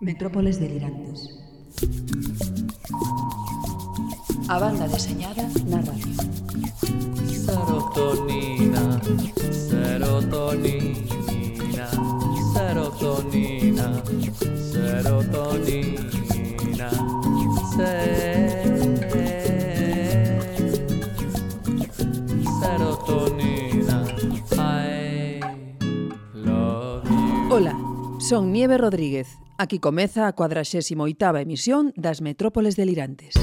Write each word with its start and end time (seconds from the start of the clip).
Metrópoles 0.00 0.60
delirantes. 0.60 1.28
A 4.48 4.58
banda 4.60 4.86
deseñada 4.86 5.42
na 5.66 5.82
radio. 5.82 6.14
Serotonina, 7.26 9.00
serotonina, 9.50 10.86
serotonina, 12.54 14.02
serotonina, 14.70 15.98
se 17.74 17.90
serotonina. 22.60 24.06
I 24.56 25.40
love 26.34 27.02
you. 27.10 27.52
Ola, 27.52 27.74
son 28.20 28.52
Nieve 28.52 28.78
Rodríguez. 28.78 29.26
Aquí 29.60 29.80
comeza 29.80 30.28
a 30.28 30.36
48ª 30.36 31.42
emisión 31.42 31.92
das 31.96 32.20
Metrópoles 32.20 32.76
Delirantes. 32.76 33.34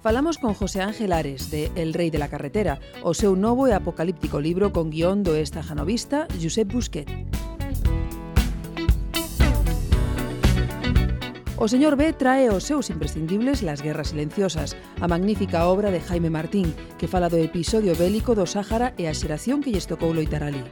Falamos 0.00 0.38
con 0.38 0.54
José 0.54 0.80
Ángel 0.80 1.12
Ares 1.12 1.50
de 1.50 1.70
El 1.76 1.92
Rei 1.92 2.08
de 2.08 2.16
la 2.16 2.32
Carretera, 2.32 2.80
o 3.04 3.12
seu 3.12 3.36
novo 3.36 3.68
e 3.68 3.76
apocalíptico 3.76 4.40
libro 4.40 4.72
con 4.72 4.88
guión 4.88 5.20
do 5.20 5.36
estajanovista 5.36 6.24
Josep 6.40 6.72
Busquet. 6.72 7.12
O 11.60 11.68
señor 11.68 12.00
B 12.00 12.16
trae 12.16 12.48
os 12.48 12.64
seus 12.64 12.88
imprescindibles 12.88 13.60
Las 13.60 13.84
Guerras 13.84 14.16
Silenciosas, 14.16 14.80
a 14.96 15.04
magnífica 15.04 15.68
obra 15.68 15.92
de 15.92 16.00
Jaime 16.00 16.32
Martín, 16.32 16.72
que 16.96 17.04
fala 17.04 17.28
do 17.28 17.36
episodio 17.36 17.92
bélico 17.92 18.32
do 18.32 18.48
Sáhara 18.48 18.96
e 18.96 19.04
a 19.04 19.12
xeración 19.12 19.60
que 19.60 19.68
lles 19.68 19.84
tocou 19.84 20.16
loitar 20.16 20.40
ali. 20.40 20.64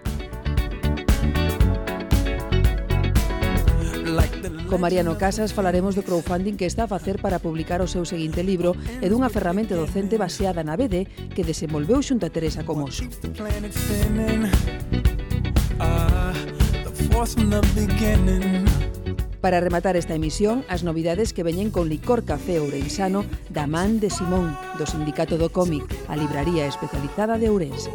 Con 4.65 4.81
Mariano 4.81 5.21
Casas 5.21 5.53
falaremos 5.53 5.93
do 5.93 6.01
crowdfunding 6.01 6.57
que 6.57 6.65
está 6.65 6.89
a 6.89 6.93
facer 6.93 7.21
para 7.21 7.37
publicar 7.37 7.85
o 7.85 7.89
seu 7.89 8.09
seguinte 8.09 8.41
libro 8.41 8.73
e 9.05 9.13
dunha 9.13 9.29
ferramenta 9.29 9.77
docente 9.77 10.17
baseada 10.17 10.65
na 10.65 10.73
BD 10.73 11.05
que 11.37 11.45
desenvolveu 11.45 12.01
xunto 12.01 12.25
a 12.25 12.33
Teresa 12.33 12.65
Comoso. 12.65 13.05
Uh, 15.79 16.33
Para 19.41 19.61
rematar 19.61 19.95
esta 19.95 20.19
emisión, 20.19 20.67
as 20.67 20.83
novidades 20.83 21.31
que 21.31 21.47
veñen 21.47 21.71
con 21.71 21.87
Licor 21.87 22.27
Café 22.27 22.59
Ourensano 22.59 23.23
da 23.55 23.71
man 23.71 24.03
de 24.03 24.11
Simón, 24.11 24.51
do 24.75 24.83
Sindicato 24.83 25.39
do 25.39 25.55
Cómic, 25.55 25.87
a 26.11 26.19
libraría 26.19 26.67
especializada 26.67 27.39
de 27.39 27.47
Ourense. 27.47 27.95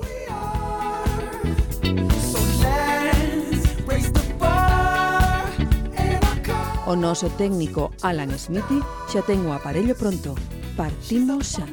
O 6.88 6.96
noso 6.96 7.28
técnico 7.36 7.92
Alan 8.00 8.32
Smithy 8.40 8.80
xa 9.12 9.20
ten 9.28 9.44
o 9.44 9.52
aparello 9.52 10.00
pronto. 10.00 10.40
Partimos 10.80 11.60
xa. 11.60 11.68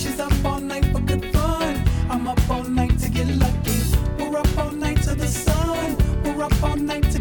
She's 0.00 0.18
up 0.18 0.49
up 6.42 6.62
all 6.62 6.76
night 6.76 7.19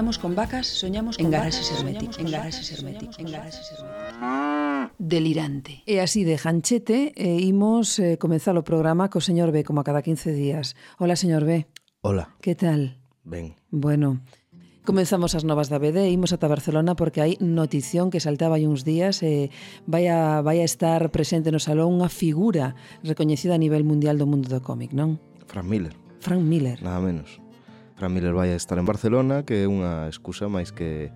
Soñamos 0.00 0.18
con 0.18 0.34
vacas, 0.34 0.66
soñamos 0.66 1.18
con 1.18 1.26
en 1.26 1.30
garaxes 1.30 1.70
herméticos, 1.72 2.18
en 2.18 2.30
garaxes 2.30 2.72
herméticos, 2.72 3.18
en 3.18 3.30
garaxes 3.30 3.70
herméticos. 3.76 4.96
Delirante. 4.96 5.84
E 5.84 6.00
así 6.00 6.24
de 6.24 6.40
Janchete 6.40 7.12
e 7.12 7.44
imos 7.44 8.00
eh, 8.00 8.16
comenzar 8.16 8.56
o 8.56 8.64
programa 8.64 9.12
co 9.12 9.20
señor 9.20 9.52
B 9.52 9.60
como 9.60 9.84
a 9.84 9.84
cada 9.84 10.00
15 10.00 10.32
días. 10.32 10.72
Hola, 10.96 11.20
señor 11.20 11.44
B. 11.44 11.68
Hola. 12.00 12.32
Que 12.40 12.56
tal? 12.56 12.96
Ben. 13.28 13.60
Bueno, 13.68 14.24
Comenzamos 14.88 15.36
as 15.36 15.44
novas 15.44 15.68
da 15.68 15.76
BD 15.76 16.08
e 16.08 16.16
imos 16.16 16.32
ata 16.32 16.48
Barcelona 16.48 16.96
porque 16.96 17.20
hai 17.20 17.36
notición 17.36 18.08
que 18.08 18.24
saltaba 18.24 18.56
hai 18.56 18.64
uns 18.64 18.88
días 18.88 19.20
e 19.20 19.52
vai 19.84 20.08
a, 20.08 20.40
vai 20.40 20.64
a 20.64 20.66
estar 20.66 21.12
presente 21.12 21.52
no 21.52 21.60
salón 21.60 21.92
unha 21.92 22.08
figura 22.08 22.72
recoñecida 23.04 23.52
a 23.52 23.60
nivel 23.60 23.84
mundial 23.84 24.16
do 24.16 24.24
mundo 24.24 24.48
do 24.48 24.64
cómic, 24.64 24.96
non? 24.96 25.20
Frank 25.44 25.68
Miller. 25.68 25.92
Frank 26.24 26.40
Miller. 26.40 26.80
Nada 26.80 27.04
menos. 27.04 27.49
Fran 28.00 28.16
Miller 28.16 28.32
vai 28.32 28.48
estar 28.56 28.80
en 28.80 28.88
Barcelona, 28.88 29.44
que 29.44 29.60
é 29.60 29.68
unha 29.68 30.08
excusa 30.08 30.48
máis 30.48 30.72
que 30.72 31.12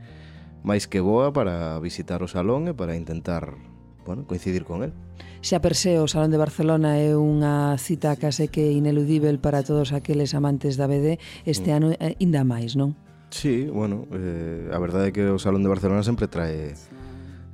máis 0.61 0.85
que 0.85 1.01
boa 1.01 1.33
para 1.33 1.81
visitar 1.81 2.21
o 2.21 2.29
salón 2.29 2.69
e 2.69 2.77
para 2.77 2.93
intentar 2.93 3.57
bueno, 4.05 4.29
coincidir 4.29 4.69
con 4.69 4.85
el. 4.85 4.93
Xa 5.41 5.65
per 5.65 5.81
se, 5.81 5.97
o 5.97 6.05
Salón 6.05 6.29
de 6.29 6.37
Barcelona 6.37 7.01
é 7.01 7.17
unha 7.17 7.73
cita 7.81 8.21
case 8.21 8.53
que 8.53 8.69
ineludível 8.69 9.41
para 9.41 9.65
todos 9.65 9.97
aqueles 9.97 10.37
amantes 10.37 10.77
da 10.77 10.85
BD 10.85 11.17
este 11.49 11.73
mm. 11.73 11.77
ano 11.81 11.87
eh, 11.97 12.21
ainda 12.21 12.45
máis, 12.45 12.77
non? 12.77 12.93
Sí, 13.33 13.65
bueno, 13.65 14.05
eh, 14.13 14.69
a 14.69 14.77
verdade 14.77 15.09
é 15.09 15.13
que 15.17 15.25
o 15.33 15.41
Salón 15.41 15.65
de 15.65 15.73
Barcelona 15.73 16.05
sempre 16.05 16.29
trae 16.29 16.77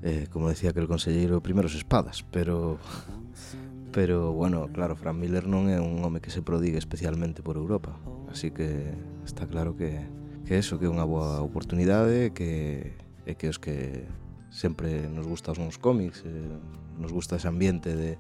eh, 0.03 0.27
como 0.35 0.51
decía 0.51 0.75
que 0.75 0.83
el 0.83 0.91
conselleiro 0.91 1.39
primeros 1.39 1.79
espadas, 1.79 2.27
pero 2.35 2.83
pero 3.95 4.33
bueno, 4.33 4.71
claro, 4.75 4.95
Fran 4.99 5.19
Miller 5.19 5.47
non 5.47 5.71
é 5.71 5.79
un 5.79 6.03
home 6.03 6.19
que 6.19 6.35
se 6.35 6.43
prodigue 6.43 6.79
especialmente 6.79 7.43
por 7.43 7.55
Europa, 7.59 7.95
así 8.31 8.51
que 8.51 8.91
está 9.31 9.47
claro 9.47 9.77
que, 9.77 9.95
que 10.45 10.59
eso 10.59 10.79
que 10.79 10.87
é 10.87 10.91
unha 10.91 11.07
boa 11.07 11.39
oportunidade 11.39 12.35
que 12.35 12.99
é 13.25 13.33
que 13.39 13.47
os 13.47 13.63
que 13.63 14.05
sempre 14.51 15.07
nos 15.07 15.31
gusta 15.31 15.55
os 15.55 15.63
nos 15.63 15.79
cómics 15.79 16.27
eh, 16.27 16.59
nos 16.99 17.15
gusta 17.15 17.39
ese 17.39 17.47
ambiente 17.47 17.95
de 17.95 18.19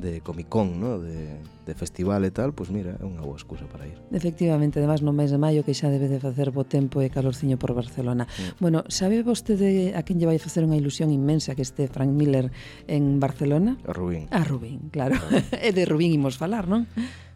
de 0.00 0.20
Comic 0.20 0.48
Con, 0.48 0.80
¿no? 0.80 0.98
de, 0.98 1.38
de 1.66 1.74
festival 1.74 2.24
e 2.24 2.30
tal, 2.30 2.54
pois 2.54 2.70
mira, 2.70 2.96
é 2.96 3.04
unha 3.04 3.20
boa 3.20 3.36
excusa 3.36 3.68
para 3.68 3.84
ir. 3.84 3.98
Efectivamente, 4.14 4.80
además 4.80 5.04
no 5.04 5.12
mes 5.12 5.28
de 5.28 5.38
maio 5.38 5.66
que 5.66 5.76
xa 5.76 5.92
debe 5.92 6.08
de 6.08 6.22
facer 6.22 6.54
bo 6.54 6.64
tempo 6.64 7.02
e 7.04 7.10
calorciño 7.12 7.58
por 7.58 7.76
Barcelona. 7.76 8.24
Bueno, 8.62 8.86
sabe 8.88 9.20
vostede 9.26 9.92
a 9.92 10.00
quen 10.06 10.22
lle 10.22 10.30
vai 10.30 10.40
facer 10.40 10.64
unha 10.64 10.78
ilusión 10.78 11.12
inmensa 11.12 11.52
que 11.52 11.62
este 11.62 11.90
Frank 11.90 12.10
Miller 12.10 12.48
en 12.88 13.20
Barcelona? 13.20 13.76
A 13.84 13.92
Rubín. 13.92 14.30
A 14.32 14.42
Rubín, 14.46 14.88
claro. 14.88 15.18
É 15.52 15.68
e 15.68 15.76
de 15.76 15.84
Rubín 15.84 16.14
imos 16.14 16.40
falar, 16.40 16.70
non? 16.70 16.86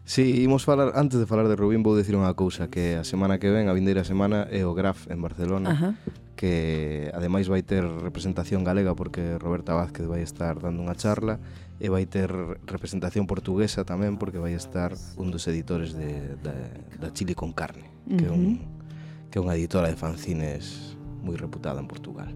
Sí, 0.03 0.43
imos 0.43 0.65
falar, 0.65 0.99
antes 0.99 1.15
de 1.15 1.25
falar 1.25 1.47
de 1.47 1.55
Rubín 1.55 1.79
vou 1.79 1.95
dicir 1.95 2.17
unha 2.17 2.33
cousa 2.35 2.67
que 2.67 2.99
a 2.99 3.07
semana 3.07 3.39
que 3.39 3.47
ven, 3.47 3.71
a 3.71 3.73
vindeira 3.77 4.03
semana 4.03 4.49
é 4.51 4.67
o 4.67 4.75
Graf 4.75 5.07
en 5.07 5.23
Barcelona 5.23 5.71
Ajá 5.71 5.89
que 6.35 7.11
ademais 7.13 7.47
vai 7.47 7.61
ter 7.61 7.85
representación 7.85 8.65
galega 8.65 8.97
porque 8.97 9.37
Roberta 9.37 9.73
Vázquez 9.77 10.07
vai 10.09 10.25
estar 10.25 10.57
dando 10.59 10.81
unha 10.81 10.97
charla 10.97 11.37
e 11.77 11.89
vai 11.89 12.05
ter 12.09 12.29
representación 12.65 13.29
portuguesa 13.29 13.85
tamén 13.85 14.17
porque 14.17 14.41
vai 14.41 14.57
estar 14.57 14.93
un 15.17 15.29
dos 15.29 15.45
editores 15.45 15.93
de, 15.93 16.39
de, 16.41 16.55
da 16.97 17.09
Chile 17.13 17.37
con 17.37 17.53
Carne 17.53 17.89
que, 18.09 18.27
uh 18.27 18.27
-huh. 18.27 18.27
que 18.27 18.27
é 18.27 18.31
un, 18.33 18.43
que 19.29 19.37
é 19.37 19.41
unha 19.41 19.55
editora 19.57 19.89
de 19.89 19.97
fanzines 19.99 20.97
moi 21.21 21.37
reputada 21.37 21.79
en 21.79 21.87
Portugal 21.87 22.33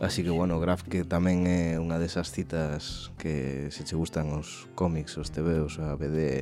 Así 0.00 0.24
que, 0.24 0.30
bueno, 0.30 0.58
Graf 0.58 0.82
que 0.88 1.04
tamén 1.04 1.44
é 1.44 1.76
unha 1.76 2.00
desas 2.00 2.32
citas 2.32 3.12
que 3.20 3.68
se 3.68 3.84
che 3.84 4.00
gustan 4.00 4.32
os 4.32 4.64
cómics, 4.72 5.20
os 5.20 5.28
tebeos, 5.28 5.76
a 5.76 5.92
BD, 5.92 6.40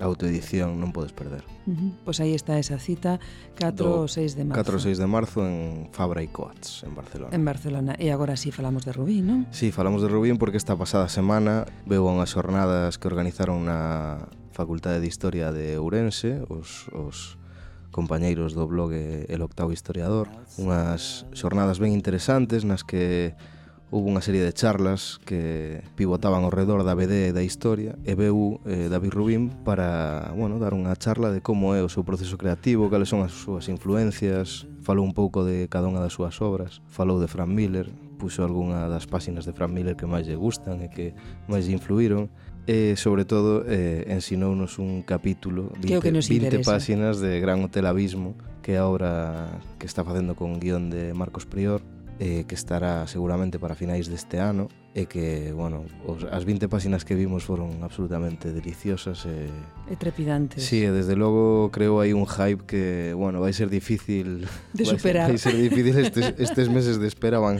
autoedición 0.00 0.80
non 0.82 0.90
podes 0.90 1.14
perder. 1.14 1.46
Uh 1.66 1.74
-huh. 1.74 1.90
Pois 2.02 2.18
aí 2.18 2.34
está 2.34 2.58
esa 2.58 2.78
cita 2.78 3.22
4 3.58 3.84
ou 3.86 4.08
6 4.08 4.34
de 4.34 4.44
marzo. 4.44 4.58
4 4.62 4.74
ou 4.74 4.82
6 4.82 4.98
de 4.98 5.06
marzo 5.06 5.38
en 5.46 5.86
Fabra 5.94 6.22
e 6.22 6.28
Coats, 6.28 6.82
en 6.82 6.94
Barcelona. 6.94 7.30
En 7.34 7.44
Barcelona. 7.46 7.92
E 7.98 8.10
agora 8.10 8.34
sí 8.34 8.50
falamos 8.50 8.82
de 8.82 8.92
Rubín, 8.92 9.26
non? 9.26 9.40
Sí, 9.54 9.70
falamos 9.70 10.02
de 10.02 10.10
Rubín 10.10 10.36
porque 10.36 10.58
esta 10.58 10.74
pasada 10.74 11.06
semana 11.06 11.68
veu 11.86 12.06
unhas 12.06 12.34
xornadas 12.34 12.98
que 12.98 13.06
organizaron 13.06 13.66
na 13.66 14.26
Facultade 14.54 15.02
de 15.02 15.10
Historia 15.10 15.50
de 15.50 15.78
Ourense, 15.78 16.42
os, 16.46 16.86
os 16.94 17.38
compañeiros 17.94 18.54
do 18.54 18.66
blog 18.66 18.90
El 18.94 19.42
Octavo 19.42 19.70
Historiador, 19.70 20.26
unhas 20.58 21.26
xornadas 21.34 21.78
ben 21.78 21.94
interesantes 21.94 22.66
nas 22.66 22.82
que 22.82 23.38
houve 23.90 24.10
unha 24.10 24.24
serie 24.24 24.42
de 24.42 24.50
charlas 24.56 25.22
que 25.22 25.84
pivotaban 25.94 26.42
ao 26.42 26.52
redor 26.52 26.82
da 26.82 26.96
BD 26.96 27.30
e 27.30 27.36
da 27.36 27.46
historia 27.46 27.94
e 28.02 28.16
veu 28.18 28.58
eh, 28.64 28.88
David 28.90 29.12
Rubín 29.14 29.42
para 29.62 30.32
bueno, 30.34 30.58
dar 30.58 30.74
unha 30.74 30.96
charla 30.98 31.30
de 31.30 31.44
como 31.44 31.76
é 31.76 31.82
o 31.84 31.92
seu 31.92 32.02
proceso 32.02 32.34
creativo, 32.40 32.90
cales 32.90 33.12
son 33.12 33.22
as 33.22 33.36
súas 33.36 33.70
influencias, 33.70 34.66
falou 34.82 35.06
un 35.06 35.14
pouco 35.14 35.46
de 35.46 35.70
cada 35.70 35.86
unha 35.86 36.02
das 36.02 36.16
súas 36.16 36.40
obras, 36.42 36.82
falou 36.90 37.22
de 37.22 37.30
Frank 37.30 37.52
Miller, 37.52 37.86
puxo 38.18 38.42
algunha 38.42 38.88
das 38.88 39.06
páxinas 39.06 39.44
de 39.44 39.52
Frank 39.52 39.70
Miller 39.70 39.94
que 39.94 40.08
máis 40.08 40.24
lle 40.24 40.34
gustan 40.34 40.82
e 40.82 40.88
que 40.88 41.12
máis 41.46 41.68
lle 41.68 41.76
influíron 41.76 42.32
e 42.64 42.96
sobre 42.96 43.28
todo 43.28 43.62
eh, 43.68 44.08
ensinounos 44.08 44.80
un 44.80 45.04
capítulo 45.04 45.68
20, 45.84 46.00
que 46.00 46.10
nos 46.10 46.26
20 46.32 46.64
páxinas 46.64 47.20
de 47.20 47.36
Gran 47.38 47.60
Hotel 47.60 47.84
Abismo 47.84 48.34
que 48.64 48.74
é 48.74 48.80
a 48.80 48.88
obra 48.88 49.60
que 49.76 49.84
está 49.84 50.00
facendo 50.00 50.32
con 50.32 50.56
guión 50.56 50.88
de 50.88 51.12
Marcos 51.12 51.44
Prior 51.44 51.84
eh, 52.20 52.44
que 52.46 52.54
estará 52.54 53.06
seguramente 53.06 53.58
para 53.58 53.74
finais 53.74 54.06
deste 54.06 54.38
ano 54.38 54.68
e 54.94 55.10
que, 55.10 55.50
bueno, 55.50 55.82
os, 56.06 56.22
as 56.30 56.46
20 56.46 56.70
páxinas 56.70 57.02
que 57.02 57.18
vimos 57.18 57.42
foron 57.42 57.82
absolutamente 57.82 58.54
deliciosas 58.54 59.26
e... 59.26 59.50
E 59.90 59.98
trepidantes. 59.98 60.62
Sí, 60.62 60.86
e 60.86 60.94
desde 60.94 61.18
logo 61.18 61.74
creo 61.74 61.98
hai 61.98 62.14
un 62.14 62.22
hype 62.30 62.62
que, 62.62 63.10
bueno, 63.18 63.42
vai 63.42 63.50
ser 63.50 63.66
difícil... 63.66 64.46
De 64.70 64.86
superar. 64.86 65.26
Vai 65.34 65.38
ser, 65.42 65.50
vai 65.50 65.58
ser 65.58 65.70
difícil 65.70 65.94
estes, 65.98 66.26
estes 66.38 66.66
meses 66.70 67.02
de 67.02 67.10
espera 67.10 67.42
van, 67.42 67.58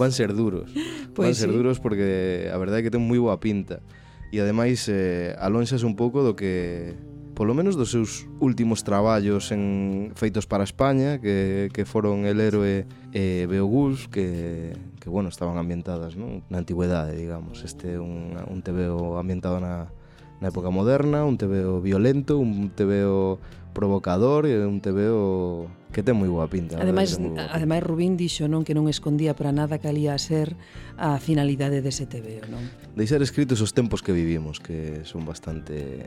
van 0.00 0.12
ser 0.16 0.32
duros. 0.32 0.72
Pois 1.12 1.28
van 1.28 1.34
ser 1.36 1.52
sí. 1.52 1.56
duros 1.56 1.76
porque 1.76 2.48
a 2.48 2.56
verdade 2.56 2.80
é 2.80 2.84
que 2.88 2.92
ten 2.92 3.04
moi 3.04 3.20
boa 3.20 3.36
pinta. 3.36 3.84
E 4.32 4.40
ademais 4.40 4.88
eh, 4.88 5.36
alonxas 5.36 5.84
un 5.84 5.92
pouco 5.92 6.24
do 6.24 6.32
que 6.32 6.96
polo 7.40 7.56
menos 7.56 7.72
dos 7.72 7.88
seus 7.88 8.28
últimos 8.36 8.84
traballos 8.84 9.48
en 9.48 10.12
feitos 10.12 10.44
para 10.44 10.60
España, 10.60 11.24
que, 11.24 11.72
que 11.72 11.88
foron 11.88 12.28
El 12.28 12.36
Héroe 12.36 12.84
e 13.16 13.48
Beogus 13.48 14.12
que, 14.12 14.76
que 15.00 15.08
bueno, 15.08 15.32
estaban 15.32 15.56
ambientadas 15.56 16.20
non? 16.20 16.44
na 16.52 16.60
antigüedade, 16.60 17.16
digamos. 17.16 17.64
Este 17.64 17.96
é 17.96 17.98
un, 17.98 18.36
un 18.36 18.60
tebeo 18.60 19.16
ambientado 19.16 19.56
na, 19.56 19.88
na 20.36 20.52
época 20.52 20.68
moderna, 20.68 21.24
un 21.24 21.40
tebeo 21.40 21.80
violento, 21.80 22.36
un 22.36 22.76
tebeo 22.76 23.40
provocador 23.72 24.44
e 24.44 24.60
un 24.60 24.84
tebeo 24.84 25.64
que 25.96 26.04
ten 26.04 26.20
moi 26.20 26.28
boa 26.28 26.44
pinta. 26.44 26.76
Ademais, 26.76 27.16
verdade, 27.16 27.56
ademais 27.56 27.80
Rubín 27.80 28.20
dixo 28.20 28.52
non 28.52 28.68
que 28.68 28.76
non 28.76 28.84
escondía 28.84 29.32
para 29.32 29.48
nada 29.48 29.80
que 29.80 29.88
alía 29.88 30.12
a 30.12 30.20
ser 30.20 30.60
a 31.00 31.16
finalidade 31.16 31.80
dese 31.80 32.04
tebeo, 32.04 32.44
non? 32.52 32.60
De 32.92 33.08
ser 33.08 33.24
escritos 33.24 33.64
os 33.64 33.72
tempos 33.72 34.04
que 34.04 34.12
vivimos, 34.12 34.60
que 34.60 35.08
son 35.08 35.24
bastante 35.24 36.04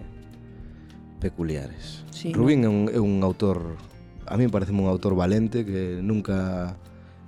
peculiares. 1.23 2.03
Sí, 2.11 2.35
Rubín 2.35 2.67
no? 2.67 2.67
é, 2.67 2.69
un, 2.69 2.81
é 2.91 2.99
un 2.99 3.23
autor, 3.23 3.79
a 4.27 4.35
mí 4.35 4.43
parece 4.51 4.75
un 4.75 4.91
autor 4.91 5.15
valente 5.15 5.63
que 5.63 6.03
nunca 6.03 6.75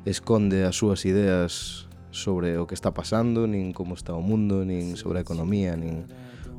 esconde 0.04 0.68
as 0.68 0.76
súas 0.76 1.08
ideas 1.08 1.88
sobre 2.12 2.60
o 2.60 2.68
que 2.68 2.76
está 2.76 2.92
pasando, 2.92 3.48
nin 3.48 3.72
como 3.72 3.96
está 3.96 4.12
o 4.12 4.20
mundo, 4.20 4.68
nin 4.68 5.00
sobre 5.00 5.20
a 5.20 5.26
economía, 5.26 5.80
nin 5.80 6.12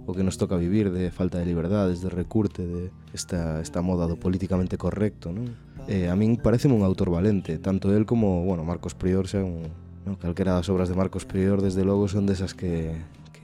o 0.08 0.14
que 0.14 0.22
nos 0.22 0.38
toca 0.38 0.56
vivir 0.56 0.88
de 0.94 1.10
falta 1.10 1.38
de 1.38 1.46
liberdades, 1.46 2.00
de 2.00 2.08
recurte, 2.08 2.64
de 2.64 2.90
esta, 3.12 3.60
esta 3.60 3.82
moda 3.84 4.08
do 4.08 4.16
políticamente 4.16 4.80
correcto, 4.80 5.28
non? 5.28 5.52
Eh, 5.86 6.08
a 6.08 6.14
min 6.16 6.40
parece 6.40 6.66
un 6.72 6.82
autor 6.82 7.12
valente, 7.12 7.60
tanto 7.60 7.92
el 7.92 8.08
como, 8.08 8.42
bueno, 8.42 8.64
Marcos 8.64 8.96
Prior 8.96 9.28
xa 9.28 9.44
un, 9.44 9.68
no, 10.06 10.16
calquera 10.16 10.54
das 10.54 10.70
obras 10.70 10.88
de 10.88 10.96
Marcos 10.96 11.26
Prior 11.26 11.60
desde 11.60 11.84
logo 11.84 12.06
son 12.06 12.24
desas 12.24 12.54
que 12.54 12.94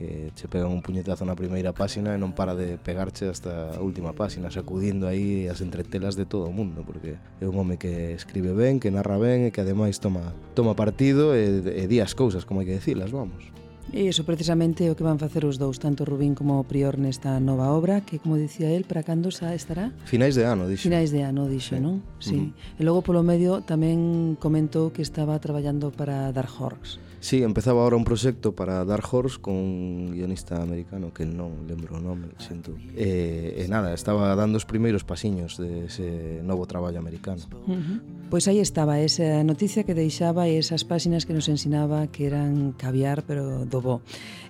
que 0.03 0.31
che 0.35 0.47
pegan 0.51 0.71
un 0.71 0.83
puñetazo 0.83 1.23
na 1.23 1.35
primeira 1.35 1.71
páxina 1.71 2.11
e 2.11 2.19
non 2.19 2.35
para 2.35 2.59
de 2.59 2.75
pegarche 2.75 3.31
hasta 3.31 3.71
a 3.71 3.79
última 3.79 4.11
páxina, 4.11 4.51
sacudindo 4.51 5.07
aí 5.07 5.47
as 5.47 5.63
entretelas 5.63 6.19
de 6.19 6.27
todo 6.27 6.51
o 6.51 6.53
mundo, 6.53 6.83
porque 6.83 7.15
é 7.39 7.45
un 7.47 7.55
home 7.55 7.79
que 7.79 8.11
escribe 8.11 8.51
ben, 8.51 8.83
que 8.83 8.91
narra 8.91 9.15
ben 9.15 9.47
e 9.47 9.49
que 9.55 9.63
ademais 9.63 10.03
toma, 10.03 10.35
toma 10.51 10.75
partido 10.75 11.31
e, 11.31 11.63
e 11.63 11.83
di 11.87 12.03
as 12.03 12.11
cousas, 12.11 12.43
como 12.43 12.59
hai 12.59 12.67
que 12.67 12.75
dicilas, 12.75 13.15
vamos. 13.15 13.53
E 13.91 14.09
iso 14.09 14.23
precisamente 14.23 14.89
o 14.89 14.95
que 14.95 15.05
van 15.05 15.21
facer 15.21 15.45
os 15.45 15.61
dous, 15.61 15.77
tanto 15.77 16.01
Rubín 16.07 16.33
como 16.33 16.63
Prior 16.65 16.97
nesta 16.97 17.37
nova 17.37 17.69
obra, 17.71 18.01
que 18.01 18.17
como 18.17 18.39
dicía 18.39 18.71
el, 18.71 18.89
para 18.89 19.03
cando 19.03 19.29
xa 19.29 19.53
estará? 19.53 19.91
Finais 20.07 20.33
de 20.33 20.43
ano, 20.47 20.65
dixo. 20.65 20.89
Finais 20.89 21.11
de 21.11 21.21
ano, 21.21 21.45
dixo, 21.45 21.77
sí. 21.77 21.83
non? 21.83 22.01
Sí. 22.17 22.39
Uh 22.39 22.51
-huh. 22.51 22.79
E 22.79 22.81
logo 22.83 23.05
polo 23.05 23.21
medio 23.21 23.61
tamén 23.61 24.35
comentou 24.39 24.89
que 24.89 25.05
estaba 25.05 25.37
traballando 25.37 25.93
para 25.93 26.31
Dark 26.33 26.51
Horse. 26.57 26.97
Sí, 27.23 27.41
empezaba 27.41 27.83
ahora 27.83 27.95
un 27.95 28.03
proxecto 28.03 28.51
para 28.53 28.83
Dark 28.83 29.05
Horse 29.09 29.39
con 29.39 29.55
un 29.55 30.11
guionista 30.11 30.61
americano 30.61 31.13
que 31.15 31.23
non 31.23 31.63
lembro 31.71 31.95
o 31.95 32.03
nome, 32.03 32.35
sinto. 32.35 32.75
E, 32.99 33.63
e 33.63 33.65
nada, 33.71 33.95
estaba 33.95 34.35
dando 34.35 34.59
os 34.59 34.67
primeiros 34.67 35.07
pasiños 35.07 35.55
de 35.55 35.87
ese 35.87 36.43
novo 36.43 36.67
traballo 36.67 36.99
americano. 36.99 37.39
Uh 37.63 37.79
-huh. 37.79 37.97
Pois 38.27 38.43
aí 38.51 38.59
estaba 38.59 38.99
esa 38.99 39.39
noticia 39.47 39.87
que 39.87 39.95
deixaba 39.95 40.51
e 40.51 40.59
esas 40.59 40.83
páxinas 40.83 41.23
que 41.23 41.31
nos 41.31 41.47
ensinaba 41.47 42.11
que 42.11 42.27
eran 42.27 42.75
caviar, 42.75 43.23
pero 43.23 43.63
do 43.63 43.79
bo. 43.79 43.95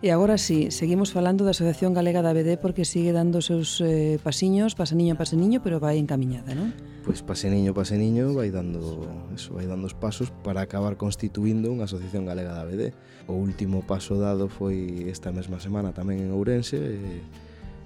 E 0.03 0.11
agora 0.11 0.35
sí, 0.35 0.67
seguimos 0.67 1.15
falando 1.15 1.47
da 1.47 1.55
Asociación 1.55 1.95
Galega 1.95 2.19
da 2.19 2.35
BD 2.35 2.59
porque 2.59 2.83
sigue 2.83 3.15
dando 3.15 3.39
os 3.39 3.47
seus 3.47 3.79
eh, 3.79 4.19
pasiños, 4.19 4.75
pasaniño 4.75 5.15
a 5.15 5.21
pasaniño, 5.23 5.63
pero 5.63 5.79
vai 5.79 5.95
encaminhada, 5.95 6.51
non? 6.51 6.75
Pois 7.07 7.23
paseniño 7.23 7.71
paseniño 7.71 8.35
vai 8.35 8.51
dando, 8.51 9.07
eso, 9.31 9.55
vai 9.55 9.63
dando 9.63 9.87
os 9.87 9.95
pasos 9.95 10.27
para 10.43 10.59
acabar 10.59 10.99
constituindo 10.99 11.71
unha 11.71 11.87
Asociación 11.87 12.27
Galega 12.27 12.51
da 12.51 12.67
BD. 12.67 12.91
O 13.31 13.39
último 13.39 13.79
paso 13.87 14.19
dado 14.19 14.51
foi 14.51 15.07
esta 15.07 15.31
mesma 15.31 15.63
semana 15.63 15.95
tamén 15.95 16.19
en 16.19 16.35
Ourense, 16.35 16.83
e 16.83 17.23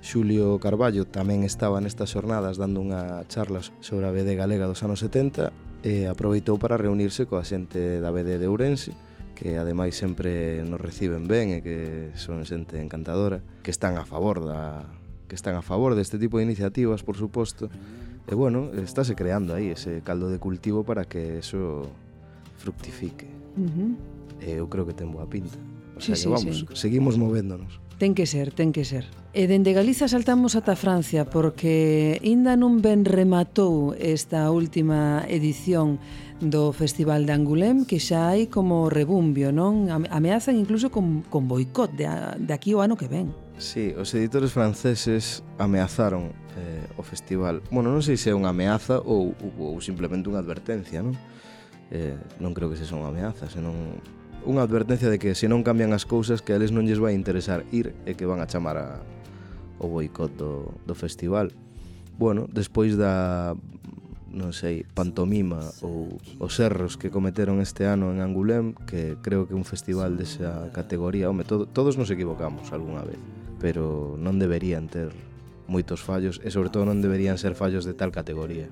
Xulio 0.01 0.57
Carballo 0.57 1.05
tamén 1.05 1.45
estaba 1.45 1.77
nestas 1.85 2.17
xornadas 2.17 2.57
dando 2.57 2.81
unha 2.81 3.29
charla 3.29 3.61
sobre 3.77 4.09
a 4.09 4.13
BD 4.17 4.33
galega 4.33 4.65
dos 4.65 4.81
anos 4.81 5.05
70 5.05 5.53
e 5.85 6.09
aproveitou 6.09 6.57
para 6.57 6.81
reunirse 6.81 7.29
coa 7.29 7.45
xente 7.45 8.01
da 8.01 8.09
BD 8.09 8.41
de 8.41 8.49
Ourense 8.49 8.97
que 9.37 9.61
ademais 9.61 9.93
sempre 9.93 10.65
nos 10.65 10.81
reciben 10.81 11.29
ben 11.29 11.53
e 11.53 11.61
que 11.61 12.09
son 12.17 12.41
xente 12.41 12.81
encantadora, 12.81 13.45
que 13.61 13.69
están 13.69 13.93
a 13.93 14.01
favor 14.01 14.41
da 14.41 14.89
que 15.29 15.37
están 15.37 15.53
a 15.53 15.61
favor 15.61 15.93
deste 15.93 16.17
tipo 16.17 16.41
de 16.41 16.49
iniciativas, 16.49 17.05
por 17.05 17.21
suposto. 17.21 17.69
E 18.25 18.33
bueno, 18.33 18.73
estáse 18.81 19.13
creando 19.13 19.53
aí 19.53 19.69
ese 19.69 20.01
caldo 20.01 20.33
de 20.33 20.41
cultivo 20.41 20.81
para 20.81 21.05
que 21.05 21.37
eso 21.37 21.85
fructifique. 22.57 23.29
Uh 23.53 23.69
-huh. 23.69 23.91
E 24.41 24.57
eu 24.57 24.65
creo 24.65 24.89
que 24.89 24.97
ten 24.97 25.13
boa 25.13 25.29
pinta. 25.29 25.61
O 25.93 26.01
sea, 26.01 26.17
sí, 26.17 26.25
que 26.25 26.33
vamos, 26.33 26.55
sí, 26.57 26.65
sí. 26.65 26.73
seguimos 26.73 27.21
movéndonos. 27.21 27.77
Ten 28.01 28.13
que 28.17 28.25
ser, 28.25 28.53
ten 28.53 28.73
que 28.73 28.85
ser. 28.85 29.05
E 29.37 29.45
dende 29.45 29.73
Galiza 29.73 30.09
saltamos 30.09 30.57
ata 30.57 30.73
Francia 30.73 31.29
porque 31.29 32.17
aínda 32.21 32.57
non 32.57 32.81
ben 32.81 33.05
rematou 33.05 33.93
esta 33.97 34.49
última 34.49 35.25
edición 35.29 36.01
do 36.39 36.69
Festival 36.73 37.25
de 37.25 37.33
Angulem 37.33 37.85
que 37.85 37.97
xa 37.97 38.29
hai 38.29 38.45
como 38.45 38.93
rebumbio, 38.93 39.49
non? 39.49 39.89
Ameazan 39.89 40.57
incluso 40.57 40.93
con, 40.93 41.25
con 41.25 41.49
boicot 41.49 41.89
de, 41.97 42.05
a, 42.05 42.37
de 42.37 42.53
aquí 42.53 42.77
o 42.77 42.85
ano 42.85 42.93
que 42.93 43.09
ven. 43.09 43.33
Sí, 43.57 43.89
os 43.97 44.13
editores 44.13 44.53
franceses 44.53 45.41
ameazaron 45.57 46.29
eh, 46.57 46.85
o 46.93 47.01
festival. 47.01 47.65
Bueno, 47.73 47.89
non 47.89 48.05
sei 48.05 48.21
se 48.21 48.29
é 48.29 48.37
unha 48.37 48.53
ameaza 48.53 49.01
ou, 49.01 49.33
ou, 49.41 49.73
ou 49.73 49.81
simplemente 49.81 50.29
unha 50.29 50.37
advertencia, 50.37 51.01
non? 51.01 51.17
Eh, 51.89 52.13
non 52.37 52.53
creo 52.53 52.69
que 52.69 52.77
se 52.77 52.85
son 52.85 53.01
ameazas, 53.01 53.57
senón 53.57 53.97
unha 54.45 54.61
advertencia 54.61 55.09
de 55.09 55.17
que 55.17 55.33
se 55.33 55.49
non 55.49 55.65
cambian 55.65 55.89
as 55.91 56.05
cousas 56.05 56.45
que 56.45 56.53
a 56.53 56.57
eles 56.61 56.69
non 56.69 56.85
lles 56.85 57.01
vai 57.01 57.17
interesar 57.17 57.65
ir 57.73 57.97
e 58.05 58.13
que 58.13 58.29
van 58.29 58.39
a 58.39 58.47
chamar 58.47 58.77
a, 58.77 59.01
o 59.81 59.89
boicot 59.89 60.31
do, 60.37 60.77
do 60.85 60.93
festival 60.93 61.49
bueno, 62.17 62.49
despois 62.51 62.97
da 62.97 63.55
non 64.31 64.51
sei, 64.51 64.83
Pantomima 64.83 65.63
ou 65.83 66.19
Os 66.37 66.59
erros 66.59 66.99
que 66.99 67.09
cometeron 67.09 67.63
este 67.63 67.87
ano 67.87 68.11
en 68.11 68.19
Angulem, 68.19 68.75
que 68.85 69.15
creo 69.23 69.47
que 69.47 69.55
un 69.55 69.63
festival 69.63 70.19
desa 70.19 70.69
categoría, 70.75 71.31
home, 71.31 71.47
todo, 71.47 71.65
todos 71.65 71.95
nos 71.95 72.11
equivocamos 72.11 72.71
algunha 72.75 73.03
vez, 73.07 73.19
pero 73.57 74.15
non 74.19 74.35
deberían 74.37 74.91
ter 74.91 75.15
moitos 75.67 75.99
fallos 76.03 76.39
e 76.43 76.49
sobre 76.51 76.71
todo 76.71 76.87
non 76.87 77.03
deberían 77.03 77.39
ser 77.39 77.55
fallos 77.55 77.83
de 77.83 77.95
tal 77.95 78.11
categoría. 78.11 78.71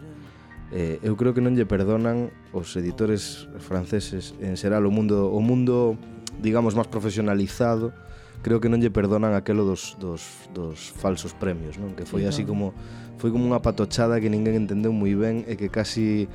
Eh, 0.73 0.97
eu 1.05 1.13
creo 1.13 1.37
que 1.37 1.43
non 1.43 1.53
lle 1.53 1.69
perdonan 1.69 2.33
os 2.49 2.73
editores 2.73 3.45
franceses 3.61 4.33
en 4.41 4.57
xeral 4.57 4.83
o 4.83 4.91
mundo 4.91 5.29
o 5.29 5.39
mundo 5.39 5.93
digamos 6.41 6.73
máis 6.73 6.89
profesionalizado 6.89 7.93
creo 8.41 8.57
que 8.57 8.69
non 8.69 8.81
lle 8.81 8.89
perdonan 8.89 9.37
aquelo 9.37 9.61
dos, 9.61 9.93
dos, 10.01 10.25
dos 10.57 10.89
falsos 10.89 11.37
premios 11.37 11.77
non? 11.77 11.93
Que 11.93 12.05
foi 12.09 12.25
así 12.25 12.45
como 12.45 12.73
foi 13.17 13.31
como 13.31 13.47
unha 13.47 13.63
patochada 13.63 14.19
que 14.19 14.27
ninguén 14.27 14.55
entendeu 14.59 14.91
moi 14.91 15.15
ben 15.15 15.47
e 15.47 15.55
que 15.55 15.71
casi 15.71 16.27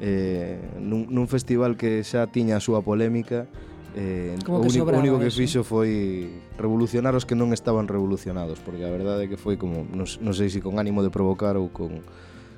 eh, 0.00 0.60
nun, 0.76 1.08
nun 1.08 1.26
festival 1.26 1.80
que 1.80 2.04
xa 2.04 2.28
tiña 2.28 2.60
a 2.60 2.62
súa 2.62 2.84
polémica 2.84 3.48
eh, 3.96 4.36
como 4.44 4.60
o 4.60 4.68
único, 4.68 4.84
o 4.84 4.98
único 4.98 5.18
que 5.18 5.32
fixo 5.32 5.64
foi 5.64 6.28
revolucionar 6.60 7.16
os 7.16 7.24
que 7.24 7.32
non 7.32 7.56
estaban 7.56 7.88
revolucionados 7.88 8.60
porque 8.60 8.84
a 8.84 8.92
verdade 8.92 9.24
é 9.24 9.28
que 9.32 9.40
foi 9.40 9.56
como 9.56 9.88
non, 9.88 10.04
non 10.04 10.34
sei 10.36 10.52
se 10.52 10.60
si 10.60 10.64
con 10.64 10.76
ánimo 10.76 11.00
de 11.00 11.08
provocar 11.08 11.56
ou 11.56 11.72
con, 11.72 12.04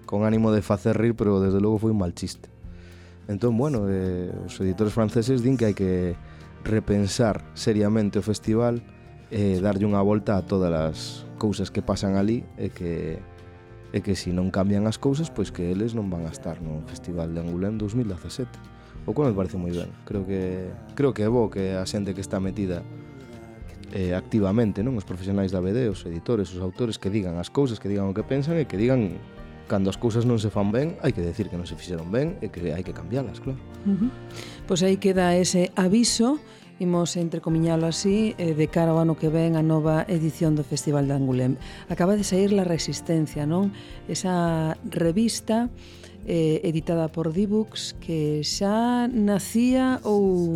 con 0.02 0.26
ánimo 0.26 0.50
de 0.50 0.66
facer 0.66 0.98
rir 0.98 1.14
pero 1.14 1.38
desde 1.38 1.62
logo 1.62 1.78
foi 1.78 1.94
un 1.94 2.02
mal 2.02 2.10
chiste. 2.10 2.50
Entón 3.30 3.54
bueno 3.54 3.86
eh, 3.86 4.34
os 4.42 4.58
editores 4.58 4.90
franceses 4.90 5.46
din 5.46 5.54
que 5.54 5.70
hai 5.70 5.76
que 5.78 6.18
repensar 6.66 7.46
seriamente 7.54 8.18
o 8.18 8.24
festival 8.26 8.82
e 9.30 9.54
eh, 9.54 9.62
darlle 9.62 9.86
unha 9.86 10.02
volta 10.02 10.34
a 10.34 10.42
todas 10.42 10.74
as 10.74 10.98
cousas 11.38 11.70
que 11.70 11.86
pasan 11.86 12.18
ali 12.18 12.42
e 12.58 12.74
que 12.74 13.22
e 13.92 14.04
que 14.04 14.12
se 14.12 14.32
non 14.36 14.52
cambian 14.52 14.84
as 14.84 15.00
cousas, 15.00 15.32
pois 15.32 15.48
que 15.48 15.72
eles 15.72 15.96
non 15.96 16.12
van 16.12 16.28
a 16.28 16.32
estar 16.32 16.60
no 16.60 16.84
Festival 16.84 17.32
de 17.32 17.40
Angulén 17.40 17.80
2017. 17.80 18.48
O 19.08 19.16
cual 19.16 19.32
me 19.32 19.36
parece 19.36 19.56
moi 19.56 19.72
ben. 19.72 19.88
Creo 20.04 20.28
que 20.28 20.68
creo 20.92 21.16
que 21.16 21.24
é 21.24 21.30
bo 21.32 21.48
que 21.48 21.72
a 21.72 21.84
xente 21.88 22.12
que 22.12 22.20
está 22.20 22.36
metida 22.40 22.84
eh, 23.96 24.12
activamente, 24.12 24.84
non 24.84 24.92
os 25.00 25.08
profesionais 25.08 25.48
da 25.48 25.64
BD, 25.64 25.88
os 25.88 26.04
editores, 26.04 26.52
os 26.52 26.60
autores 26.60 27.00
que 27.00 27.08
digan 27.08 27.40
as 27.40 27.48
cousas, 27.48 27.80
que 27.80 27.88
digan 27.88 28.04
o 28.04 28.12
que 28.12 28.20
pensan 28.20 28.60
e 28.60 28.68
que 28.68 28.76
digan 28.76 29.16
cando 29.68 29.88
as 29.88 29.96
cousas 29.96 30.24
non 30.24 30.36
se 30.40 30.52
fan 30.52 30.72
ben, 30.72 31.00
hai 31.00 31.12
que 31.12 31.24
decir 31.24 31.48
que 31.48 31.56
non 31.56 31.64
se 31.64 31.76
fixeron 31.76 32.08
ben 32.12 32.36
e 32.44 32.52
que 32.52 32.72
hai 32.72 32.84
que 32.84 32.92
cambiálas, 32.92 33.40
claro. 33.40 33.60
Uh 33.88 33.96
-huh. 33.96 34.10
Pois 34.68 34.84
aí 34.84 35.00
queda 35.00 35.36
ese 35.36 35.72
aviso 35.76 36.40
imos 36.78 37.16
entrecomiñalo 37.16 37.86
así 37.86 38.34
eh, 38.38 38.54
de 38.54 38.66
cara 38.68 38.94
ao 38.94 39.02
ano 39.02 39.18
que 39.18 39.28
ven 39.28 39.58
a 39.58 39.62
nova 39.62 40.06
edición 40.06 40.54
do 40.54 40.62
Festival 40.62 41.10
de 41.10 41.14
Angulem. 41.18 41.58
Acaba 41.90 42.14
de 42.14 42.22
sair 42.22 42.54
La 42.54 42.62
Resistencia, 42.62 43.46
non? 43.46 43.74
Esa 44.06 44.78
revista 44.86 45.70
eh, 46.26 46.62
editada 46.62 47.10
por 47.10 47.34
Dibux 47.34 47.98
que 47.98 48.46
xa 48.46 49.10
nacía 49.10 49.98
ou 50.06 50.54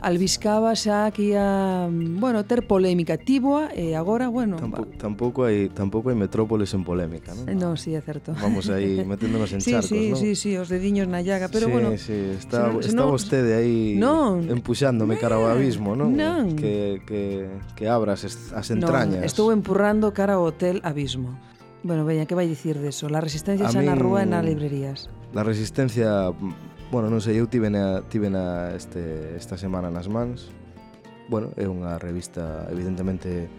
albiscaba 0.00 0.74
xa 0.78 1.10
que 1.10 1.34
ia, 1.34 1.88
bueno, 1.90 2.44
ter 2.46 2.66
polémica 2.66 3.18
tíboa 3.18 3.74
e 3.74 3.98
agora, 3.98 4.30
bueno, 4.30 4.56
Tampouco, 4.56 4.92
tampouco 4.98 5.38
hai 5.44 5.68
tampouco 5.74 6.06
hai 6.10 6.16
metrópoles 6.18 6.70
en 6.74 6.86
polémica, 6.86 7.34
non? 7.34 7.46
Non, 7.58 7.74
si, 7.74 7.90
sí, 7.90 7.98
é 7.98 8.02
certo. 8.02 8.34
Vamos 8.38 8.70
aí 8.70 9.02
meténdonos 9.02 9.50
en 9.50 9.60
sí, 9.64 9.74
charcos, 9.74 9.90
sí, 9.90 10.14
non? 10.14 10.18
Si, 10.18 10.34
sí, 10.34 10.34
si, 10.34 10.50
sí, 10.54 10.60
os 10.60 10.70
dediños 10.70 11.10
na 11.10 11.20
llaga, 11.20 11.50
pero 11.50 11.66
sí, 11.66 11.72
bueno, 11.72 11.88
sí, 11.98 12.38
está 12.38 12.70
se, 12.78 12.94
está 12.94 13.02
no, 13.02 13.10
vostede 13.10 13.58
aí 13.58 13.98
non, 13.98 14.46
empuxándome 14.46 15.18
cara 15.18 15.36
ao 15.36 15.50
abismo, 15.50 15.98
non? 15.98 16.14
non. 16.14 16.54
Que, 16.54 17.02
que, 17.02 17.50
que 17.74 17.84
abras 17.90 18.22
as 18.24 18.66
entrañas. 18.70 19.18
Non, 19.18 19.26
estou 19.26 19.50
empurrando 19.50 20.14
cara 20.14 20.38
ao 20.38 20.46
hotel 20.46 20.78
abismo. 20.86 21.34
Bueno, 21.82 22.04
veña, 22.04 22.26
que 22.26 22.34
vai 22.34 22.46
dicir 22.50 22.78
deso? 22.78 23.06
La 23.06 23.22
resistencia 23.22 23.70
xa 23.70 23.82
na 23.82 23.94
rúa 23.94 24.22
e 24.22 24.26
nas 24.26 24.42
librerías. 24.42 25.06
La 25.30 25.46
resistencia 25.46 26.34
Bueno, 26.90 27.12
non 27.12 27.20
sei, 27.20 27.36
eu 27.36 27.44
tive 27.44 27.68
na, 27.68 28.00
tive 28.08 28.32
na 28.32 28.72
este, 28.72 29.36
esta 29.36 29.60
semana 29.60 29.92
nas 29.92 30.08
mans. 30.08 30.48
Bueno, 31.28 31.52
é 31.60 31.68
unha 31.68 32.00
revista 32.00 32.64
evidentemente 32.72 33.52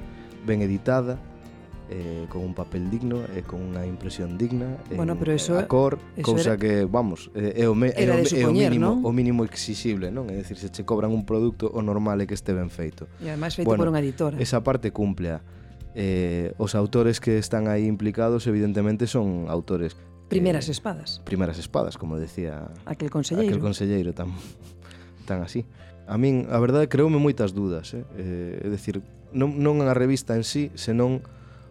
ben 0.50 0.66
editada, 0.66 1.22
eh, 1.90 2.26
con 2.30 2.42
un 2.42 2.54
papel 2.54 2.90
digno 2.90 3.22
e 3.30 3.40
eh, 3.40 3.44
con 3.46 3.62
unha 3.62 3.86
impresión 3.86 4.38
digna 4.38 4.78
eh, 4.90 4.98
bueno, 4.98 5.14
en, 5.14 5.20
pero 5.20 5.34
eso, 5.34 5.58
a 5.58 5.70
cor, 5.70 5.98
eso 6.18 6.26
cousa 6.26 6.54
era, 6.54 6.58
que, 6.58 6.86
vamos, 6.86 7.30
é 7.34 7.66
o, 7.70 7.74
me, 7.74 7.94
é 7.94 8.10
o, 8.10 8.26
supoñer, 8.26 8.42
é 8.42 8.46
o 8.46 8.54
mínimo, 8.54 8.90
¿no? 8.98 9.06
o 9.06 9.12
mínimo 9.14 9.42
exixible, 9.46 10.10
non? 10.10 10.30
É 10.30 10.42
dicir, 10.42 10.58
se 10.58 10.70
che 10.70 10.86
cobran 10.86 11.14
un 11.14 11.26
produto, 11.26 11.70
o 11.70 11.82
normal 11.82 12.22
é 12.22 12.26
que 12.30 12.38
este 12.38 12.54
ben 12.54 12.70
feito. 12.70 13.10
E 13.22 13.30
ademais 13.30 13.58
feito 13.58 13.70
bueno, 13.70 13.86
por 13.86 13.94
unha 13.94 14.02
editora. 14.02 14.38
Esa 14.38 14.62
parte 14.62 14.94
cumple. 14.94 15.42
Eh, 15.98 16.54
os 16.62 16.78
autores 16.78 17.18
que 17.18 17.42
están 17.42 17.66
aí 17.66 17.90
implicados 17.90 18.46
evidentemente 18.46 19.10
son 19.10 19.50
autores 19.50 19.98
Primeras 20.30 20.70
eh, 20.70 20.72
espadas. 20.72 21.22
Primeras 21.26 21.58
espadas, 21.58 21.98
como 21.98 22.18
decía 22.18 22.70
aquel 22.86 23.10
conselleiro, 23.10 23.50
aquel 23.50 23.62
conselleiro 23.62 24.14
tan, 24.14 24.32
tan 25.26 25.42
así. 25.42 25.66
A 26.08 26.18
min, 26.18 26.48
a 26.50 26.58
verdade, 26.58 26.90
creoume 26.90 27.18
moitas 27.18 27.54
dudas. 27.54 27.94
Eh? 27.94 28.06
Eh, 28.18 28.66
é 28.66 28.68
dicir, 28.70 29.02
non, 29.34 29.58
non 29.58 29.82
a 29.86 29.94
revista 29.94 30.38
en 30.38 30.46
sí, 30.46 30.74
senón 30.78 31.26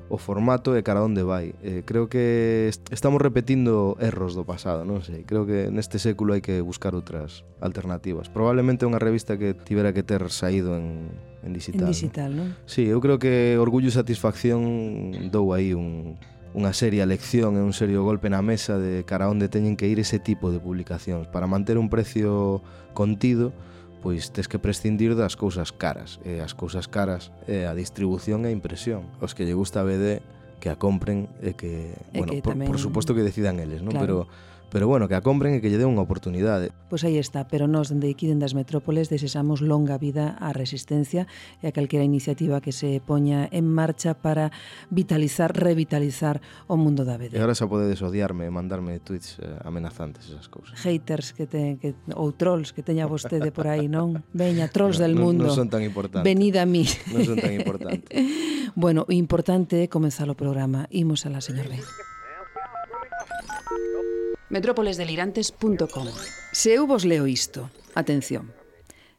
o 0.09 0.17
formato 0.17 0.73
e 0.73 0.81
cara 0.83 1.05
onde 1.05 1.23
vai. 1.23 1.53
Eh, 1.61 1.85
creo 1.85 2.09
que 2.09 2.67
est 2.73 2.81
estamos 2.91 3.21
repetindo 3.21 3.95
erros 4.01 4.33
do 4.33 4.49
pasado, 4.49 4.83
non 4.89 5.05
sei. 5.05 5.23
Creo 5.29 5.45
que 5.45 5.69
neste 5.69 6.01
século 6.01 6.33
hai 6.33 6.41
que 6.41 6.65
buscar 6.65 6.97
outras 6.97 7.45
alternativas. 7.61 8.33
Probablemente 8.33 8.89
unha 8.89 8.99
revista 8.99 9.37
que 9.37 9.53
tivera 9.53 9.93
que 9.93 10.03
ter 10.03 10.25
saído 10.33 10.75
en, 10.81 11.13
en 11.45 11.53
digital. 11.53 11.93
En 11.93 11.95
digital, 11.95 12.31
non? 12.33 12.49
¿no? 12.57 12.65
Sí, 12.65 12.89
eu 12.89 12.99
creo 13.05 13.21
que 13.21 13.61
orgullo 13.61 13.93
e 13.93 13.95
satisfacción 13.95 15.29
dou 15.29 15.53
aí 15.53 15.77
un, 15.77 16.17
unha 16.59 16.75
seria 16.75 17.07
lección 17.07 17.55
e 17.55 17.63
un 17.63 17.71
serio 17.71 18.03
golpe 18.03 18.27
na 18.27 18.43
mesa 18.43 18.83
de 18.83 19.07
cara 19.07 19.31
onde 19.31 19.47
teñen 19.47 19.79
que 19.79 19.87
ir 19.87 20.03
ese 20.03 20.19
tipo 20.19 20.51
de 20.51 20.59
publicacións. 20.59 21.31
Para 21.31 21.47
manter 21.47 21.79
un 21.79 21.87
precio 21.87 22.59
contido, 22.99 23.55
pois 24.03 24.35
tes 24.35 24.51
que 24.51 24.59
prescindir 24.59 25.15
das 25.15 25.39
cousas 25.39 25.71
caras. 25.71 26.19
E 26.27 26.43
as 26.43 26.59
cousas 26.59 26.91
caras 26.91 27.31
é 27.47 27.71
a 27.71 27.79
distribución 27.79 28.43
e 28.43 28.51
a 28.51 28.53
impresión. 28.55 29.07
Os 29.23 29.39
que 29.39 29.47
lle 29.47 29.55
gusta 29.55 29.81
a 29.81 29.87
BD 29.87 30.19
que 30.59 30.67
a 30.67 30.77
compren 30.77 31.31
e 31.39 31.55
que, 31.55 31.95
e 31.95 32.19
bueno, 32.19 32.35
que 32.35 32.43
tamén... 32.43 32.67
por, 32.67 32.75
por 32.75 32.83
suposto 32.83 33.15
que 33.15 33.23
decidan 33.23 33.63
eles, 33.63 33.79
non? 33.79 33.95
Claro. 33.95 34.27
Pero 34.27 34.58
pero 34.71 34.87
bueno, 34.87 35.09
que 35.09 35.17
a 35.17 35.25
compren 35.25 35.57
e 35.57 35.61
que 35.65 35.73
lle 35.73 35.81
den 35.81 35.89
unha 35.89 36.05
oportunidade. 36.05 36.71
Pois 36.93 37.01
aí 37.05 37.17
está, 37.17 37.49
pero 37.49 37.65
nós 37.65 37.89
dende 37.89 38.13
aquí, 38.13 38.29
dende 38.29 38.45
as 38.45 38.53
metrópoles, 38.53 39.09
desexamos 39.09 39.65
longa 39.65 39.97
vida 39.97 40.37
á 40.37 40.53
resistencia 40.53 41.25
e 41.65 41.69
a 41.69 41.73
calquera 41.73 42.05
iniciativa 42.05 42.61
que 42.61 42.73
se 42.73 43.01
poña 43.01 43.49
en 43.49 43.65
marcha 43.65 44.13
para 44.13 44.53
vitalizar, 44.93 45.57
revitalizar 45.57 46.45
o 46.69 46.77
mundo 46.77 47.09
da 47.09 47.17
BD. 47.17 47.35
E 47.35 47.41
agora 47.41 47.57
xa 47.57 47.65
podedes 47.65 48.05
odiarme 48.05 48.45
e 48.45 48.53
mandarme 48.53 49.01
tweets 49.01 49.41
eh, 49.41 49.49
amenazantes 49.65 50.29
esas 50.29 50.53
cousas. 50.53 50.77
Haters 50.85 51.33
que 51.33 51.49
te, 51.49 51.81
que, 51.81 51.97
ou 52.13 52.37
trolls 52.37 52.77
que 52.77 52.85
teña 52.85 53.09
vostede 53.09 53.49
por 53.49 53.67
aí, 53.67 53.89
non? 53.89 54.21
Veña, 54.37 54.69
trolls 54.69 55.01
no, 55.01 55.09
del 55.09 55.15
mundo. 55.17 55.49
Non 55.49 55.55
no 55.55 55.57
son 55.57 55.73
tan 55.73 55.81
importantes. 55.81 56.29
Venid 56.29 56.61
a 56.61 56.69
mí. 56.69 56.85
Non 57.13 57.25
son 57.25 57.41
tan 57.41 57.53
importantes. 57.57 58.13
bueno, 58.77 59.09
importante 59.09 59.85
é 59.85 59.87
comenzar 59.89 60.29
o 60.29 60.37
programa. 60.37 60.85
Imos 60.93 61.25
a 61.25 61.33
la 61.33 61.41
señor 61.41 61.73
B. 61.73 61.81
Metrópolesdelirantes.com 64.51 66.07
Se 66.53 66.79
vos 66.79 67.05
leo 67.05 67.27
isto, 67.27 67.71
atención. 67.95 68.53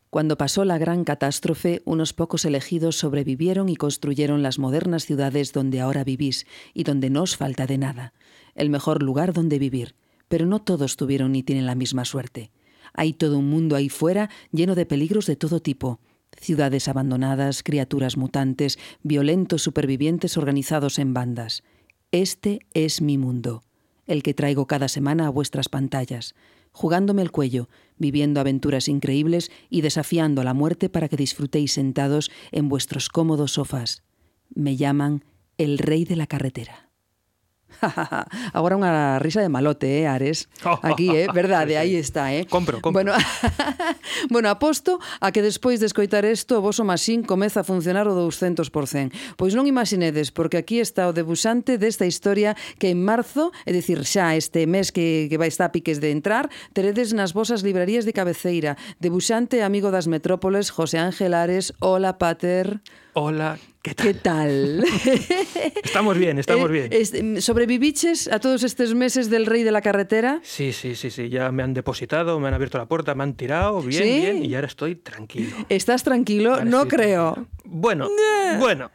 Cuando 0.09 0.37
pasó 0.37 0.65
la 0.65 0.79
gran 0.79 1.03
catástrofe, 1.03 1.83
unos 1.85 2.13
pocos 2.13 2.45
elegidos 2.45 2.97
sobrevivieron 2.97 3.69
y 3.69 3.75
construyeron 3.75 4.41
las 4.41 4.57
modernas 4.57 5.05
ciudades 5.05 5.53
donde 5.53 5.81
ahora 5.81 6.03
vivís 6.03 6.47
y 6.73 6.83
donde 6.83 7.11
no 7.11 7.21
os 7.21 7.37
falta 7.37 7.67
de 7.67 7.77
nada. 7.77 8.13
El 8.55 8.71
mejor 8.71 9.03
lugar 9.03 9.33
donde 9.33 9.59
vivir. 9.59 9.93
Pero 10.27 10.47
no 10.47 10.59
todos 10.61 10.95
tuvieron 10.95 11.31
ni 11.31 11.43
tienen 11.43 11.67
la 11.67 11.75
misma 11.75 12.05
suerte. 12.05 12.49
Hay 12.93 13.13
todo 13.13 13.37
un 13.37 13.49
mundo 13.49 13.75
ahí 13.75 13.89
fuera 13.89 14.31
lleno 14.51 14.73
de 14.73 14.87
peligros 14.87 15.27
de 15.27 15.35
todo 15.35 15.61
tipo. 15.61 15.99
Ciudades 16.39 16.87
abandonadas, 16.87 17.61
criaturas 17.61 18.17
mutantes, 18.17 18.79
violentos 19.03 19.61
supervivientes 19.61 20.37
organizados 20.37 20.97
en 20.97 21.13
bandas. 21.13 21.63
Este 22.11 22.65
es 22.73 23.01
mi 23.01 23.19
mundo, 23.19 23.61
el 24.09 24.23
que 24.23 24.33
traigo 24.33 24.65
cada 24.65 24.87
semana 24.87 25.27
a 25.27 25.29
vuestras 25.29 25.69
pantallas, 25.69 26.35
jugándome 26.71 27.21
el 27.21 27.31
cuello, 27.31 27.69
viviendo 27.97 28.39
aventuras 28.39 28.87
increíbles 28.87 29.51
y 29.69 29.81
desafiando 29.81 30.41
a 30.41 30.43
la 30.43 30.53
muerte 30.53 30.89
para 30.89 31.07
que 31.07 31.15
disfrutéis 31.15 31.73
sentados 31.73 32.31
en 32.51 32.67
vuestros 32.69 33.07
cómodos 33.07 33.53
sofás. 33.53 34.03
Me 34.53 34.75
llaman 34.75 35.23
el 35.57 35.77
rey 35.77 36.05
de 36.05 36.15
la 36.15 36.25
carretera. 36.25 36.88
Agora 38.57 38.75
unha 38.75 39.17
risa 39.19 39.39
de 39.41 39.49
malote, 39.49 39.87
eh, 39.87 40.05
Ares? 40.07 40.51
Aquí, 40.83 41.09
eh? 41.15 41.27
Verdade, 41.33 41.77
aí 41.79 41.95
está, 41.95 42.33
eh? 42.33 42.45
Compro, 42.45 42.81
compro. 42.81 42.91
Bueno, 42.91 43.13
bueno 44.33 44.49
aposto 44.49 44.99
a 45.19 45.31
que 45.31 45.41
despois 45.41 45.79
de 45.79 45.87
escoitar 45.87 46.25
isto 46.25 46.59
o 46.59 46.63
voso 46.63 46.83
masín 46.83 47.23
comeza 47.23 47.61
a 47.61 47.65
funcionar 47.67 48.07
o 48.07 48.13
200%. 48.15 49.37
Pois 49.39 49.55
non 49.55 49.65
imaginedes, 49.65 50.31
porque 50.31 50.59
aquí 50.59 50.79
está 50.79 51.07
o 51.07 51.15
debuxante 51.15 51.79
desta 51.79 52.05
historia 52.05 52.55
que 52.77 52.91
en 52.91 52.99
marzo, 53.03 53.51
é 53.63 53.71
dicir, 53.71 54.03
xa 54.03 54.35
este 54.35 54.67
mes 54.67 54.91
que, 54.91 55.31
que 55.31 55.39
vai 55.39 55.47
estar 55.47 55.69
a 55.69 55.73
piques 55.73 56.01
de 56.01 56.11
entrar, 56.11 56.49
teredes 56.73 57.13
nas 57.13 57.31
vosas 57.31 57.61
librarías 57.61 58.03
de 58.03 58.13
cabeceira. 58.13 58.75
Debuxante 58.99 59.61
amigo 59.61 59.91
das 59.91 60.07
metrópoles, 60.09 60.73
José 60.73 60.97
Ángel 60.99 61.33
Ares, 61.33 61.73
hola, 61.79 62.17
pater. 62.17 62.81
Hola, 63.21 63.59
¿qué 63.81 63.93
tal? 63.93 64.05
Que 64.07 64.13
tal? 64.13 64.81
Estamos 65.83 66.17
bien, 66.17 66.39
estamos 66.39 66.69
Eh, 66.69 66.71
bien. 66.71 66.87
este, 66.91 67.41
¿Sobreviviches 67.41 68.29
a 68.31 68.39
todos 68.39 68.63
estes 68.63 68.93
meses 68.95 69.29
del 69.29 69.45
rey 69.45 69.63
de 69.63 69.71
la 69.73 69.81
carretera? 69.81 70.39
Sí, 70.41 70.71
sí, 70.71 70.95
sí, 70.95 71.09
sí, 71.11 71.27
ya 71.27 71.51
me 71.51 71.63
han 71.63 71.73
depositado, 71.73 72.39
me 72.39 72.47
han 72.47 72.53
abierto 72.53 72.77
la 72.77 72.85
puerta, 72.85 73.15
me 73.15 73.23
han 73.23 73.33
tirado, 73.33 73.81
bien, 73.81 74.03
¿Sí? 74.03 74.09
bien, 74.21 74.45
y 74.45 74.55
ahora 74.55 74.67
estoy 74.67 74.95
tranquilo. 74.95 75.53
¿Estás 75.67 76.03
tranquilo? 76.03 76.53
Ahora 76.53 76.63
no 76.63 76.87
creo. 76.87 77.33
tranquilo. 77.33 77.59
Bueno, 77.65 78.07
bueno. 78.57 78.89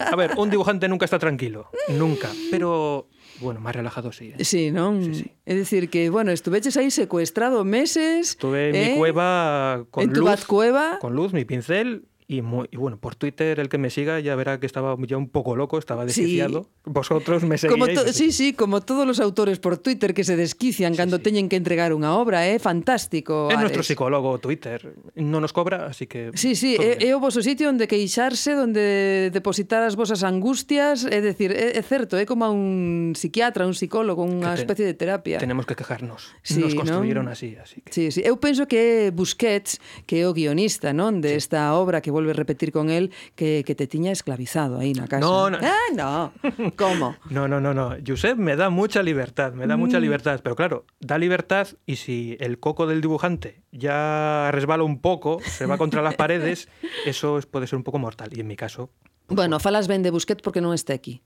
A 0.00 0.16
ver, 0.16 0.32
un 0.36 0.50
dibujante 0.50 0.88
nunca 0.88 1.04
está 1.04 1.20
tranquilo, 1.20 1.70
nunca, 1.90 2.30
pero 2.50 3.06
bueno, 3.40 3.60
más 3.60 3.76
relajado 3.76 4.10
sí. 4.10 4.32
¿eh? 4.36 4.44
Sí, 4.44 4.72
non? 4.72 4.98
Sí, 5.14 5.14
sí. 5.14 5.30
É 5.46 5.54
dicir 5.54 5.90
que, 5.90 6.10
bueno, 6.10 6.32
estuveches 6.32 6.74
aí 6.76 6.90
secuestrado 6.90 7.62
meses. 7.62 8.30
Estuve 8.34 8.70
en 8.70 8.74
eh, 8.74 8.88
mi 8.90 8.96
cueva 8.98 9.84
con 9.92 10.02
en 10.04 10.12
tu 10.12 10.20
luz, 10.26 10.30
Batcueva. 10.30 10.98
con 10.98 11.14
luz, 11.14 11.32
mi 11.32 11.44
pincel 11.44 12.06
Y, 12.26 12.40
muy, 12.40 12.68
y, 12.70 12.78
bueno, 12.78 12.96
por 12.96 13.16
Twitter, 13.16 13.60
el 13.60 13.68
que 13.68 13.76
me 13.76 13.90
siga 13.90 14.18
ya 14.18 14.34
verá 14.34 14.58
que 14.58 14.64
estaba 14.64 14.96
ya 15.06 15.18
un 15.18 15.28
poco 15.28 15.56
loco, 15.56 15.76
estaba 15.76 16.06
desquiciado. 16.06 16.62
Sí. 16.62 16.70
Vosotros 16.86 17.42
me 17.42 17.58
seguís. 17.58 17.72
Como 17.72 17.84
me 17.84 17.94
seguíais. 17.94 18.16
sí, 18.16 18.32
sí, 18.32 18.54
como 18.54 18.80
todos 18.80 19.06
los 19.06 19.20
autores 19.20 19.58
por 19.58 19.76
Twitter 19.76 20.14
que 20.14 20.24
se 20.24 20.34
desquician 20.34 20.94
sí, 20.94 20.96
cuando 20.96 21.18
sí. 21.18 21.24
tienen 21.24 21.50
que 21.50 21.56
entregar 21.56 21.92
una 21.92 22.16
obra, 22.16 22.46
é 22.46 22.54
¿eh? 22.54 22.58
fantástico. 22.58 23.50
É 23.52 23.60
nuestro 23.60 23.82
psicólogo 23.82 24.40
Twitter, 24.40 24.96
non 25.20 25.44
nos 25.44 25.52
cobra, 25.52 25.84
así 25.84 26.08
que... 26.08 26.32
Sí, 26.32 26.56
sí, 26.56 26.80
é, 26.80 26.96
eh, 26.96 27.08
é 27.08 27.12
o 27.12 27.20
vosso 27.20 27.44
sitio 27.44 27.68
onde 27.68 27.84
queixarse, 27.84 28.56
onde 28.56 29.28
depositar 29.28 29.84
as 29.84 29.92
vosas 29.92 30.24
angustias, 30.24 31.04
é 31.04 31.20
decir, 31.20 31.52
é, 31.52 31.76
é 31.76 31.82
certo, 31.84 32.16
é 32.16 32.24
como 32.24 32.48
a 32.48 32.50
un 32.50 33.12
psiquiatra, 33.12 33.68
un 33.68 33.76
psicólogo, 33.76 34.24
unha 34.24 34.56
te, 34.56 34.64
especie 34.64 34.88
de 34.88 34.96
terapia. 34.96 35.36
Tenemos 35.36 35.68
que 35.68 35.76
quejarnos, 35.76 36.32
sí, 36.40 36.64
nos 36.64 36.72
construyeron 36.72 37.28
¿no? 37.28 37.36
así, 37.36 37.60
así 37.60 37.84
que... 37.84 37.92
Sí, 37.92 38.08
sí. 38.08 38.24
Eu 38.24 38.40
penso 38.40 38.64
que 38.64 39.12
Busquets, 39.12 39.76
que 40.08 40.24
é 40.24 40.24
o 40.24 40.32
guionista 40.32 40.96
non 40.96 41.20
desta 41.20 41.76
obra 41.76 42.00
que 42.00 42.13
vuelve 42.14 42.30
a 42.30 42.38
repetir 42.38 42.70
con 42.70 42.88
él 42.88 43.10
que, 43.34 43.66
que 43.66 43.74
te 43.74 43.90
tiña 43.90 44.14
esclavizado 44.14 44.78
aí 44.78 44.94
na 44.94 45.10
casa. 45.10 45.20
No, 45.26 45.50
no. 45.50 45.58
Ah, 45.58 45.90
no. 45.92 46.32
¿Cómo? 46.78 47.18
No, 47.28 47.50
no, 47.50 47.58
no, 47.58 47.74
no. 47.74 47.98
Josep 48.06 48.38
me 48.38 48.54
da 48.54 48.70
mucha 48.70 49.02
libertad, 49.02 49.52
me 49.52 49.66
da 49.66 49.74
Mm. 49.76 49.80
mucha 49.80 49.98
libertad. 49.98 50.38
Pero 50.42 50.54
claro, 50.54 50.86
da 51.02 51.18
libertad 51.18 51.66
y 51.84 51.96
si 51.98 52.38
el 52.38 52.62
coco 52.62 52.86
del 52.86 53.02
dibujante 53.02 53.60
ya 53.74 54.48
resbala 54.54 54.84
un 54.86 55.02
poco, 55.02 55.42
se 55.42 55.66
va 55.66 55.76
contra 55.76 56.00
las 56.00 56.14
paredes, 56.14 56.70
eso 57.04 57.36
es- 57.36 57.46
puede 57.50 57.66
ser 57.66 57.76
un 57.76 57.82
poco 57.84 57.98
mortal. 57.98 58.30
Y 58.32 58.40
en 58.40 58.46
mi 58.46 58.54
caso, 58.56 58.88
Bueno, 59.26 59.58
falas 59.58 59.88
ben 59.88 60.02
de 60.04 60.12
Busquets 60.12 60.42
porque 60.44 60.60
non 60.62 60.76
está 60.76 60.92
aquí. 60.94 61.24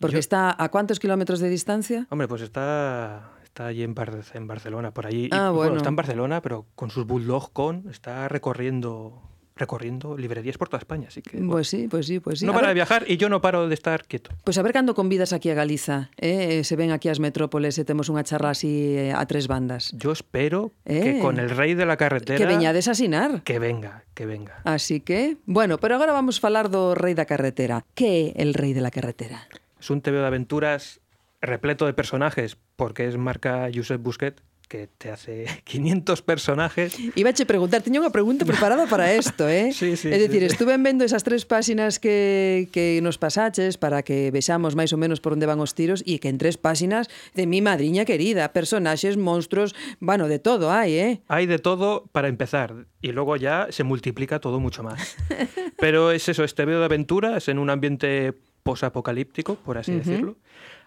Porque 0.00 0.16
Yo- 0.18 0.24
está 0.26 0.50
a 0.58 0.72
cuántos 0.72 0.98
kilómetros 0.98 1.38
de 1.44 1.48
distancia? 1.52 2.08
hombre, 2.10 2.26
pues 2.26 2.42
está, 2.42 3.30
está 3.44 3.68
allí 3.68 3.84
en, 3.84 3.94
Bar- 3.94 4.24
en 4.34 4.48
Barcelona, 4.48 4.90
por 4.96 5.06
allí. 5.06 5.28
Y, 5.28 5.30
Ah, 5.30 5.52
bueno. 5.52 5.76
Está 5.76 5.88
en 5.92 5.94
Barcelona, 5.96 6.40
pero 6.42 6.66
con 6.74 6.90
sus 6.90 7.06
Bulldog 7.06 7.52
con, 7.52 7.84
está 7.92 8.26
recorriendo 8.32 9.22
recorriendo 9.56 10.16
librerías 10.16 10.58
por 10.58 10.68
toda 10.68 10.78
España. 10.78 11.08
Así 11.08 11.22
que 11.22 11.36
bueno, 11.38 11.52
Pues 11.52 11.68
sí, 11.68 11.86
pues 11.88 12.06
sí, 12.06 12.18
pues 12.20 12.40
sí. 12.40 12.46
no 12.46 12.52
A 12.52 12.54
para 12.54 12.66
ver- 12.68 12.70
de 12.70 12.74
viajar 12.74 13.04
y 13.06 13.16
yo 13.16 13.28
no 13.28 13.40
paro 13.40 13.68
de 13.68 13.74
estar 13.74 14.04
quieto. 14.04 14.30
Pois 14.44 14.58
a 14.58 14.62
ver 14.62 14.72
cando 14.72 14.94
convidas 14.94 15.32
aquí 15.32 15.50
a 15.50 15.54
Galiza, 15.54 16.10
eh? 16.16 16.64
se 16.64 16.76
ven 16.76 16.90
aquí 16.90 17.08
as 17.08 17.20
metrópoles 17.20 17.78
e 17.78 17.84
temos 17.86 18.10
unha 18.10 18.26
charla 18.26 18.50
así 18.50 18.98
eh, 18.98 19.14
a 19.14 19.22
tres 19.30 19.46
bandas. 19.46 19.94
Yo 19.94 20.10
espero 20.10 20.72
Eh. 20.84 21.00
que 21.00 21.12
con 21.22 21.38
el 21.38 21.50
rey 21.54 21.74
de 21.78 21.86
la 21.86 21.96
carretera... 21.96 22.38
Que 22.38 22.46
veñades 22.50 22.88
a 22.88 22.98
asinar. 22.98 23.42
Que 23.46 23.58
venga, 23.62 24.02
que 24.14 24.26
venga. 24.26 24.58
Así 24.66 25.00
que, 25.00 25.38
bueno, 25.46 25.78
pero 25.78 25.94
agora 25.94 26.10
vamos 26.12 26.40
falar 26.42 26.66
do 26.68 26.94
rei 26.98 27.14
da 27.14 27.24
carretera. 27.24 27.86
Que 27.94 28.34
é 28.34 28.42
el 28.42 28.54
rei 28.58 28.74
de 28.74 28.82
la 28.82 28.90
carretera? 28.90 29.46
Es 29.78 29.90
un 29.90 30.00
TV 30.02 30.18
de 30.18 30.26
aventuras 30.26 30.98
repleto 31.44 31.84
de 31.86 31.92
personajes, 31.92 32.56
porque 32.74 33.06
es 33.06 33.16
marca 33.20 33.68
Josep 33.68 34.00
Busquet, 34.02 34.40
que 34.68 34.88
te 34.88 35.10
hace 35.10 35.46
500 35.64 36.22
personajes. 36.22 36.96
Iba 37.14 37.30
a 37.30 37.44
preguntar, 37.46 37.82
teño 37.82 38.00
unha 38.00 38.12
pregunta 38.12 38.48
preparada 38.48 38.86
para 38.86 39.12
isto, 39.14 39.48
eh? 39.48 39.70
Sí, 39.76 39.96
sí, 39.96 40.08
é 40.08 40.18
dicir, 40.18 40.42
sí, 40.44 40.54
estuve 40.54 40.76
vendo 40.78 41.04
esas 41.04 41.22
tres 41.22 41.44
páxinas 41.44 41.98
que, 41.98 42.68
que 42.70 43.00
nos 43.02 43.18
pasaches 43.18 43.76
para 43.76 44.02
que 44.02 44.30
vexamos 44.30 44.74
máis 44.78 44.92
ou 44.94 44.98
menos 45.00 45.20
por 45.20 45.34
onde 45.34 45.46
van 45.46 45.60
os 45.60 45.74
tiros 45.76 46.00
e 46.06 46.22
que 46.22 46.30
en 46.30 46.38
tres 46.38 46.56
páxinas 46.56 47.10
de 47.34 47.44
mi 47.46 47.60
madriña 47.60 48.04
querida, 48.08 48.52
personaxes, 48.54 49.16
monstruos, 49.16 49.74
bueno, 50.00 50.28
de 50.30 50.38
todo 50.38 50.70
hai, 50.70 50.96
eh? 50.96 51.12
Hay 51.28 51.46
de 51.46 51.58
todo 51.58 52.06
para 52.12 52.28
empezar, 52.28 52.86
y 53.04 53.12
luego 53.12 53.36
ya 53.36 53.68
se 53.70 53.84
multiplica 53.84 54.40
todo 54.40 54.60
mucho 54.60 54.82
más. 54.82 55.16
Pero 55.78 56.10
es 56.10 56.28
eso, 56.28 56.44
este 56.44 56.64
video 56.64 56.80
de 56.80 56.86
aventuras 56.86 57.48
en 57.48 57.58
un 57.58 57.68
ambiente 57.70 58.32
posapocalíptico, 58.62 59.56
por 59.56 59.78
así 59.78 59.92
decirlo, 59.92 60.36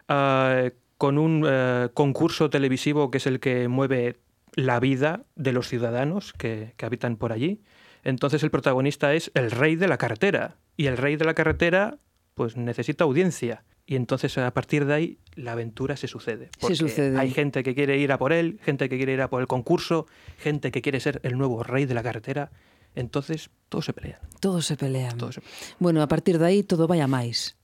ah, 0.10 0.70
con 0.98 1.18
un 1.18 1.46
eh, 1.48 1.90
concurso 1.94 2.50
televisivo 2.50 3.12
que 3.12 3.18
es 3.18 3.28
el 3.28 3.40
que 3.40 3.68
mueve 3.68 4.18
la 4.54 4.80
vida 4.80 5.24
de 5.36 5.52
los 5.52 5.68
ciudadanos 5.68 6.34
que, 6.34 6.74
que 6.78 6.86
habitan 6.86 7.18
por 7.18 7.32
allí. 7.32 7.62
Entonces 8.04 8.42
el 8.44 8.52
protagonista 8.52 9.14
es 9.14 9.32
el 9.34 9.52
rey 9.52 9.76
de 9.76 9.88
la 9.88 9.98
carretera, 9.98 10.56
y 10.78 10.86
el 10.86 10.98
rey 10.98 11.16
de 11.18 11.26
la 11.26 11.34
carretera 11.34 11.98
pues 12.36 12.56
necesita 12.56 13.04
audiencia. 13.04 13.64
Y 13.86 13.96
entonces 13.96 14.38
a 14.38 14.52
partir 14.54 14.86
de 14.86 14.94
ahí 14.94 15.18
la 15.36 15.54
aventura 15.54 15.98
se 15.98 16.08
sucede. 16.08 16.50
Porque 16.60 16.76
sucede. 16.76 17.18
Hay 17.18 17.32
gente 17.32 17.64
que 17.64 17.74
quiere 17.74 17.98
ir 17.98 18.12
a 18.12 18.18
por 18.18 18.32
él, 18.34 18.60
gente 18.64 18.90
que 18.90 18.98
quiere 18.98 19.14
ir 19.14 19.22
a 19.22 19.30
por 19.30 19.42
el 19.42 19.48
concurso, 19.48 20.06
gente 20.38 20.72
que 20.72 20.82
quiere 20.82 21.00
ser 21.00 21.20
el 21.24 21.38
nuevo 21.38 21.64
rey 21.64 21.86
de 21.86 21.94
la 21.96 22.04
carretera. 22.04 22.52
Entonces 22.96 23.50
todos 23.70 23.86
se 23.86 23.94
pelean, 23.94 24.20
Todos 24.40 24.66
se 24.66 24.76
pelean. 24.76 25.18
todos 25.18 25.36
se 25.36 25.42
pelean. 25.42 25.76
Bueno, 25.80 26.02
a 26.02 26.08
partir 26.08 26.38
de 26.40 26.46
aí 26.46 26.64
todo 26.64 26.88
vai 26.88 27.02
a 27.02 27.08
máis. 27.08 27.57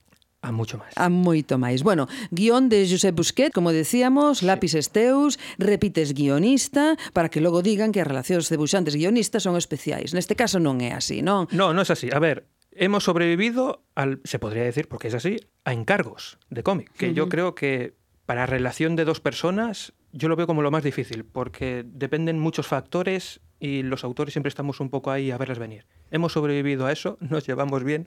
A 0.44 0.52
mucho 0.52 0.76
más. 0.76 0.92
A 1.00 1.08
moito 1.08 1.56
máis. 1.56 1.80
Bueno, 1.80 2.04
guion 2.28 2.68
de 2.68 2.84
Josep 2.84 3.16
Busquet, 3.16 3.48
como 3.48 3.72
decíamos, 3.72 4.44
lápices 4.44 4.92
teus, 4.92 5.40
repites 5.56 6.12
guionista, 6.12 7.00
para 7.16 7.32
que 7.32 7.40
logo 7.40 7.64
digan 7.64 7.96
que 7.96 8.04
as 8.04 8.08
relacións 8.08 8.52
de 8.52 8.60
buxantes 8.60 8.92
guionistas 8.92 9.48
son 9.48 9.56
especiais. 9.56 10.12
Neste 10.12 10.36
caso 10.36 10.60
non 10.60 10.84
é 10.84 10.92
así, 10.92 11.24
non? 11.24 11.48
No, 11.48 11.72
no 11.72 11.80
es 11.80 11.88
así. 11.88 12.12
A 12.12 12.20
ver, 12.20 12.44
hemos 12.76 13.08
sobrevivido 13.08 13.88
al, 13.96 14.20
se 14.28 14.36
podría 14.36 14.68
decir, 14.68 14.84
porque 14.84 15.08
es 15.08 15.16
así, 15.16 15.40
a 15.64 15.72
encargos 15.72 16.36
de 16.52 16.60
cómic, 16.60 16.92
que 16.92 17.16
yo 17.16 17.32
creo 17.32 17.56
que 17.56 17.96
para 18.28 18.44
relación 18.44 18.96
de 19.00 19.08
dos 19.08 19.24
personas 19.24 19.96
yo 20.12 20.28
lo 20.28 20.36
veo 20.36 20.46
como 20.46 20.62
lo 20.62 20.70
más 20.70 20.84
difícil, 20.84 21.24
porque 21.24 21.84
dependen 21.88 22.38
muchos 22.38 22.66
factores 22.66 23.40
y 23.58 23.82
los 23.82 24.04
autores 24.04 24.34
siempre 24.34 24.48
estamos 24.48 24.78
un 24.80 24.90
poco 24.90 25.10
ahí 25.10 25.30
a 25.30 25.38
verlas 25.38 25.58
venir. 25.58 25.86
Hemos 26.10 26.32
sobrevivido 26.32 26.86
a 26.86 26.92
eso, 26.92 27.18
nos 27.24 27.46
llevamos 27.46 27.82
bien, 27.82 28.06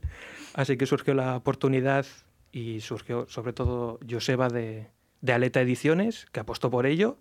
así 0.54 0.78
que 0.78 0.86
surgió 0.86 1.14
la 1.14 1.36
oportunidad 1.36 2.06
y 2.52 2.82
surgió 2.82 3.28
sobre 3.30 3.54
todo 3.54 4.00
Joseba 4.10 4.50
de, 4.50 4.90
de 5.22 5.34
Aleta 5.34 5.62
Ediciones, 5.62 6.28
que 6.32 6.40
apostó 6.40 6.70
por 6.70 6.86
ello. 6.86 7.18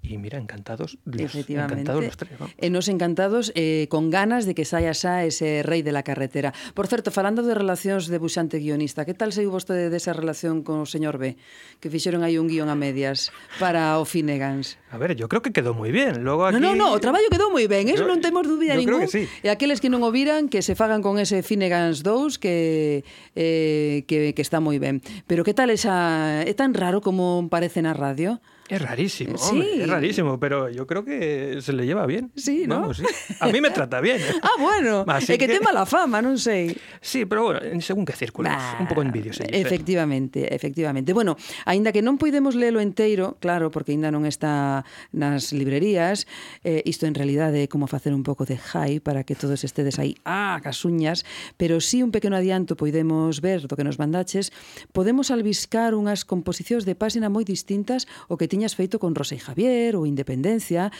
Y 0.00 0.16
mira, 0.16 0.38
encantados 0.38 0.96
los, 1.04 1.34
encantados 1.34 2.04
los 2.04 2.16
tres. 2.16 2.32
¿no? 2.38 2.46
E 2.56 2.66
eh, 2.66 2.70
nos 2.70 2.88
encantados 2.88 3.52
eh, 3.54 3.90
con 3.90 4.08
ganas 4.08 4.46
de 4.46 4.54
que 4.54 4.64
saia 4.64 4.94
xa 4.94 5.26
ese 5.26 5.60
rei 5.66 5.82
de 5.82 5.92
la 5.92 6.06
carretera. 6.06 6.54
Por 6.72 6.86
certo, 6.86 7.10
falando 7.10 7.42
de 7.42 7.52
relacións 7.52 8.06
de 8.06 8.16
buxante 8.16 8.62
guionista, 8.62 9.04
que 9.04 9.12
tal 9.12 9.34
saiu 9.34 9.50
vostede 9.50 9.90
desa 9.90 10.14
relación 10.14 10.62
con 10.62 10.80
o 10.80 10.88
señor 10.88 11.18
B? 11.18 11.36
Que 11.82 11.90
fixeron 11.90 12.22
aí 12.24 12.38
un 12.38 12.46
guión 12.48 12.70
a 12.70 12.78
medias 12.78 13.34
para 13.58 13.98
o 13.98 14.06
Finegans. 14.06 14.78
A 14.88 14.96
ver, 14.96 15.12
yo 15.18 15.28
creo 15.28 15.42
que 15.42 15.52
quedou 15.52 15.74
moi 15.74 15.92
ben. 15.92 16.24
Logo 16.24 16.46
aquí... 16.46 16.56
No, 16.56 16.72
¿eh? 16.72 16.78
no, 16.78 16.88
no, 16.88 16.96
o 16.96 17.00
traballo 17.02 17.28
quedou 17.28 17.52
moi 17.52 17.66
ben, 17.68 17.90
eso 17.90 18.06
yo, 18.06 18.08
non 18.08 18.22
temos 18.22 18.46
dúbida 18.48 18.78
ningún. 18.78 19.04
Que 19.04 19.12
sí. 19.12 19.22
E 19.44 19.52
aqueles 19.52 19.82
que 19.82 19.92
non 19.92 20.00
o 20.06 20.14
viran, 20.14 20.48
que 20.48 20.64
se 20.64 20.78
fagan 20.78 21.04
con 21.04 21.20
ese 21.20 21.44
Finegans 21.44 22.00
2, 22.06 22.38
que, 22.40 23.04
eh, 23.34 24.06
que, 24.08 24.32
que 24.32 24.42
está 24.46 24.62
moi 24.62 24.78
ben. 24.80 25.04
Pero 25.28 25.44
que 25.44 25.52
tal 25.52 25.68
esa... 25.74 26.40
É 26.46 26.54
tan 26.56 26.72
raro 26.72 27.04
como 27.04 27.44
parece 27.52 27.84
na 27.84 27.92
radio? 27.92 28.40
Es 28.68 28.82
rarísimo, 28.82 29.38
sí. 29.38 29.50
hombre, 29.50 29.82
es 29.82 29.88
rarísimo, 29.88 30.40
pero 30.40 30.68
yo 30.68 30.86
creo 30.86 31.04
que 31.04 31.58
se 31.60 31.72
le 31.72 31.86
lleva 31.86 32.06
bien. 32.06 32.32
Sí, 32.36 32.64
¿no? 32.66 32.80
Vamos, 32.80 32.98
sí. 32.98 33.04
A 33.40 33.48
mí 33.48 33.60
me 33.60 33.70
trata 33.70 34.00
bien. 34.00 34.20
¿eh? 34.20 34.34
ah, 34.42 34.60
bueno, 34.60 35.04
Así 35.08 35.32
é 35.32 35.38
que, 35.38 35.46
que 35.46 35.58
ten 35.58 35.64
mala 35.64 35.84
fama, 35.84 36.22
non 36.22 36.38
sei. 36.38 36.76
Sí, 37.00 37.26
pero 37.26 37.50
bueno, 37.50 37.60
según 37.80 38.04
que 38.04 38.14
círculos, 38.14 38.52
bah, 38.52 38.78
un 38.78 38.86
pouco 38.86 39.02
envidios. 39.02 39.40
Ellos, 39.40 39.50
efectivamente, 39.52 40.46
eh. 40.46 40.54
efectivamente. 40.54 41.12
Bueno, 41.12 41.36
aínda 41.64 41.90
que 41.90 42.04
non 42.04 42.20
podemos 42.20 42.54
lelo 42.54 42.78
enteiro, 42.78 43.40
claro, 43.40 43.72
porque 43.72 43.96
aínda 43.96 44.12
non 44.12 44.28
está 44.28 44.84
nas 45.10 45.50
librerías, 45.56 46.28
eh, 46.62 46.84
isto 46.84 47.08
en 47.08 47.16
realidade 47.16 47.64
é 47.64 47.66
como 47.66 47.88
facer 47.88 48.12
un 48.12 48.22
pouco 48.22 48.44
de 48.44 48.60
high 48.60 49.00
para 49.00 49.24
que 49.24 49.34
todos 49.34 49.64
estedes 49.64 49.98
aí, 49.98 50.14
ah, 50.28 50.60
casuñas, 50.62 51.24
pero 51.56 51.80
sí 51.80 52.04
un 52.04 52.12
pequeno 52.12 52.36
adianto 52.36 52.76
podemos 52.76 53.40
ver 53.40 53.66
do 53.66 53.74
que 53.74 53.84
nos 53.86 53.98
mandaches, 53.98 54.52
podemos 54.92 55.32
albiscar 55.32 55.96
unhas 55.96 56.22
composicións 56.22 56.86
de 56.86 56.94
páxina 56.94 57.32
moi 57.32 57.42
distintas 57.42 58.06
o 58.30 58.36
que 58.36 58.46
tiñas 58.58 58.74
feito 58.74 58.98
con 58.98 59.14
Rosa 59.14 59.36
y 59.36 59.38
Javier 59.38 59.94
ou 59.94 60.02
Independencia. 60.02 60.90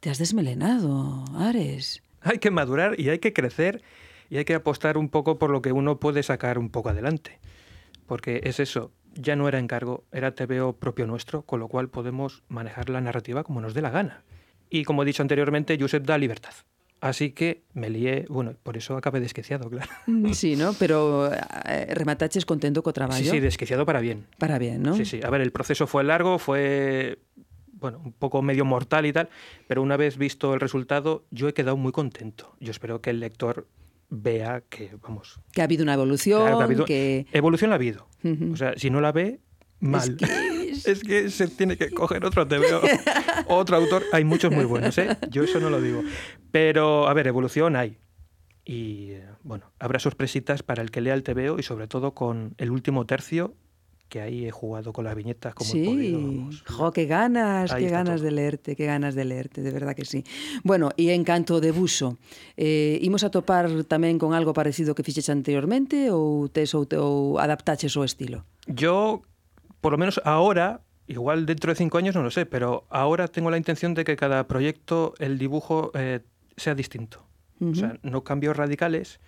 Te 0.00 0.08
has 0.08 0.16
desmelenado, 0.16 1.28
Ares. 1.36 2.00
Hay 2.24 2.40
que 2.40 2.48
madurar 2.50 2.98
y 2.98 3.10
hay 3.10 3.18
que 3.18 3.34
crecer 3.34 3.84
y 4.30 4.38
hay 4.38 4.46
que 4.46 4.54
apostar 4.54 4.96
un 4.96 5.10
poco 5.10 5.36
por 5.36 5.50
lo 5.50 5.60
que 5.60 5.72
uno 5.72 6.00
puede 6.00 6.22
sacar 6.22 6.56
un 6.56 6.70
poco 6.70 6.88
adelante. 6.88 7.40
Porque 8.06 8.40
es 8.44 8.58
eso, 8.58 8.90
ya 9.12 9.36
no 9.36 9.48
era 9.48 9.58
encargo, 9.58 10.04
era 10.12 10.34
TVO 10.34 10.80
propio 10.80 11.06
nuestro, 11.06 11.42
con 11.42 11.60
lo 11.60 11.68
cual 11.68 11.90
podemos 11.90 12.42
manejar 12.48 12.88
la 12.88 13.02
narrativa 13.02 13.44
como 13.44 13.60
nos 13.60 13.74
dé 13.74 13.82
la 13.82 13.90
gana. 13.90 14.24
Y 14.70 14.84
como 14.84 15.02
he 15.02 15.06
dicho 15.06 15.20
anteriormente, 15.20 15.76
Josep 15.78 16.06
da 16.06 16.16
libertad. 16.16 16.54
Así 17.04 17.32
que 17.32 17.64
me 17.74 17.90
lié, 17.90 18.24
bueno, 18.30 18.54
por 18.62 18.78
eso 18.78 18.96
acabé 18.96 19.20
desquiciado, 19.20 19.68
claro. 19.68 19.90
Sí, 20.32 20.56
¿no? 20.56 20.72
Pero 20.78 21.30
eh, 21.30 21.86
remataches 21.94 22.46
contento 22.46 22.82
co 22.82 22.94
traballo. 22.94 23.22
Sí, 23.22 23.28
sí, 23.30 23.40
desquiciado 23.40 23.84
para 23.84 24.00
bien. 24.00 24.26
Para 24.38 24.58
bien, 24.58 24.82
¿no? 24.82 24.94
Sí, 24.94 25.04
sí. 25.04 25.20
A 25.22 25.28
ver, 25.28 25.42
el 25.42 25.52
proceso 25.52 25.86
fue 25.86 26.02
largo, 26.02 26.38
fue 26.38 27.18
bueno, 27.72 28.00
un 28.02 28.12
poco 28.12 28.40
medio 28.40 28.64
mortal 28.64 29.04
y 29.04 29.12
tal, 29.12 29.28
pero 29.68 29.82
una 29.82 29.98
vez 29.98 30.16
visto 30.16 30.54
el 30.54 30.60
resultado, 30.60 31.26
yo 31.30 31.46
he 31.46 31.52
quedado 31.52 31.76
muy 31.76 31.92
contento. 31.92 32.56
Yo 32.58 32.70
espero 32.70 33.02
que 33.02 33.10
el 33.10 33.20
lector 33.20 33.66
vea 34.08 34.62
que, 34.70 34.96
vamos, 35.02 35.40
Que 35.52 35.60
ha 35.60 35.64
habido 35.64 35.82
una 35.82 35.92
evolución, 35.92 36.40
claro 36.40 36.56
que 36.56 36.62
ha 36.62 36.64
habido- 36.64 36.84
que... 36.86 37.26
evolución 37.32 37.68
la 37.68 37.74
ha 37.74 37.76
habido. 37.76 38.06
O 38.50 38.56
sea, 38.56 38.72
si 38.78 38.88
no 38.88 39.02
la 39.02 39.12
ve, 39.12 39.40
mal. 39.84 40.16
que 40.16 40.26
Es 40.84 41.00
que 41.02 41.30
se 41.30 41.48
tiene 41.48 41.76
que 41.76 41.90
coger 41.90 42.24
otro 42.24 42.46
TVO, 42.46 42.82
otro 43.48 43.76
autor. 43.76 44.02
Hay 44.12 44.24
muchos 44.24 44.52
muy 44.52 44.64
buenos, 44.64 44.98
¿eh? 44.98 45.16
Yo 45.30 45.44
eso 45.44 45.60
no 45.60 45.70
lo 45.70 45.80
digo. 45.80 46.02
Pero, 46.50 47.08
a 47.08 47.14
ver, 47.14 47.26
evolución 47.26 47.76
hay. 47.76 47.96
Y, 48.64 49.12
bueno, 49.42 49.72
habrá 49.78 49.98
sorpresitas 49.98 50.62
para 50.62 50.82
el 50.82 50.90
que 50.90 51.00
lea 51.00 51.14
el 51.14 51.22
TVO 51.22 51.58
y 51.58 51.62
sobre 51.62 51.86
todo 51.86 52.12
con 52.14 52.54
el 52.58 52.70
último 52.70 53.04
tercio, 53.06 53.54
que 54.08 54.20
ahí 54.20 54.46
he 54.46 54.50
jugado 54.50 54.92
con 54.92 55.04
las 55.04 55.14
viñetas 55.16 55.54
como 55.54 55.68
he 55.70 55.72
sí, 55.72 55.84
podido. 55.84 56.20
vamos. 56.20 56.62
jo, 56.68 56.92
qué 56.92 57.06
ganas, 57.06 57.72
Ahí 57.72 57.84
qué 57.84 57.90
ganas 57.90 58.16
todo. 58.16 58.24
de 58.24 58.30
leerte, 58.30 58.76
qué 58.76 58.86
ganas 58.86 59.14
de 59.14 59.24
leerte, 59.24 59.60
de 59.62 59.70
verdad 59.70 59.94
que 59.96 60.04
sí. 60.04 60.24
Bueno, 60.62 60.90
e 60.96 61.12
en 61.12 61.24
canto 61.24 61.60
de 61.60 61.72
buso, 61.72 62.16
eh, 62.56 62.98
imos 63.02 63.24
a 63.24 63.30
topar 63.32 63.68
tamén 63.88 64.16
con 64.20 64.32
algo 64.36 64.52
parecido 64.52 64.94
que 64.94 65.02
fixeche 65.02 65.32
anteriormente 65.32 66.12
ou 66.12 66.48
tes 66.52 66.72
ou, 66.76 66.84
te- 66.88 66.96
ou 67.00 67.40
adaptaches 67.40 67.96
o 67.96 68.04
estilo? 68.04 68.44
Yo, 68.68 69.24
por 69.84 69.92
lo 69.92 69.98
menos 69.98 70.18
ahora, 70.24 70.80
igual 71.06 71.44
dentro 71.44 71.70
de 71.70 71.76
cinco 71.76 71.98
años 71.98 72.14
no 72.14 72.22
lo 72.22 72.30
sé, 72.30 72.46
pero 72.46 72.86
ahora 72.88 73.28
tengo 73.28 73.50
la 73.50 73.58
intención 73.58 73.92
de 73.92 74.04
que 74.04 74.16
cada 74.16 74.48
proyecto, 74.48 75.12
el 75.18 75.36
dibujo, 75.36 75.90
eh, 75.92 76.20
sea 76.56 76.74
distinto. 76.74 77.26
O 77.60 77.74
sea, 77.74 77.98
no 78.02 78.24
cambios 78.24 78.56
radicales, 78.56 79.20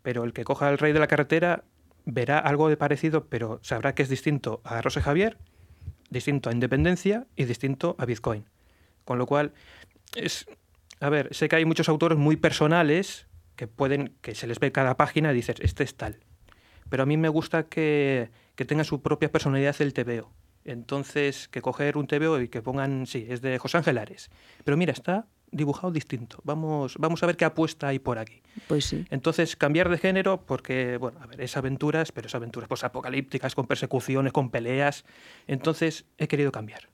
pero 0.00 0.24
el 0.24 0.32
que 0.32 0.44
coja 0.44 0.70
el 0.70 0.78
rey 0.78 0.94
de 0.94 0.98
la 0.98 1.08
carretera 1.08 1.64
verá 2.06 2.38
algo 2.38 2.70
de 2.70 2.78
parecido, 2.78 3.26
pero 3.26 3.60
sabrá 3.62 3.94
que 3.94 4.02
es 4.02 4.08
distinto 4.08 4.62
a 4.64 4.80
Rosa 4.80 5.00
y 5.00 5.02
Javier, 5.02 5.36
distinto 6.08 6.48
a 6.48 6.54
Independencia 6.54 7.26
y 7.36 7.44
distinto 7.44 7.94
a 7.98 8.06
Bitcoin. 8.06 8.46
Con 9.04 9.18
lo 9.18 9.26
cual, 9.26 9.52
es. 10.16 10.46
A 11.00 11.10
ver, 11.10 11.34
sé 11.34 11.50
que 11.50 11.56
hay 11.56 11.66
muchos 11.66 11.90
autores 11.90 12.16
muy 12.16 12.36
personales 12.36 13.26
que 13.56 13.66
pueden, 13.66 14.14
que 14.22 14.34
se 14.34 14.46
les 14.46 14.58
ve 14.58 14.72
cada 14.72 14.96
página 14.96 15.32
y 15.32 15.34
dices, 15.34 15.56
este 15.60 15.84
es 15.84 15.96
tal. 15.96 16.16
Pero 16.88 17.02
a 17.02 17.06
mí 17.06 17.18
me 17.18 17.28
gusta 17.28 17.64
que, 17.64 18.30
que 18.58 18.64
tenga 18.64 18.82
su 18.82 19.00
propia 19.02 19.30
personalidad 19.30 19.76
el 19.78 19.94
TVO. 19.94 20.32
Entonces, 20.64 21.46
que 21.46 21.62
coger 21.62 21.96
un 21.96 22.08
TVO 22.08 22.40
y 22.40 22.48
que 22.48 22.60
pongan, 22.60 23.06
sí, 23.06 23.24
es 23.28 23.40
de 23.40 23.56
José 23.56 23.76
Ángel 23.76 23.98
Ares. 23.98 24.30
Pero 24.64 24.76
mira, 24.76 24.92
está 24.92 25.28
dibujado 25.52 25.92
distinto. 25.92 26.40
Vamos, 26.42 26.96
vamos 26.98 27.22
a 27.22 27.26
ver 27.26 27.36
qué 27.36 27.44
apuesta 27.44 27.86
hay 27.86 28.00
por 28.00 28.18
aquí. 28.18 28.42
Pois 28.66 28.84
sí. 28.84 29.06
Entonces, 29.10 29.54
cambiar 29.54 29.88
de 29.88 29.98
género, 29.98 30.44
porque, 30.44 30.96
bueno, 30.96 31.20
a 31.22 31.26
ver, 31.26 31.40
es 31.40 31.56
aventuras, 31.56 32.10
pero 32.10 32.26
es 32.26 32.34
aventuras 32.34 32.68
pues, 32.68 32.82
apocalípticas, 32.82 33.54
con 33.54 33.68
persecuciones, 33.68 34.32
con 34.32 34.50
peleas. 34.50 35.04
Entonces, 35.46 36.06
he 36.18 36.26
querido 36.26 36.50
cambiar. 36.50 36.88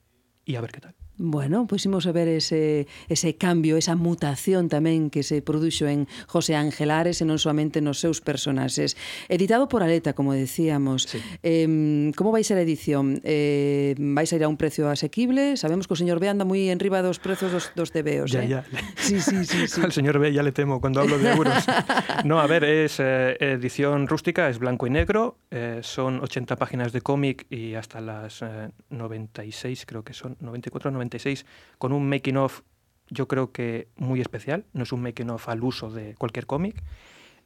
Y 0.44 0.56
a 0.56 0.60
ver 0.60 0.70
qué 0.70 0.80
tal. 0.80 0.94
Bueno, 1.16 1.66
pois 1.66 1.86
imos 1.86 2.06
a 2.06 2.12
ver 2.12 2.26
ese, 2.26 2.86
ese 3.08 3.36
cambio, 3.38 3.78
esa 3.78 3.94
mutación 3.94 4.66
tamén 4.66 5.14
que 5.14 5.22
se 5.22 5.46
produxo 5.46 5.86
en 5.86 6.10
José 6.26 6.58
Ángel 6.58 6.90
Ares 6.90 7.22
e 7.22 7.24
non 7.24 7.38
solamente 7.38 7.78
nos 7.78 8.02
seus 8.02 8.18
personaxes. 8.18 8.98
Editado 9.30 9.70
por 9.70 9.86
Aleta, 9.86 10.18
como 10.18 10.34
decíamos. 10.34 11.06
Sí. 11.06 11.22
Eh, 11.46 12.10
como 12.18 12.34
vai 12.34 12.42
ser 12.42 12.58
a 12.58 12.66
edición? 12.66 13.22
Eh, 13.22 13.94
vai 13.98 14.26
ser 14.26 14.42
a 14.42 14.50
un 14.50 14.58
precio 14.58 14.90
asequible? 14.90 15.54
Sabemos 15.54 15.86
que 15.86 15.94
o 15.94 15.98
señor 15.98 16.18
B 16.18 16.26
anda 16.26 16.42
moi 16.42 16.66
en 16.66 16.82
riba 16.82 16.98
dos 16.98 17.22
prezos 17.22 17.54
dos, 17.54 17.70
dos 17.78 17.94
TVOs, 17.94 18.34
Ya, 18.34 18.42
eh? 18.42 18.48
ya. 18.48 18.60
Sí, 18.98 19.22
sí, 19.22 19.46
sí, 19.46 19.70
sí. 19.70 19.80
Al 19.86 19.94
señor 19.94 20.18
B 20.18 20.34
ya 20.34 20.42
le 20.42 20.50
temo 20.50 20.80
cuando 20.82 20.98
hablo 21.00 21.18
de 21.18 21.30
euros. 21.30 21.54
No, 22.24 22.40
a 22.40 22.46
ver, 22.46 22.64
es 22.64 23.00
eh, 23.00 23.36
edición 23.38 24.06
rústica, 24.08 24.48
es 24.48 24.58
blanco 24.58 24.86
y 24.86 24.90
negro, 24.90 25.36
eh, 25.50 25.80
son 25.82 26.20
80 26.22 26.56
páginas 26.56 26.92
de 26.92 27.02
cómic 27.02 27.44
y 27.50 27.74
hasta 27.74 28.00
las 28.00 28.40
eh, 28.40 28.70
96, 28.88 29.84
creo 29.84 30.02
que 30.04 30.14
son, 30.14 30.36
94, 30.40 30.90
96, 31.04 31.44
con 31.78 31.92
un 31.92 32.08
making 32.08 32.36
of, 32.36 32.62
yo 33.08 33.28
creo 33.28 33.52
que 33.52 33.88
muy 33.96 34.20
especial, 34.20 34.64
no 34.72 34.82
es 34.82 34.92
un 34.92 35.02
making 35.02 35.30
of 35.30 35.48
al 35.48 35.62
uso 35.62 35.90
de 35.90 36.14
cualquier 36.16 36.46
cómic, 36.46 36.82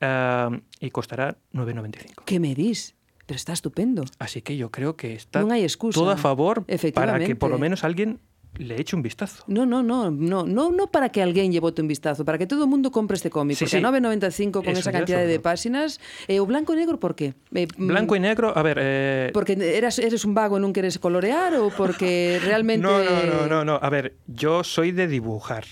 eh, 0.00 0.60
y 0.80 0.90
costará 0.90 1.36
9,95. 1.52 2.24
Que 2.24 2.40
me 2.40 2.54
dis? 2.54 2.94
Pero 3.26 3.36
está 3.36 3.52
estupendo. 3.52 4.04
Así 4.18 4.40
que 4.40 4.56
yo 4.56 4.70
creo 4.70 4.96
que 4.96 5.12
está 5.12 5.44
Non 5.44 5.52
hai 5.52 5.60
excusa. 5.60 6.00
todo 6.00 6.08
a 6.08 6.16
favor 6.16 6.64
para 6.96 7.20
que 7.20 7.36
por 7.36 7.52
lo 7.52 7.60
menos 7.60 7.84
alguien 7.84 8.24
le 8.56 8.80
eche 8.80 8.96
un 8.96 9.02
vistazo. 9.02 9.44
No, 9.46 9.66
no, 9.66 9.82
no, 9.82 10.10
no, 10.10 10.44
no, 10.46 10.70
no 10.72 10.86
para 10.90 11.10
que 11.10 11.22
alguén 11.22 11.52
lle 11.52 11.60
bote 11.60 11.82
un 11.82 11.86
vistazo, 11.88 12.24
para 12.24 12.38
que 12.38 12.46
todo 12.46 12.64
o 12.64 12.66
mundo 12.66 12.90
compre 12.90 13.14
este 13.14 13.30
cómic, 13.30 13.56
Sí, 13.56 13.64
porque 13.66 13.78
sí. 13.78 13.84
a 13.84 13.90
9.95 13.92 14.52
con 14.64 14.68
Eso, 14.74 14.80
esa 14.80 14.92
cantidad 14.92 15.22
de 15.24 15.38
páxinas, 15.38 16.00
e 16.26 16.40
o 16.40 16.46
blanco 16.46 16.72
e 16.74 16.76
negro 16.82 16.98
por 16.98 17.14
qué? 17.14 17.34
Eh, 17.54 17.68
mm, 17.70 17.86
Blanco 17.86 18.16
y 18.16 18.20
negro, 18.20 18.50
a 18.56 18.62
ver... 18.66 18.78
eh, 18.80 19.30
Porque 19.32 19.54
eras, 19.54 19.98
eres 20.00 20.24
un 20.24 20.34
vago 20.34 20.56
e 20.56 20.60
non 20.64 20.72
queres 20.74 20.98
colorear 20.98 21.54
ou 21.60 21.70
porque 21.70 22.38
realmente 22.42 22.82
No, 22.82 22.98
no, 23.04 23.22
no, 23.26 23.38
no, 23.46 23.58
no. 23.62 23.74
A 23.78 23.88
ver, 23.92 24.18
yo 24.26 24.64
soy 24.66 24.90
de 24.90 25.06
dibujar. 25.06 25.62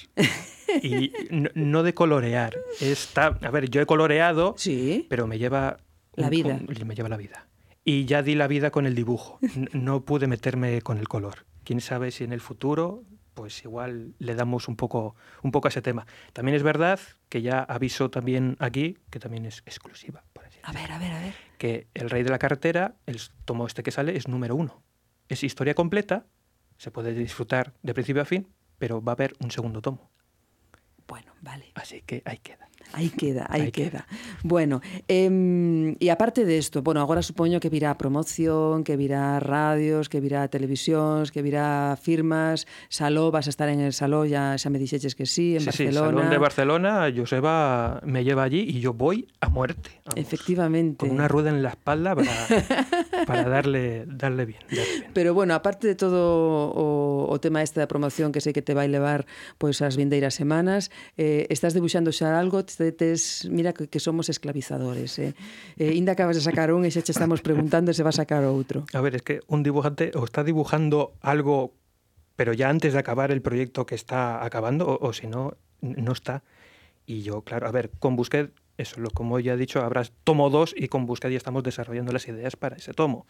y 0.83 1.11
no, 1.31 1.51
no 1.55 1.83
de 1.83 1.95
colorear. 1.95 2.55
Está, 2.81 3.39
a 3.43 3.51
ver, 3.51 3.67
yo 3.71 3.81
he 3.83 3.87
coloreado, 3.87 4.55
Sí. 4.59 5.07
pero 5.11 5.27
me 5.27 5.39
lleva 5.39 5.79
La 6.15 6.31
vida. 6.31 6.61
me 6.63 6.95
lleva 6.95 7.09
la 7.09 7.17
vida. 7.17 7.47
Y 7.85 8.05
ya 8.05 8.23
di 8.23 8.35
la 8.35 8.47
vida 8.49 8.71
con 8.71 8.87
el 8.87 8.95
dibujo. 8.95 9.39
No 9.73 10.03
pude 10.05 10.27
meterme 10.27 10.83
con 10.83 10.99
el 10.99 11.07
color. 11.09 11.47
Quién 11.67 11.81
sabe 11.81 12.13
si 12.13 12.23
en 12.23 12.33
el 12.33 12.41
futuro, 12.41 13.03
pues 13.35 13.65
igual 13.65 14.15
le 14.21 14.37
damos 14.37 14.69
un 14.69 14.77
poco, 14.77 15.17
un 15.43 15.51
poco 15.51 15.67
a 15.67 15.71
ese 15.71 15.83
tema. 15.83 16.07
También 16.33 16.55
es 16.55 16.63
verdad 16.63 17.01
que 17.29 17.43
ya 17.43 17.59
aviso 17.59 18.09
también 18.09 18.57
aquí, 18.61 18.99
que 19.11 19.19
también 19.19 19.47
es 19.47 19.65
exclusiva, 19.67 20.23
por 20.33 20.45
así 20.47 20.61
A 20.63 20.71
ver, 20.71 20.93
a 20.93 20.99
ver, 21.01 21.11
a 21.11 21.19
ver. 21.19 21.35
que 21.59 21.89
El 21.93 22.09
Rey 22.09 22.23
de 22.23 22.31
la 22.31 22.39
Carretera, 22.39 22.95
el 23.07 23.21
tomo 23.45 23.67
este 23.67 23.83
que 23.83 23.91
sale, 23.91 24.17
es 24.17 24.29
número 24.29 24.55
uno. 24.55 24.85
Es 25.29 25.43
historia 25.43 25.75
completa, 25.75 26.27
se 26.79 26.93
puede 26.93 27.13
disfrutar 27.15 27.75
de 27.83 27.95
principio 27.95 28.23
a 28.23 28.27
fin, 28.27 28.47
pero 28.79 29.03
va 29.03 29.11
a 29.11 29.15
haber 29.15 29.35
un 29.41 29.51
segundo 29.51 29.83
tomo. 29.83 30.09
Bueno, 31.09 31.33
vale. 31.41 31.73
Así 31.75 32.01
que 32.03 32.23
ahí 32.27 32.39
queda. 32.39 32.69
Aí 32.93 33.11
queda, 33.11 33.47
Aí 33.51 33.71
queda. 33.73 34.07
Bueno, 34.43 34.81
eh, 35.09 35.97
e 35.99 36.09
aparte 36.11 36.45
de 36.45 36.57
isto, 36.57 36.83
bueno, 36.83 37.01
agora 37.01 37.23
supoño 37.23 37.61
que 37.61 37.69
virá 37.69 37.97
promoción, 37.99 38.85
que 38.85 38.97
virá 38.97 39.41
radios, 39.41 40.09
que 40.09 40.21
virá 40.21 40.49
televisións, 40.49 41.31
que 41.31 41.43
virá 41.43 41.97
firmas, 42.01 42.67
Saló, 42.89 43.31
vas 43.31 43.47
a 43.47 43.51
estar 43.51 43.69
en 43.69 43.81
el 43.81 43.93
Saló, 43.93 44.25
ya 44.25 44.57
xa 44.57 44.71
me 44.71 44.79
dixeches 44.79 45.15
que 45.15 45.27
sí, 45.27 45.57
en 45.57 45.61
sí, 45.61 45.73
sí, 45.73 45.85
Barcelona. 45.85 46.09
Salón 46.09 46.31
de 46.31 46.39
Barcelona, 46.39 47.13
Joseba 47.15 48.01
me 48.05 48.25
lleva 48.25 48.45
allí 48.45 48.61
y 48.61 48.81
yo 48.81 48.95
voy 48.95 49.29
a 49.41 49.49
muerte. 49.49 49.91
vamos, 50.05 50.21
Efectivamente. 50.21 50.99
Con 50.99 51.11
una 51.11 51.29
rueda 51.29 51.51
en 51.51 51.63
la 51.63 51.71
espalda 51.71 52.15
para, 52.15 52.33
para 53.27 53.49
darle, 53.49 54.05
darle 54.07 54.47
bien. 54.47 54.61
darle 54.71 54.99
bien. 55.01 55.11
Pero 55.13 55.35
bueno, 55.35 55.55
aparte 55.55 55.87
de 55.89 55.95
todo 55.95 56.71
o, 56.71 57.27
o 57.29 57.41
tema 57.41 57.63
este 57.63 57.81
da 57.81 57.89
promoción 57.89 58.33
que 58.33 58.41
sei 58.41 58.53
que 58.55 58.63
te 58.63 58.75
vai 58.75 58.89
levar 58.89 59.27
pois 59.59 59.83
as 59.83 59.97
vindeiras 59.97 60.35
semanas, 60.35 60.91
eh, 61.17 61.47
estás 61.51 61.75
debuxando 61.75 62.13
xa 62.13 62.39
algo, 62.39 62.63
tes, 62.93 63.49
mira 63.51 63.73
que, 63.73 63.89
que 63.89 64.01
somos 64.01 64.29
esclavizadores, 64.29 65.19
eh. 65.19 65.35
eh 65.77 65.95
inda 65.95 66.13
acabas 66.13 66.37
de 66.37 66.43
sacar 66.45 66.73
un 66.73 66.85
e 66.85 66.91
xa 66.93 67.01
che 67.03 67.13
estamos 67.13 67.41
preguntando 67.41 67.93
se 67.97 68.05
va 68.05 68.13
a 68.13 68.17
sacar 68.17 68.45
outro. 68.45 68.85
A 68.93 69.01
ver, 69.01 69.17
es 69.17 69.23
que 69.25 69.41
un 69.49 69.63
dibujante 69.65 70.13
o 70.15 70.25
está 70.25 70.45
dibujando 70.45 71.17
algo, 71.25 71.73
pero 72.37 72.53
ya 72.53 72.69
antes 72.69 72.93
de 72.93 73.01
acabar 73.01 73.33
el 73.33 73.41
proyecto 73.41 73.87
que 73.87 73.95
está 73.97 74.45
acabando, 74.45 74.85
o, 74.87 75.01
o 75.01 75.13
si 75.17 75.27
no, 75.27 75.57
no 75.81 76.13
está. 76.13 76.45
Y 77.07 77.23
yo, 77.23 77.43
claro, 77.43 77.67
a 77.69 77.73
ver, 77.73 77.91
con 77.99 78.17
Busquet, 78.17 78.53
eso, 78.77 79.01
lo, 79.01 79.11
como 79.11 79.41
ya 79.41 79.55
he 79.55 79.57
dicho, 79.57 79.81
habrá 79.81 80.03
tomo 80.25 80.51
2 80.51 80.75
y 80.77 80.89
con 80.89 81.07
Busquet 81.07 81.31
ya 81.31 81.39
estamos 81.39 81.63
desarrollando 81.63 82.13
las 82.13 82.29
ideas 82.29 82.57
para 82.57 82.77
ese 82.77 82.93
tomo. 82.93 83.27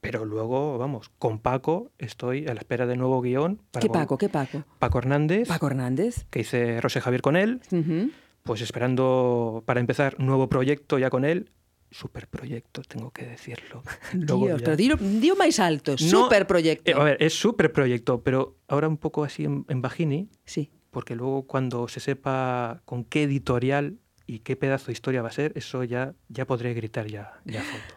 Pero 0.00 0.24
luego, 0.24 0.78
vamos, 0.78 1.10
con 1.18 1.40
Paco 1.40 1.90
estoy 1.98 2.46
a 2.46 2.54
la 2.54 2.60
espera 2.60 2.86
de 2.86 2.94
nuevo 2.96 3.20
guion. 3.20 3.58
para 3.72 3.86
vol- 3.86 3.92
Paco, 3.92 4.18
que 4.18 4.28
Paco? 4.28 4.62
Paco 4.78 4.98
Hernández, 4.98 5.48
Paco 5.48 5.66
Hernández. 5.66 6.26
que 6.30 6.40
hice 6.40 6.80
Rosé 6.80 7.00
Javier 7.00 7.22
con 7.22 7.34
él, 7.34 7.60
Uh 7.72 8.10
pues 8.48 8.62
esperando 8.62 9.62
para 9.66 9.78
empezar 9.80 10.18
nuevo 10.18 10.48
proyecto 10.48 10.98
ya 10.98 11.10
con 11.10 11.24
él. 11.24 11.50
Super 11.90 12.26
proyecto, 12.28 12.82
tengo 12.82 13.10
que 13.12 13.24
decirlo. 13.26 13.82
Dios, 14.12 14.60
pero 14.62 14.76
dilo, 14.76 14.96
dio 14.96 15.36
máis 15.36 15.60
alto, 15.60 15.92
No, 15.92 15.98
super 15.98 16.46
proyecto. 16.46 16.90
Eh, 16.90 16.94
a 16.94 17.02
ver, 17.04 17.16
es 17.22 17.32
súper 17.32 17.72
proyecto, 17.72 18.20
pero 18.22 18.56
ahora 18.68 18.88
un 18.88 18.96
poco 18.98 19.24
así 19.24 19.44
en, 19.44 19.64
en 19.68 19.80
bajini, 19.80 20.28
Sí. 20.44 20.68
porque 20.90 21.14
luego 21.14 21.46
cuando 21.46 21.88
se 21.88 22.00
sepa 22.00 22.82
con 22.84 23.04
qué 23.04 23.22
editorial 23.24 23.96
y 24.26 24.40
qué 24.40 24.56
pedazo 24.56 24.86
de 24.88 24.92
historia 24.92 25.22
va 25.22 25.28
a 25.28 25.32
ser, 25.32 25.52
eso 25.56 25.82
ya, 25.84 26.12
ya 26.28 26.44
podré 26.46 26.74
gritar 26.74 27.06
ya, 27.06 27.40
ya 27.46 27.60
a 27.60 27.64
fondo. 27.64 27.94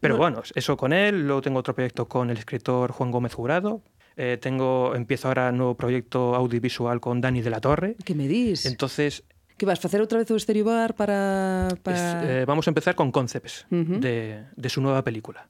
Pero 0.00 0.14
No- 0.14 0.18
bueno, 0.18 0.42
eso 0.54 0.76
con 0.78 0.92
él, 0.94 1.26
luego 1.26 1.42
tengo 1.42 1.58
otro 1.60 1.74
proyecto 1.74 2.08
con 2.08 2.30
el 2.30 2.38
escritor 2.38 2.92
Juan 2.92 3.10
Gómez 3.10 3.34
Jurado, 3.34 3.82
eh, 4.16 4.38
tengo, 4.40 4.94
empiezo 4.94 5.28
ahora 5.28 5.50
un 5.50 5.58
nuevo 5.58 5.74
proyecto 5.76 6.34
audiovisual 6.34 7.00
con 7.00 7.20
Dani 7.20 7.42
de 7.42 7.50
la 7.50 7.60
Torre, 7.60 7.96
Que 8.04 8.14
me 8.14 8.26
dis? 8.26 8.64
entonces 8.64 9.24
que 9.62 9.66
vas 9.70 9.78
facer 9.78 10.02
outra 10.02 10.18
vez 10.18 10.26
o 10.26 10.34
Stereobar 10.34 10.98
para... 10.98 11.70
es, 11.70 11.78
para... 11.78 12.42
eh, 12.42 12.44
vamos 12.44 12.66
a 12.66 12.70
empezar 12.74 12.98
con 12.98 13.14
concepts 13.14 13.64
de, 13.70 14.42
de 14.56 14.68
su 14.68 14.82
nueva 14.82 15.06
película. 15.06 15.46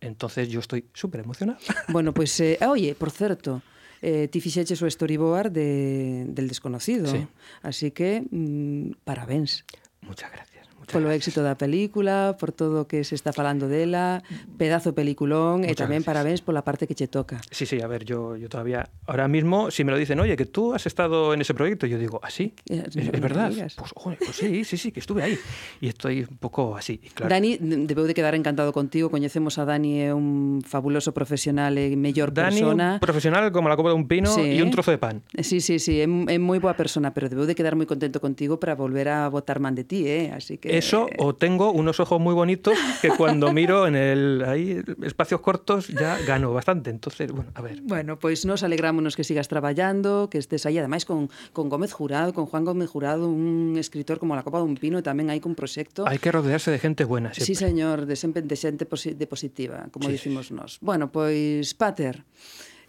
Entonces 0.00 0.48
yo 0.48 0.60
estoy 0.60 0.86
súper 0.94 1.22
emocionado. 1.26 1.58
Bueno, 1.88 2.14
pues, 2.14 2.38
eh, 2.38 2.58
ah, 2.60 2.70
oye, 2.70 2.94
por 2.94 3.10
certo, 3.10 3.60
eh, 4.02 4.28
ti 4.30 4.40
fixeches 4.40 4.80
o 4.82 4.86
storyboard 4.86 5.50
de, 5.50 6.26
del 6.30 6.46
desconocido. 6.46 7.10
Sí. 7.10 7.26
Así 7.62 7.90
que, 7.90 8.22
mm, 8.30 9.02
parabéns. 9.02 9.66
Muchas 10.02 10.30
gracias. 10.30 10.49
Polo 10.90 11.10
éxito 11.14 11.40
da 11.46 11.54
película, 11.54 12.34
por 12.38 12.50
todo 12.50 12.82
o 12.82 12.86
que 12.90 13.06
se 13.06 13.14
está 13.14 13.32
falando 13.32 13.70
dela, 13.70 14.22
pedazo 14.58 14.90
peliculón, 14.92 15.62
e 15.62 15.70
Muchas 15.72 15.86
tamén 15.86 16.02
gracias. 16.02 16.10
parabéns 16.10 16.40
pola 16.42 16.66
parte 16.66 16.90
que 16.90 16.98
che 16.98 17.06
toca. 17.06 17.38
Sí, 17.50 17.64
sí, 17.64 17.78
a 17.80 17.86
ver, 17.86 18.02
yo, 18.04 18.34
yo 18.36 18.48
todavía, 18.50 18.90
ahora 19.06 19.28
mismo, 19.30 19.70
si 19.70 19.84
me 19.86 19.92
lo 19.94 19.98
dicen, 19.98 20.18
oye, 20.18 20.34
que 20.36 20.46
tú 20.46 20.74
has 20.74 20.86
estado 20.90 21.32
en 21.32 21.40
ese 21.40 21.54
proyecto, 21.54 21.86
yo 21.86 21.98
digo, 21.98 22.18
¿ah, 22.22 22.30
sí? 22.30 22.54
Eh, 22.68 22.82
¿Es, 22.86 22.96
no 22.96 23.02
es 23.02 23.20
verdad? 23.22 23.50
digas. 23.50 23.74
Pues, 23.78 23.92
joder, 23.94 24.18
pues 24.18 24.36
sí, 24.36 24.64
sí, 24.64 24.76
sí, 24.76 24.90
que 24.90 25.00
estuve 25.00 25.22
ahí. 25.22 25.38
Y 25.80 25.88
estoy 25.88 26.26
un 26.28 26.36
poco 26.38 26.76
así, 26.76 26.98
claro. 27.14 27.30
Dani, 27.30 27.56
de- 27.56 27.86
debeu 27.86 28.04
de 28.10 28.14
quedar 28.14 28.34
encantado 28.34 28.72
contigo, 28.74 29.10
coñecemos 29.10 29.58
a 29.58 29.64
Dani, 29.64 30.02
é 30.02 30.10
un 30.10 30.60
fabuloso 30.66 31.14
profesional 31.14 31.78
e 31.78 31.94
mellor 31.94 32.34
Dani, 32.34 32.58
persona. 32.60 32.98
un 32.98 33.00
profesional 33.00 33.46
como 33.54 33.68
la 33.70 33.76
copa 33.78 33.90
de 33.90 33.96
un 33.96 34.08
pino 34.10 34.26
Sí. 34.34 34.58
y 34.58 34.62
un 34.62 34.70
trozo 34.74 34.90
de 34.90 34.98
pan. 34.98 35.22
Eh, 35.38 35.44
Sí, 35.44 35.60
sí, 35.60 35.78
sí, 35.78 36.00
é, 36.02 36.06
é 36.06 36.38
moi 36.42 36.58
boa 36.58 36.74
persona, 36.74 37.14
pero 37.14 37.30
debeu 37.30 37.46
de 37.46 37.54
quedar 37.54 37.74
moi 37.78 37.86
contento 37.86 38.18
contigo 38.18 38.58
para 38.58 38.74
volver 38.74 39.06
a 39.10 39.26
botar 39.30 39.58
man 39.62 39.74
de 39.78 39.84
ti, 39.86 40.06
eh? 40.06 40.30
Así 40.34 40.58
que 40.58 40.70
Eso, 40.80 41.08
o 41.18 41.34
tengo 41.36 41.70
unos 41.72 42.00
ojos 42.00 42.20
muy 42.20 42.34
bonitos 42.34 42.74
que 43.00 43.10
cuando 43.12 43.52
miro 43.56 43.86
en 43.86 43.96
el 43.96 44.42
ahí 44.48 44.80
espacios 45.04 45.40
cortos 45.40 45.88
ya 45.88 46.18
gano 46.24 46.52
bastante. 46.52 46.88
Entonces, 46.90 47.30
bueno, 47.30 47.50
a 47.54 47.60
ver. 47.60 47.80
Bueno, 47.82 48.18
pois 48.18 48.48
nos 48.48 48.64
alegrámonos 48.64 49.16
que 49.16 49.24
sigas 49.24 49.48
traballando, 49.48 50.28
que 50.32 50.38
estés 50.38 50.64
aí, 50.64 50.78
ademais 50.80 51.04
con, 51.04 51.28
con 51.52 51.68
Gómez 51.68 51.92
Jurado, 51.92 52.32
con 52.32 52.46
Juan 52.46 52.64
Gómez 52.64 52.88
Jurado, 52.88 53.28
un 53.28 53.76
escritor 53.78 54.18
como 54.18 54.34
la 54.34 54.42
Copa 54.42 54.58
dun 54.58 54.76
Pino, 54.80 54.98
e 54.98 55.04
tamén 55.04 55.28
hai 55.28 55.38
con 55.38 55.52
proxecto. 55.52 56.08
Hay 56.08 56.18
que 56.18 56.32
rodearse 56.32 56.72
de 56.72 56.80
gente 56.80 57.04
buena. 57.04 57.30
Sí, 57.36 57.44
siempre. 57.44 57.68
señor, 57.68 57.96
de 58.08 58.16
sempre 58.16 58.40
de 58.40 58.56
xente 58.56 58.88
de 58.88 59.26
positiva, 59.28 59.86
como 59.92 60.08
Sí, 60.08 60.16
dicimos 60.16 60.48
nós. 60.50 60.80
Bueno, 60.80 61.12
pois, 61.12 61.76
Pater, 61.76 62.24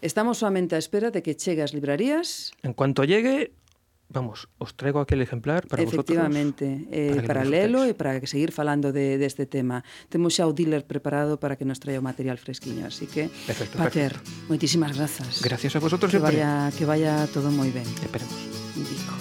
estamos 0.00 0.40
solamente 0.40 0.74
á 0.74 0.80
espera 0.80 1.12
de 1.12 1.20
que 1.20 1.36
chegue 1.36 1.62
ás 1.62 1.76
librarías, 1.76 2.56
En 2.64 2.72
cuanto 2.72 3.04
llegue, 3.04 3.52
vamos, 4.12 4.48
os 4.58 4.76
traigo 4.76 5.00
aquel 5.00 5.20
ejemplar 5.22 5.66
para 5.66 5.82
Efectivamente, 5.82 6.64
vosotros. 6.64 6.92
Efectivamente, 6.92 7.24
eh, 7.24 7.26
para, 7.26 7.44
lelo 7.44 7.82
para 7.96 8.20
seguir 8.26 8.52
falando 8.52 8.92
de, 8.92 9.18
deste 9.18 9.18
de 9.18 9.26
este 9.26 9.46
tema. 9.46 9.82
Temos 10.08 10.36
xa 10.36 10.46
o 10.46 10.52
dealer 10.52 10.84
preparado 10.86 11.40
para 11.40 11.56
que 11.56 11.64
nos 11.64 11.80
traia 11.80 11.98
o 11.98 12.04
material 12.04 12.38
fresquiño, 12.38 12.86
así 12.86 13.08
que, 13.08 13.32
perfecto, 13.48 13.80
Pater, 13.80 14.20
perfecto. 14.20 14.46
moitísimas 14.46 14.92
grazas. 14.94 15.40
Gracias 15.42 15.74
a 15.74 15.80
vosotros. 15.80 16.12
Que 16.12 16.20
vaya, 16.20 16.70
que 16.76 16.84
vaya 16.84 17.26
todo 17.32 17.50
moi 17.50 17.72
ben. 17.72 17.88
Esperemos. 18.04 18.36
Dico. 18.76 19.14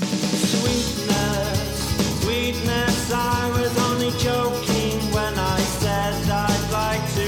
Sweetness, 0.52 1.80
sweetness, 2.22 3.00
I 3.12 3.50
was 3.56 3.74
only 3.88 4.12
joking 4.20 5.00
when 5.16 5.34
I 5.40 5.60
said 5.80 6.14
I'd 6.28 6.68
like 6.70 7.06
to 7.18 7.26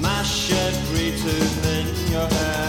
mash 0.00 0.50
in 0.50 1.86
your 2.12 2.28
head. 2.28 2.61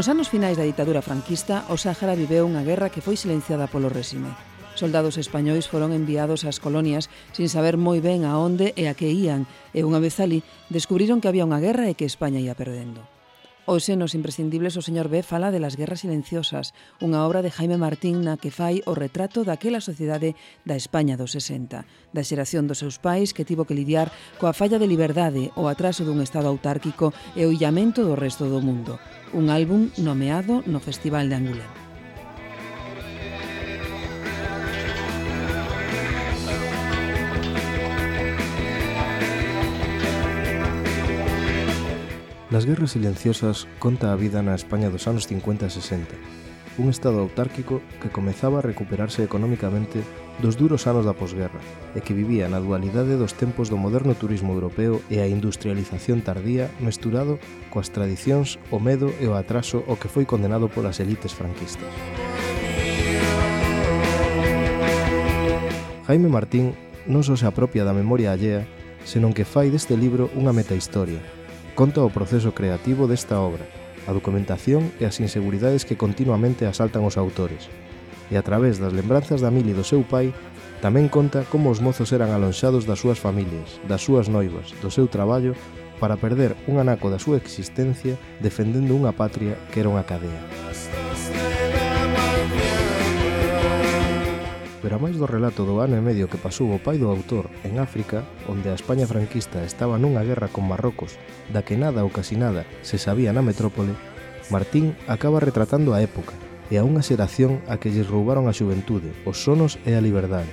Nos 0.00 0.08
anos 0.08 0.32
finais 0.32 0.56
da 0.56 0.64
ditadura 0.64 1.04
franquista, 1.04 1.68
o 1.68 1.76
Sáhara 1.76 2.16
viveu 2.16 2.48
unha 2.48 2.64
guerra 2.64 2.88
que 2.88 3.04
foi 3.04 3.20
silenciada 3.20 3.68
polo 3.68 3.92
réxime. 3.92 4.32
Soldados 4.72 5.20
españois 5.20 5.68
foron 5.68 5.92
enviados 5.92 6.48
ás 6.48 6.56
colonias 6.56 7.12
sin 7.36 7.52
saber 7.52 7.76
moi 7.76 8.00
ben 8.00 8.24
a 8.24 8.40
onde 8.40 8.72
e 8.80 8.88
a 8.88 8.96
que 8.96 9.12
ían, 9.12 9.44
e 9.76 9.84
unha 9.84 10.00
vez 10.00 10.16
ali 10.16 10.40
descubriron 10.72 11.20
que 11.20 11.28
había 11.28 11.44
unha 11.44 11.60
guerra 11.60 11.84
e 11.92 11.96
que 12.00 12.08
España 12.08 12.40
ia 12.40 12.56
perdendo. 12.56 13.04
Hoxe 13.70 13.94
nos 13.94 14.18
imprescindibles 14.18 14.74
o 14.74 14.82
señor 14.82 15.06
B 15.06 15.22
fala 15.22 15.54
de 15.54 15.62
Las 15.62 15.78
guerras 15.78 16.02
silenciosas, 16.02 16.74
unha 16.98 17.22
obra 17.22 17.38
de 17.38 17.54
Jaime 17.54 17.78
Martín 17.78 18.26
na 18.26 18.34
que 18.34 18.50
fai 18.50 18.82
o 18.82 18.98
retrato 18.98 19.46
daquela 19.46 19.78
sociedade 19.78 20.34
da 20.66 20.74
España 20.74 21.14
dos 21.14 21.38
60, 21.38 21.86
da 21.86 22.22
xeración 22.26 22.66
dos 22.66 22.82
seus 22.82 22.98
pais 22.98 23.30
que 23.30 23.46
tivo 23.46 23.70
que 23.70 23.78
lidiar 23.78 24.10
coa 24.42 24.58
falla 24.58 24.82
de 24.82 24.90
liberdade, 24.90 25.54
o 25.54 25.70
atraso 25.70 26.02
dun 26.02 26.18
estado 26.18 26.50
autárquico 26.50 27.14
e 27.38 27.46
o 27.46 27.54
illamento 27.54 28.02
do 28.02 28.18
resto 28.18 28.50
do 28.50 28.58
mundo. 28.58 28.98
Un 29.30 29.54
álbum 29.54 29.86
nomeado 30.02 30.66
no 30.66 30.82
Festival 30.82 31.30
de 31.30 31.38
Angulema. 31.38 31.79
Nas 42.50 42.66
Guerras 42.66 42.90
Silenciosas 42.98 43.70
conta 43.78 44.10
a 44.10 44.18
vida 44.18 44.42
na 44.42 44.58
España 44.58 44.90
dos 44.90 45.06
anos 45.06 45.30
50 45.30 45.66
e 45.66 45.70
60, 45.70 46.82
un 46.82 46.90
estado 46.90 47.22
autárquico 47.22 47.78
que 48.02 48.10
comezaba 48.10 48.58
a 48.58 48.66
recuperarse 48.66 49.22
economicamente 49.22 50.02
dos 50.42 50.58
duros 50.58 50.90
anos 50.90 51.06
da 51.06 51.14
posguerra 51.14 51.62
e 51.94 52.02
que 52.02 52.10
vivía 52.10 52.50
na 52.50 52.58
dualidade 52.58 53.14
dos 53.14 53.38
tempos 53.38 53.70
do 53.70 53.78
moderno 53.78 54.18
turismo 54.18 54.50
europeo 54.50 54.98
e 55.06 55.22
a 55.22 55.30
industrialización 55.30 56.26
tardía 56.26 56.74
mesturado 56.82 57.38
coas 57.70 57.94
tradicións, 57.94 58.58
o 58.74 58.82
medo 58.82 59.14
e 59.22 59.30
o 59.30 59.38
atraso 59.38 59.86
o 59.86 59.94
que 59.94 60.10
foi 60.10 60.26
condenado 60.26 60.66
polas 60.66 60.98
elites 60.98 61.30
franquistas. 61.30 61.86
Jaime 66.10 66.26
Martín 66.26 66.74
non 67.06 67.22
só 67.22 67.38
se 67.38 67.46
apropia 67.46 67.86
da 67.86 67.94
memoria 67.94 68.34
allea, 68.34 68.66
senón 69.06 69.30
que 69.38 69.46
fai 69.46 69.70
deste 69.70 69.94
libro 69.94 70.26
unha 70.34 70.50
metahistoria, 70.50 71.22
conta 71.80 72.04
o 72.04 72.12
proceso 72.12 72.52
creativo 72.52 73.08
desta 73.08 73.40
obra, 73.40 73.64
a 74.04 74.12
documentación 74.12 74.92
e 75.00 75.08
as 75.08 75.16
inseguridades 75.16 75.88
que 75.88 75.96
continuamente 75.96 76.68
asaltan 76.68 77.08
os 77.08 77.16
autores. 77.16 77.72
E 78.28 78.36
a 78.36 78.44
través 78.44 78.76
das 78.76 78.92
lembranzas 78.92 79.40
da 79.40 79.48
Mili 79.48 79.72
do 79.72 79.80
seu 79.80 80.04
pai, 80.04 80.28
tamén 80.84 81.08
conta 81.08 81.48
como 81.48 81.72
os 81.72 81.80
mozos 81.80 82.12
eran 82.12 82.36
alonxados 82.36 82.84
das 82.84 83.00
súas 83.00 83.16
familias, 83.16 83.80
das 83.88 84.04
súas 84.04 84.28
noivas, 84.28 84.76
do 84.84 84.92
seu 84.92 85.08
traballo, 85.08 85.56
para 85.96 86.20
perder 86.20 86.52
un 86.68 86.76
anaco 86.76 87.08
da 87.08 87.16
súa 87.16 87.40
existencia 87.40 88.20
defendendo 88.44 88.92
unha 88.92 89.16
patria 89.16 89.56
que 89.72 89.80
era 89.80 89.88
unha 89.88 90.04
cadea. 90.04 90.36
Pero 94.80 94.96
a 94.96 95.02
máis 95.02 95.20
do 95.20 95.28
relato 95.28 95.68
do 95.68 95.84
ano 95.84 96.00
e 96.00 96.02
medio 96.02 96.24
que 96.32 96.40
pasou 96.40 96.72
o 96.72 96.80
pai 96.80 96.96
do 96.96 97.12
autor 97.12 97.52
en 97.68 97.76
África, 97.76 98.24
onde 98.48 98.72
a 98.72 98.76
España 98.76 99.04
franquista 99.04 99.60
estaba 99.60 100.00
nunha 100.00 100.24
guerra 100.24 100.48
con 100.48 100.64
Marrocos, 100.64 101.20
da 101.52 101.60
que 101.60 101.76
nada 101.76 102.00
ou 102.00 102.08
casi 102.08 102.40
nada 102.40 102.64
se 102.80 102.96
sabía 102.96 103.36
na 103.36 103.44
metrópole, 103.44 103.92
Martín 104.48 104.96
acaba 105.04 105.38
retratando 105.38 105.92
a 105.92 106.00
época 106.00 106.32
e 106.72 106.80
a 106.80 106.86
unha 106.86 107.04
xeración 107.04 107.60
a 107.68 107.76
que 107.76 107.92
lles 107.92 108.08
roubaron 108.08 108.48
a 108.48 108.56
xuventude, 108.56 109.12
os 109.28 109.44
sonos 109.44 109.76
e 109.84 109.92
a 109.92 110.00
liberdade. 110.00 110.48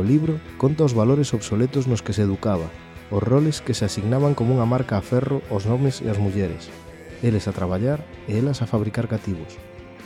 O 0.00 0.02
libro 0.02 0.40
conta 0.56 0.88
os 0.88 0.96
valores 0.96 1.36
obsoletos 1.36 1.84
nos 1.84 2.00
que 2.00 2.16
se 2.16 2.24
educaba, 2.24 2.72
os 3.12 3.20
roles 3.20 3.60
que 3.60 3.76
se 3.76 3.84
asignaban 3.84 4.32
como 4.32 4.56
unha 4.56 4.64
marca 4.64 4.96
a 4.96 5.04
ferro 5.04 5.44
aos 5.52 5.68
nomes 5.68 6.00
e 6.00 6.08
as 6.08 6.16
mulleres, 6.16 6.72
eles 7.22 7.46
a 7.46 7.54
traballar 7.54 8.02
e 8.26 8.36
elas 8.36 8.60
a 8.60 8.66
fabricar 8.66 9.06
cativos. 9.06 9.56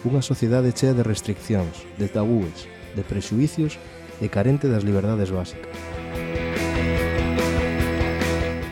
Unha 0.05 0.21
sociedade 0.21 0.77
chea 0.77 0.93
de 0.93 1.03
restriccións, 1.03 1.83
de 1.97 2.07
tabúes, 2.13 2.69
de 2.95 3.03
prexuicios 3.03 3.81
e 4.21 4.29
carente 4.29 4.69
das 4.69 4.85
liberdades 4.85 5.33
básicas. 5.33 5.73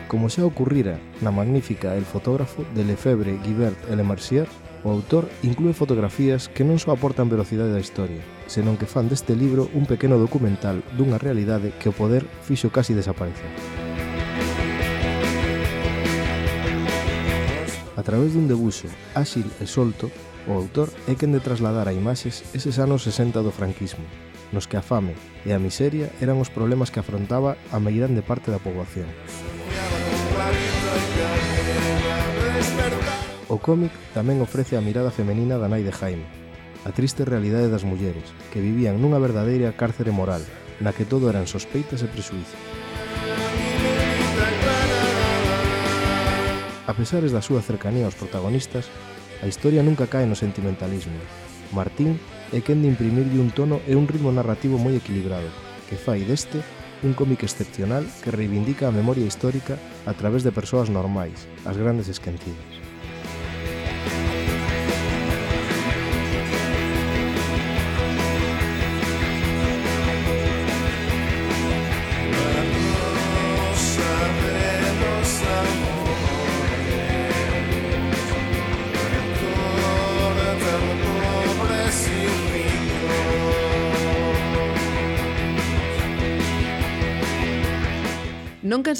Como 0.07 0.31
xa 0.31 0.47
ocurrira 0.47 1.01
na 1.19 1.33
magnífica 1.33 1.97
El 1.97 2.07
fotógrafo 2.07 2.63
de 2.71 2.87
Lefebvre 2.87 3.35
Guibert 3.43 3.77
e 3.91 3.99
Le 3.99 4.05
Marcier, 4.05 4.47
o 4.85 4.93
autor 4.93 5.27
inclúe 5.41 5.73
fotografías 5.73 6.47
que 6.47 6.63
non 6.63 6.77
só 6.77 6.93
aportan 6.93 7.27
velocidade 7.27 7.73
da 7.73 7.81
historia, 7.81 8.21
senón 8.45 8.77
que 8.77 8.87
fan 8.87 9.09
deste 9.09 9.33
libro 9.33 9.67
un 9.73 9.89
pequeno 9.89 10.21
documental 10.21 10.85
dunha 10.93 11.17
realidade 11.19 11.73
que 11.81 11.89
o 11.89 11.97
poder 11.97 12.23
fixo 12.45 12.69
casi 12.69 12.93
desaparecer. 12.93 13.84
A 17.95 18.03
través 18.03 18.35
dun 18.35 18.51
debuxo 18.51 18.91
áxil 19.15 19.47
e 19.63 19.65
solto, 19.65 20.11
o 20.45 20.51
autor 20.51 20.91
é 21.07 21.15
quen 21.15 21.31
de 21.31 21.39
trasladar 21.39 21.87
a 21.87 21.95
imaxes 21.95 22.43
eses 22.51 22.75
anos 22.75 23.07
60 23.07 23.39
do 23.39 23.55
franquismo, 23.55 24.03
nos 24.51 24.67
que 24.67 24.75
a 24.75 24.83
fame 24.83 25.15
e 25.47 25.55
a 25.55 25.59
miseria 25.63 26.11
eran 26.19 26.35
os 26.43 26.51
problemas 26.51 26.91
que 26.91 26.99
afrontaba 26.99 27.55
a 27.71 27.79
meirande 27.79 28.19
parte 28.19 28.51
da 28.51 28.59
poboación. 28.59 29.07
O 33.47 33.63
cómic 33.63 33.95
tamén 34.11 34.43
ofrece 34.43 34.75
a 34.75 34.83
mirada 34.83 35.15
femenina 35.15 35.55
da 35.55 35.71
nai 35.71 35.87
de 35.87 35.95
Jaime, 35.95 36.27
a 36.83 36.91
triste 36.91 37.23
realidade 37.23 37.71
das 37.71 37.87
mulleres, 37.87 38.27
que 38.51 38.59
vivían 38.59 38.99
nunha 38.99 39.23
verdadeira 39.23 39.71
cárcere 39.71 40.11
moral, 40.11 40.43
na 40.83 40.91
que 40.91 41.07
todo 41.07 41.31
eran 41.31 41.47
sospeitas 41.47 42.03
e 42.03 42.11
prexuizos. 42.11 42.74
pesares 46.95 47.35
da 47.35 47.43
súa 47.43 47.59
cercanía 47.61 48.07
aos 48.07 48.15
protagonistas, 48.15 48.87
a 49.43 49.47
historia 49.51 49.83
nunca 49.83 50.07
cae 50.07 50.25
no 50.25 50.39
sentimentalismo. 50.39 51.19
Martín 51.75 52.15
é 52.55 52.63
quen 52.63 52.79
de 52.81 52.89
imprimirlle 52.89 53.43
un 53.43 53.51
tono 53.51 53.83
e 53.83 53.99
un 53.99 54.07
ritmo 54.07 54.31
narrativo 54.31 54.79
moi 54.79 54.95
equilibrado, 54.95 55.51
que 55.91 55.99
fai 55.99 56.23
deste 56.23 56.63
un 57.03 57.13
cómic 57.13 57.43
excepcional 57.43 58.07
que 58.23 58.31
reivindica 58.31 58.87
a 58.87 58.95
memoria 58.95 59.27
histórica 59.27 59.75
a 60.07 60.13
través 60.15 60.47
de 60.47 60.55
persoas 60.55 60.89
normais, 60.89 61.45
as 61.67 61.75
grandes 61.75 62.07
esquecidas. 62.07 62.84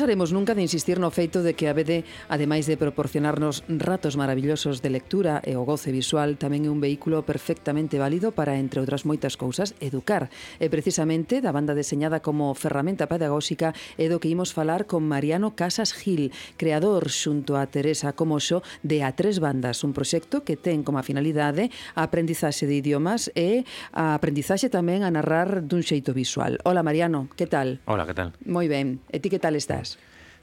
cansaremos 0.05 0.31
nunca 0.31 0.53
de 0.53 0.61
insistir 0.61 0.99
no 0.99 1.09
feito 1.09 1.41
de 1.41 1.57
que 1.57 1.65
a 1.65 1.73
BD, 1.73 2.05
ademais 2.29 2.69
de 2.69 2.77
proporcionarnos 2.77 3.65
ratos 3.65 4.21
maravillosos 4.21 4.85
de 4.85 4.93
lectura 4.93 5.41
e 5.41 5.57
o 5.57 5.65
goce 5.65 5.89
visual, 5.89 6.37
tamén 6.37 6.61
é 6.61 6.69
un 6.69 6.77
vehículo 6.77 7.25
perfectamente 7.25 7.97
válido 7.97 8.29
para, 8.29 8.53
entre 8.61 8.77
outras 8.77 9.01
moitas 9.01 9.33
cousas, 9.33 9.73
educar. 9.81 10.29
E 10.61 10.69
precisamente 10.69 11.41
da 11.41 11.49
banda 11.49 11.73
deseñada 11.73 12.21
como 12.21 12.53
ferramenta 12.53 13.09
pedagóxica 13.09 13.73
é 13.97 14.05
do 14.05 14.21
que 14.21 14.29
imos 14.29 14.53
falar 14.53 14.85
con 14.85 15.01
Mariano 15.09 15.57
Casas 15.57 15.89
Gil, 15.89 16.29
creador 16.53 17.09
xunto 17.09 17.57
a 17.57 17.65
Teresa 17.65 18.13
Comoxo 18.13 18.61
de 18.85 19.01
A 19.01 19.17
Tres 19.17 19.41
Bandas, 19.41 19.81
un 19.81 19.97
proxecto 19.97 20.45
que 20.45 20.53
ten 20.53 20.85
como 20.85 21.01
finalidade 21.01 21.73
a 21.97 22.05
aprendizaxe 22.05 22.69
de 22.69 22.77
idiomas 22.77 23.33
e 23.33 23.65
a 23.89 24.13
aprendizaxe 24.13 24.69
tamén 24.69 25.01
a 25.01 25.09
narrar 25.09 25.65
dun 25.65 25.81
xeito 25.81 26.13
visual. 26.13 26.61
Hola 26.61 26.85
Mariano, 26.85 27.25
que 27.33 27.49
tal? 27.49 27.81
Hola, 27.89 28.05
que 28.05 28.13
tal? 28.13 28.37
Moi 28.45 28.69
ben. 28.69 29.01
E 29.09 29.17
ti 29.17 29.33
que 29.33 29.41
tal 29.41 29.57
estás? 29.57 29.94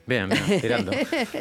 Ben, 0.07 0.29
ben, 0.29 0.61
tirando. 0.61 0.91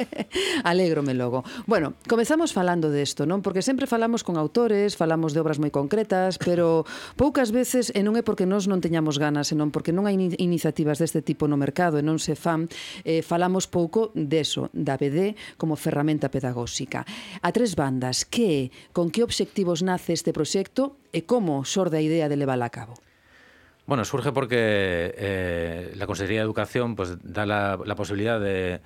Alégrome 0.63 1.13
logo. 1.13 1.43
Bueno, 1.65 1.93
comezamos 2.08 2.54
falando 2.54 2.93
desto, 2.93 3.26
non? 3.26 3.41
Porque 3.41 3.65
sempre 3.65 3.89
falamos 3.89 4.21
con 4.21 4.38
autores, 4.38 4.93
falamos 4.93 5.34
de 5.34 5.41
obras 5.41 5.58
moi 5.58 5.74
concretas, 5.74 6.38
pero 6.38 6.86
poucas 7.21 7.50
veces, 7.50 7.89
e 7.89 8.06
non 8.06 8.13
é 8.13 8.21
porque 8.21 8.45
nós 8.45 8.69
non 8.69 8.78
teñamos 8.78 9.17
ganas, 9.17 9.50
senón 9.50 9.74
porque 9.74 9.89
non 9.89 10.06
hai 10.06 10.13
iniciativas 10.38 11.02
deste 11.02 11.26
tipo 11.26 11.50
no 11.50 11.58
mercado 11.58 11.97
e 11.97 12.06
non 12.06 12.21
se 12.21 12.38
fan, 12.38 12.69
eh, 13.02 13.26
falamos 13.26 13.65
pouco 13.65 14.13
deso, 14.13 14.69
da 14.78 14.93
BD 14.93 15.34
como 15.58 15.74
ferramenta 15.74 16.30
pedagóxica. 16.30 17.02
A 17.41 17.50
tres 17.50 17.74
bandas, 17.74 18.30
que, 18.30 18.69
con 18.93 19.10
que 19.10 19.26
obxectivos 19.26 19.82
nace 19.82 20.13
este 20.13 20.30
proxecto 20.32 21.02
e 21.10 21.26
como 21.26 21.65
xorde 21.65 21.97
a 21.97 22.06
idea 22.06 22.30
de 22.30 22.38
levala 22.38 22.69
a 22.69 22.74
cabo? 22.74 22.93
Bueno, 23.85 24.05
surge 24.05 24.31
porque 24.31 24.57
eh, 25.17 25.93
la 25.95 26.05
Consejería 26.05 26.39
de 26.39 26.45
Educación 26.45 26.95
pues, 26.95 27.17
da 27.23 27.45
la, 27.45 27.95
posibilidad 27.95 28.39
de, 28.39 28.81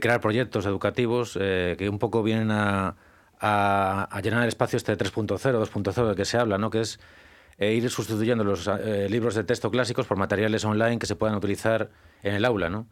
crear 0.00 0.20
proyectos 0.20 0.66
educativos 0.66 1.38
eh, 1.40 1.74
que 1.78 1.88
un 1.88 1.98
poco 1.98 2.22
vienen 2.22 2.50
a, 2.50 2.96
a, 3.40 4.20
llenar 4.22 4.42
el 4.42 4.48
espacio 4.48 4.76
este 4.76 4.96
3.0, 4.96 5.38
2.0 5.38 6.08
de 6.08 6.14
que 6.14 6.24
se 6.24 6.38
habla, 6.38 6.58
¿no? 6.58 6.70
que 6.70 6.80
es 6.80 7.00
eh, 7.58 7.72
ir 7.74 7.88
sustituyendo 7.90 8.44
los 8.44 8.68
eh, 8.68 9.08
libros 9.08 9.34
de 9.34 9.44
texto 9.44 9.70
clásicos 9.70 10.06
por 10.06 10.16
materiales 10.16 10.64
online 10.64 10.98
que 10.98 11.06
se 11.06 11.16
puedan 11.16 11.36
utilizar 11.36 11.90
en 12.22 12.34
el 12.34 12.44
aula. 12.44 12.68
¿no? 12.70 12.86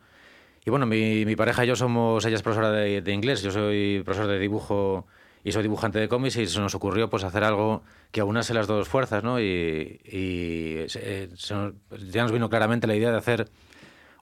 Y 0.64 0.70
bueno, 0.70 0.86
mi, 0.86 1.24
mi 1.24 1.36
pareja 1.36 1.64
y 1.64 1.68
yo 1.68 1.76
somos, 1.76 2.24
ella 2.24 2.36
es 2.36 2.42
profesora 2.42 2.70
de, 2.70 3.02
de 3.02 3.12
inglés, 3.12 3.42
yo 3.42 3.50
soy 3.50 4.02
profesor 4.04 4.28
de 4.28 4.38
dibujo 4.38 5.06
y 5.44 5.52
soy 5.52 5.62
dibujante 5.62 5.98
de 6.00 6.08
cómics 6.08 6.36
y 6.36 6.46
se 6.46 6.58
nos 6.58 6.74
ocurrió 6.74 7.10
pues 7.10 7.22
hacer 7.22 7.44
algo 7.44 7.82
que 8.10 8.20
aunase 8.20 8.54
las 8.54 8.66
dos 8.66 8.88
fuerzas, 8.88 9.22
¿no? 9.22 9.38
Y, 9.38 10.00
y 10.10 10.88
se- 10.88 11.28
se 11.36 11.54
nos- 11.54 11.74
ya 12.10 12.22
nos 12.22 12.32
vino 12.32 12.48
claramente 12.48 12.86
la 12.86 12.96
idea 12.96 13.10
de 13.12 13.18
hacer 13.18 13.48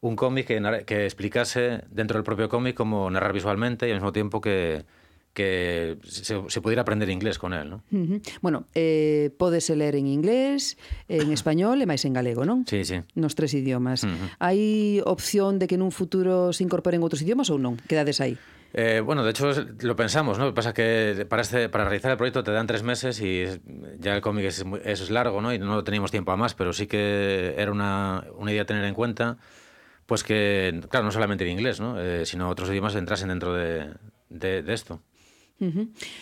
un 0.03 0.17
cómic 0.17 0.47
que, 0.49 1.05
explicase 1.07 1.85
dentro 1.91 2.19
del 2.19 2.25
propio 2.25 2.49
cómic 2.49 2.75
cómo 2.75 3.09
narrar 3.09 3.33
visualmente 3.33 3.87
y 3.87 3.93
al 3.93 3.99
mismo 3.99 4.13
tiempo 4.13 4.41
que, 4.41 4.85
que 5.33 5.97
se, 6.03 6.43
se 6.49 6.61
pudiera 6.61 6.83
aprender 6.83 7.09
inglés 7.09 7.39
con 7.39 7.55
él, 7.55 7.71
¿no? 7.71 7.83
Bueno, 8.43 8.67
eh, 8.75 9.31
pódese 9.39 9.77
ler 9.77 9.95
en 9.95 10.09
inglés, 10.09 10.77
en 11.09 11.31
español 11.39 11.79
e 11.81 11.87
máis 11.87 12.03
en 12.05 12.13
galego, 12.19 12.43
non? 12.45 12.67
Sí, 12.67 12.83
sí. 12.85 12.99
Nos 13.15 13.39
tres 13.39 13.55
idiomas. 13.55 14.03
Hai 14.43 14.99
opción 15.07 15.63
de 15.63 15.71
que 15.71 15.79
nun 15.79 15.95
futuro 15.95 16.51
se 16.51 16.67
incorporen 16.67 16.99
outros 17.01 17.23
idiomas 17.23 17.47
ou 17.55 17.63
non? 17.63 17.79
Quedades 17.87 18.19
aí. 18.19 18.35
Eh, 18.75 19.01
bueno, 19.05 19.23
de 19.23 19.31
hecho 19.31 19.51
lo 19.81 19.97
pensamos, 19.97 20.39
¿no? 20.39 20.45
Lo 20.47 20.51
que 20.53 20.57
pasa 20.57 20.71
es 20.71 20.75
que 20.75 21.27
para, 21.27 21.43
este, 21.43 21.69
para 21.69 21.85
realizar 21.85 22.11
el 22.11 22.17
proyecto 22.17 22.43
te 22.43 22.53
dan 22.53 22.67
tres 22.67 22.83
meses 22.83 23.21
y 23.21 23.45
ya 23.99 24.15
el 24.15 24.23
cómic 24.23 24.47
es, 24.47 24.65
es 24.85 25.11
largo, 25.11 25.43
¿no? 25.43 25.53
Y 25.53 25.59
no 25.59 25.85
teníamos 25.85 26.11
tiempo 26.11 26.33
a 26.33 26.37
más, 26.37 26.55
pero 26.55 26.73
sí 26.73 26.87
que 26.87 27.55
era 27.59 27.71
una, 27.71 28.25
una 28.37 28.51
idea 28.51 28.63
a 28.63 28.67
tener 28.67 28.85
en 28.85 28.95
cuenta, 28.95 29.37
pues 30.07 30.25
que, 30.25 30.81
claro, 30.89 31.05
no 31.05 31.13
solamente 31.13 31.45
en 31.45 31.51
inglés, 31.51 31.81
¿no? 31.81 32.01
Eh, 32.01 32.25
sino 32.25 32.49
otros 32.49 32.71
idiomas 32.71 32.95
entrasen 32.95 33.29
dentro 33.29 33.53
de, 33.53 33.93
de- 34.31 34.65
esto. 34.73 35.03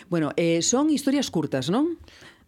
Bueno, 0.09 0.33
eh, 0.35 0.61
son 0.61 0.89
historias 0.91 1.31
curtas, 1.31 1.71
non? 1.71 1.97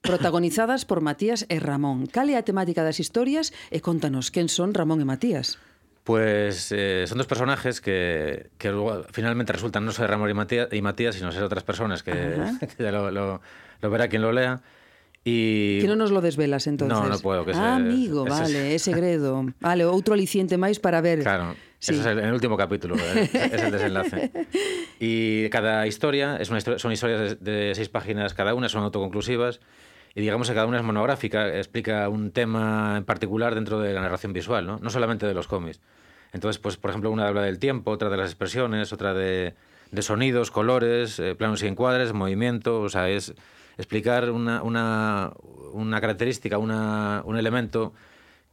Protagonizadas 0.03 0.83
por 0.83 0.99
Matías 0.99 1.47
e 1.47 1.57
Ramón. 1.63 2.11
Cal 2.11 2.27
é 2.27 2.35
a 2.35 2.43
temática 2.43 2.83
das 2.83 2.99
historias 2.99 3.55
e 3.71 3.79
contanos 3.79 4.29
quen 4.35 4.51
son 4.51 4.75
Ramón 4.75 4.99
e 4.99 5.07
Matías? 5.07 5.55
Pues 6.03 6.71
eh, 6.75 7.05
son 7.07 7.17
dos 7.17 7.27
personajes 7.27 7.79
que, 7.79 8.49
que 8.57 8.69
luego 8.71 9.03
finalmente 9.11 9.53
resultan 9.53 9.85
no 9.85 9.91
ser 9.93 10.09
Ramón 10.09 10.29
y 10.29 10.33
Matías, 10.33 10.67
y 10.71 10.81
Matías 10.81 11.15
sino 11.15 11.31
ser 11.31 11.43
otras 11.43 11.63
personas 11.63 12.03
que, 12.03 12.11
ya 12.79 12.91
lo, 12.91 13.09
lo- 13.11 13.39
lo 13.81 13.89
verá 13.89 14.07
quien 14.09 14.21
lo 14.21 14.31
lea. 14.33 14.61
Y, 15.25 15.79
Que 15.79 15.87
non 15.87 15.95
nos 16.03 16.11
lo 16.11 16.19
desvelas 16.19 16.67
entonces. 16.67 16.91
No, 16.91 17.07
no 17.07 17.15
puedo, 17.23 17.47
que 17.47 17.55
ah, 17.55 17.79
amigo, 17.79 18.27
ese- 18.27 18.35
vale, 18.35 18.61
é 18.75 18.79
segredo. 18.83 19.47
Vale, 19.63 19.87
outro 19.87 20.11
aliciente 20.11 20.59
máis 20.59 20.83
para 20.83 20.99
ver. 20.99 21.23
Claro, 21.23 21.55
Sí. 21.79 21.95
ese 21.95 22.03
es 22.03 22.07
el, 22.19 22.31
último 22.35 22.55
capítulo, 22.59 22.95
es 22.99 23.31
el 23.63 23.71
desenlace. 23.71 24.31
Y 24.99 25.47
cada 25.51 25.87
historia, 25.87 26.35
es 26.43 26.51
una 26.51 26.59
son 26.59 26.91
historias 26.91 27.39
de, 27.39 27.51
de 27.69 27.75
seis 27.75 27.87
páginas 27.87 28.33
cada 28.35 28.51
una, 28.55 28.67
son 28.67 28.83
autoconclusivas, 28.83 29.59
y 30.15 30.21
digamos 30.21 30.47
que 30.47 30.54
cada 30.54 30.67
una 30.67 30.78
es 30.78 30.84
monográfica, 30.84 31.47
explica 31.58 32.08
un 32.10 32.32
tema 32.32 32.95
en 32.97 33.04
particular 33.04 33.56
dentro 33.56 33.80
de 33.80 33.93
la 33.93 34.02
narración 34.02 34.34
visual, 34.34 34.65
¿no? 34.65 34.80
no 34.80 34.89
solamente 34.89 35.26
de 35.26 35.34
los 35.34 35.47
cómics. 35.47 35.80
Entonces, 36.34 36.60
pues, 36.60 36.78
por 36.78 36.89
ejemplo, 36.89 37.12
una 37.12 37.28
habla 37.28 37.43
del 37.43 37.60
tiempo, 37.60 37.91
otra 37.91 38.10
de 38.10 38.17
las 38.17 38.30
expresiones, 38.30 38.91
otra 38.93 39.13
de, 39.13 39.54
de 39.91 40.02
sonidos, 40.02 40.52
colores, 40.52 41.19
eh, 41.19 41.36
planos 41.36 41.62
y 41.63 41.67
encuadres, 41.67 42.13
movimiento, 42.13 42.82
o 42.82 42.89
sea, 42.89 43.10
es 43.10 43.34
explicar 43.78 44.30
una, 44.32 44.62
una, 44.63 45.34
una 45.73 46.02
característica, 46.02 46.58
una, 46.58 47.21
un 47.26 47.38
elemento 47.38 47.93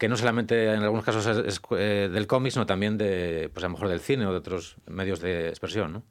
que 0.00 0.08
no 0.08 0.16
solamente 0.16 0.72
en 0.72 0.82
algunos 0.82 1.04
casos 1.04 1.26
es, 1.26 1.36
es, 1.46 1.60
eh, 1.76 2.08
del 2.10 2.26
cómic, 2.26 2.52
sino 2.52 2.64
también 2.64 2.96
de, 2.96 3.50
pues 3.52 3.62
a 3.64 3.68
lo 3.68 3.74
mejor 3.74 3.88
del 3.88 4.00
cine 4.00 4.24
o 4.24 4.32
de 4.32 4.38
otros 4.38 4.76
medios 4.86 5.20
de 5.20 5.48
expresión, 5.50 5.92
¿no? 5.92 6.02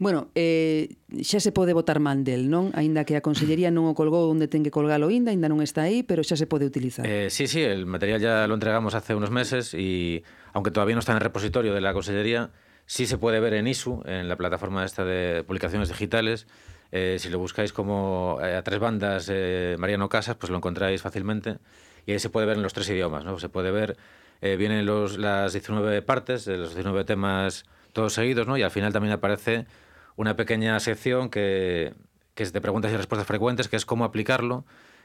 Bueno, 0.00 0.32
eh, 0.34 0.96
xa 1.22 1.38
se 1.38 1.52
pode 1.54 1.78
votar 1.78 2.02
man 2.02 2.26
del, 2.26 2.50
non? 2.50 2.74
Aínda 2.74 3.06
que 3.06 3.14
a 3.14 3.22
Consellería 3.22 3.70
non 3.70 3.86
o 3.86 3.94
colgou 3.94 4.26
onde 4.26 4.50
ten 4.50 4.66
que 4.66 4.74
colgalo 4.74 5.06
aínda, 5.14 5.30
aínda 5.30 5.46
non 5.46 5.62
está 5.62 5.86
aí, 5.86 6.02
pero 6.02 6.26
xa 6.26 6.34
se 6.34 6.50
pode 6.50 6.66
utilizar. 6.66 7.06
Eh, 7.06 7.30
sí, 7.30 7.46
sí, 7.46 7.62
el 7.62 7.86
material 7.86 8.18
ya 8.18 8.34
lo 8.50 8.58
entregamos 8.58 8.98
hace 8.98 9.14
unos 9.14 9.30
meses 9.30 9.78
y 9.78 10.26
aunque 10.50 10.74
todavía 10.74 10.98
no 10.98 11.00
está 11.06 11.14
en 11.14 11.22
el 11.22 11.24
repositorio 11.30 11.70
de 11.70 11.86
la 11.86 11.94
Consellería, 11.94 12.50
sí 12.82 13.06
se 13.06 13.14
puede 13.14 13.38
ver 13.38 13.54
en 13.54 13.70
ISU, 13.70 14.02
en 14.10 14.26
la 14.26 14.34
plataforma 14.34 14.82
esta 14.82 15.06
de 15.06 15.46
publicaciones 15.46 15.86
digitales. 15.86 16.50
Eh, 16.96 17.16
si 17.18 17.28
lo 17.28 17.40
buscáis 17.40 17.72
como 17.72 18.38
eh, 18.40 18.54
a 18.54 18.62
tres 18.62 18.78
bandas 18.78 19.28
eh, 19.28 19.74
Mariano 19.80 20.08
Casas, 20.08 20.36
pues 20.36 20.50
lo 20.50 20.56
encontráis 20.58 21.02
fácilmente 21.02 21.58
y 22.06 22.12
ahí 22.12 22.20
se 22.20 22.30
puede 22.30 22.46
ver 22.46 22.56
en 22.56 22.62
los 22.62 22.72
tres 22.72 22.88
idiomas, 22.88 23.24
¿no? 23.24 23.36
Se 23.40 23.48
puede 23.48 23.72
ver, 23.72 23.96
eh, 24.40 24.54
vienen 24.56 24.86
los, 24.86 25.18
las 25.18 25.52
19 25.52 26.02
partes, 26.02 26.44
de 26.44 26.56
los 26.56 26.68
19 26.70 27.04
temas 27.04 27.64
todos 27.92 28.12
seguidos, 28.12 28.46
¿no? 28.46 28.56
Y 28.56 28.62
al 28.62 28.70
final 28.70 28.92
también 28.92 29.12
aparece 29.12 29.66
una 30.14 30.36
pequeña 30.36 30.78
sección 30.78 31.30
que, 31.30 31.94
que 32.36 32.44
es 32.44 32.52
de 32.52 32.60
preguntas 32.60 32.92
y 32.92 32.96
respuestas 32.96 33.26
frecuentes, 33.26 33.66
que 33.68 33.74
es 33.76 33.84
cómo 33.86 34.04
aplicarlo 34.04 34.64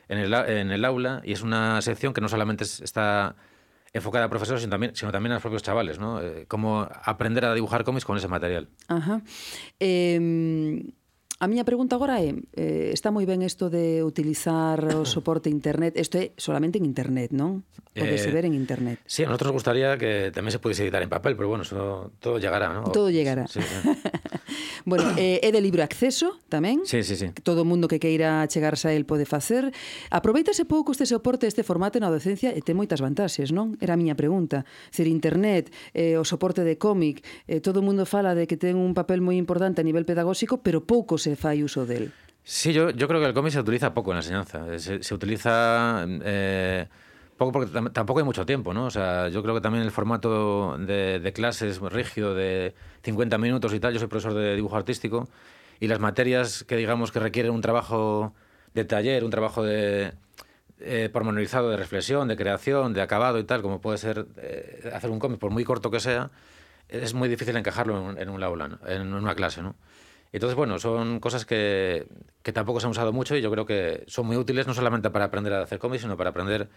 en 0.10 0.20
el, 0.20 0.32
en 0.34 0.70
el 0.72 0.86
aula 0.86 1.22
y 1.24 1.32
es 1.34 1.42
una 1.42 1.82
sección 1.82 2.14
que 2.14 2.22
no 2.22 2.30
solamente 2.30 2.66
es- 2.66 2.82
está 2.82 3.36
enfocada 3.94 4.26
a 4.26 4.30
profesores, 4.30 4.62
sino 4.62 4.70
también, 4.70 4.96
sino 4.96 5.12
también 5.12 5.32
a 5.32 5.36
los 5.38 5.42
propios 5.42 5.64
chavales, 5.64 5.98
¿no? 5.98 6.22
Eh, 6.22 6.46
cómo 6.48 6.88
aprender 7.04 7.46
a 7.46 7.56
dibujar 7.56 7.84
cómics 7.84 8.06
con 8.06 8.16
ese 8.18 8.28
material. 8.28 8.68
Ajá. 8.88 9.22
Eh, 9.80 10.84
A 11.40 11.48
miña 11.48 11.64
pregunta 11.64 11.96
agora 11.96 12.20
é, 12.20 12.36
eh, 12.36 12.92
está 12.92 13.16
moi 13.16 13.24
ben 13.24 13.40
isto 13.40 13.72
de 13.72 14.04
utilizar 14.04 14.84
o 14.92 15.08
soporte 15.16 15.48
internet, 15.48 15.96
isto 15.96 16.20
é 16.20 16.36
solamente 16.36 16.76
en 16.76 16.84
internet, 16.84 17.32
non? 17.32 17.64
Pode 17.96 18.12
eh, 18.12 18.28
ver 18.36 18.44
en 18.44 18.52
internet. 18.60 19.00
Sí, 19.08 19.24
a 19.24 19.32
nosotros 19.32 19.56
gustaría 19.56 19.96
que 19.96 20.36
tamén 20.36 20.52
se 20.52 20.60
pudese 20.60 20.84
editar 20.84 21.00
en 21.00 21.08
papel, 21.08 21.40
pero 21.40 21.48
bueno, 21.48 21.64
eso, 21.64 22.12
todo 22.20 22.44
llegará, 22.44 22.76
¿no? 22.76 22.92
Todo 22.92 23.08
llegará. 23.08 23.48
Sí, 23.48 23.64
sí. 23.64 23.72
bueno, 24.86 25.16
eh, 25.16 25.40
é 25.40 25.50
de 25.56 25.62
libre 25.64 25.80
acceso 25.80 26.36
tamén. 26.52 26.84
Sí, 26.84 27.08
sí, 27.08 27.16
sí. 27.16 27.32
Todo 27.44 27.64
mundo 27.64 27.88
que 27.88 28.04
queira 28.04 28.44
chegarse 28.52 28.92
a 28.92 28.94
el 28.94 29.08
pode 29.08 29.24
facer. 29.24 29.72
Aproveitase 30.12 30.68
pouco 30.68 30.92
este 30.92 31.08
soporte, 31.08 31.48
este 31.48 31.64
formato 31.64 32.04
na 32.04 32.12
docencia 32.12 32.52
e 32.52 32.60
ten 32.60 32.76
moitas 32.76 33.00
vantaxes, 33.00 33.56
non? 33.56 33.80
Era 33.80 33.96
a 33.96 34.00
miña 34.00 34.20
pregunta. 34.20 34.68
Ser 34.92 35.08
internet, 35.08 35.72
eh, 35.96 36.20
o 36.20 36.28
soporte 36.28 36.68
de 36.68 36.76
cómic, 36.76 37.24
eh, 37.48 37.64
todo 37.64 37.80
o 37.80 37.86
mundo 37.88 38.04
fala 38.04 38.36
de 38.36 38.44
que 38.44 38.60
ten 38.60 38.76
un 38.76 38.92
papel 38.92 39.24
moi 39.24 39.40
importante 39.40 39.80
a 39.80 39.88
nivel 39.88 40.04
pedagóxico, 40.04 40.60
pero 40.60 40.84
pouco 40.84 41.16
se 41.16 41.29
fai 41.36 41.64
uso 41.64 41.86
del. 41.86 42.12
Sí, 42.44 42.74
yo, 42.74 42.90
yo 42.90 43.08
creo 43.08 43.20
que 43.20 43.28
el 43.28 43.34
cómic 43.34 43.52
se 43.54 43.60
utiliza 43.60 43.94
poco 43.94 44.12
en 44.12 44.16
la 44.16 44.22
enseñanza. 44.22 44.80
Se, 44.80 45.04
se 45.04 45.14
utiliza 45.14 46.06
eh, 46.08 46.88
poco 47.38 47.52
porque 47.52 47.72
tam- 47.72 47.92
tampoco 47.94 48.20
hay 48.20 48.26
mucho 48.26 48.46
tiempo, 48.46 48.74
¿no? 48.74 48.86
O 48.86 48.90
sea, 48.92 49.28
yo 49.30 49.44
creo 49.44 49.54
que 49.56 49.62
también 49.62 49.84
el 49.84 49.92
formato 49.92 50.78
de, 50.80 51.20
de 51.20 51.34
clases 51.34 51.80
rígido 51.80 52.34
de 52.34 52.74
50 53.04 53.38
minutos 53.38 53.74
y 53.74 53.80
tal, 53.80 53.94
yo 53.94 54.00
soy 54.00 54.08
profesor 54.08 54.34
de 54.34 54.56
dibujo 54.56 54.76
artístico 54.78 55.30
y 55.80 55.88
las 55.88 56.00
materias 56.00 56.64
que 56.64 56.76
digamos 56.76 57.12
que 57.12 57.20
requieren 57.20 57.52
un 57.52 57.62
trabajo 57.62 58.34
de 58.74 58.84
taller, 58.86 59.24
un 59.24 59.30
trabajo 59.32 59.64
de 59.64 60.14
eh, 60.80 61.10
pormenorizado 61.14 61.70
de 61.70 61.78
reflexión, 61.78 62.28
de 62.28 62.36
creación, 62.36 62.94
de 62.94 63.02
acabado 63.02 63.38
y 63.40 63.44
tal, 63.44 63.62
como 63.62 63.80
puede 63.80 63.98
ser 63.98 64.26
eh, 64.38 64.92
hacer 64.94 65.10
un 65.12 65.20
cómic, 65.20 65.40
por 65.40 65.52
muy 65.52 65.64
corto 65.64 65.92
que 65.92 66.00
sea, 66.00 66.32
es 66.88 67.14
muy 67.14 67.30
difícil 67.30 67.56
encajarlo 67.56 68.12
en, 68.12 68.18
en 68.18 68.30
un 68.30 68.42
aula, 68.44 68.80
en 68.88 69.14
una 69.14 69.36
clase, 69.36 69.62
¿no? 69.62 69.76
Entonces, 70.32 70.56
bueno, 70.56 70.78
son 70.78 71.20
cosas 71.20 71.46
que, 71.46 72.08
que 72.44 72.54
tampoco 72.54 72.80
se 72.80 72.86
han 72.86 72.92
usado 72.92 73.12
mucho 73.12 73.36
y 73.36 73.42
yo 73.42 73.50
creo 73.52 73.66
que 73.66 74.04
son 74.08 74.28
muy 74.28 74.38
útiles 74.38 74.68
no 74.68 74.74
solamente 74.74 75.10
para 75.10 75.26
aprender 75.26 75.54
a 75.54 75.64
hacer 75.64 75.80
cómics, 75.80 76.04
sino 76.04 76.18
para 76.18 76.30
aprender 76.30 76.70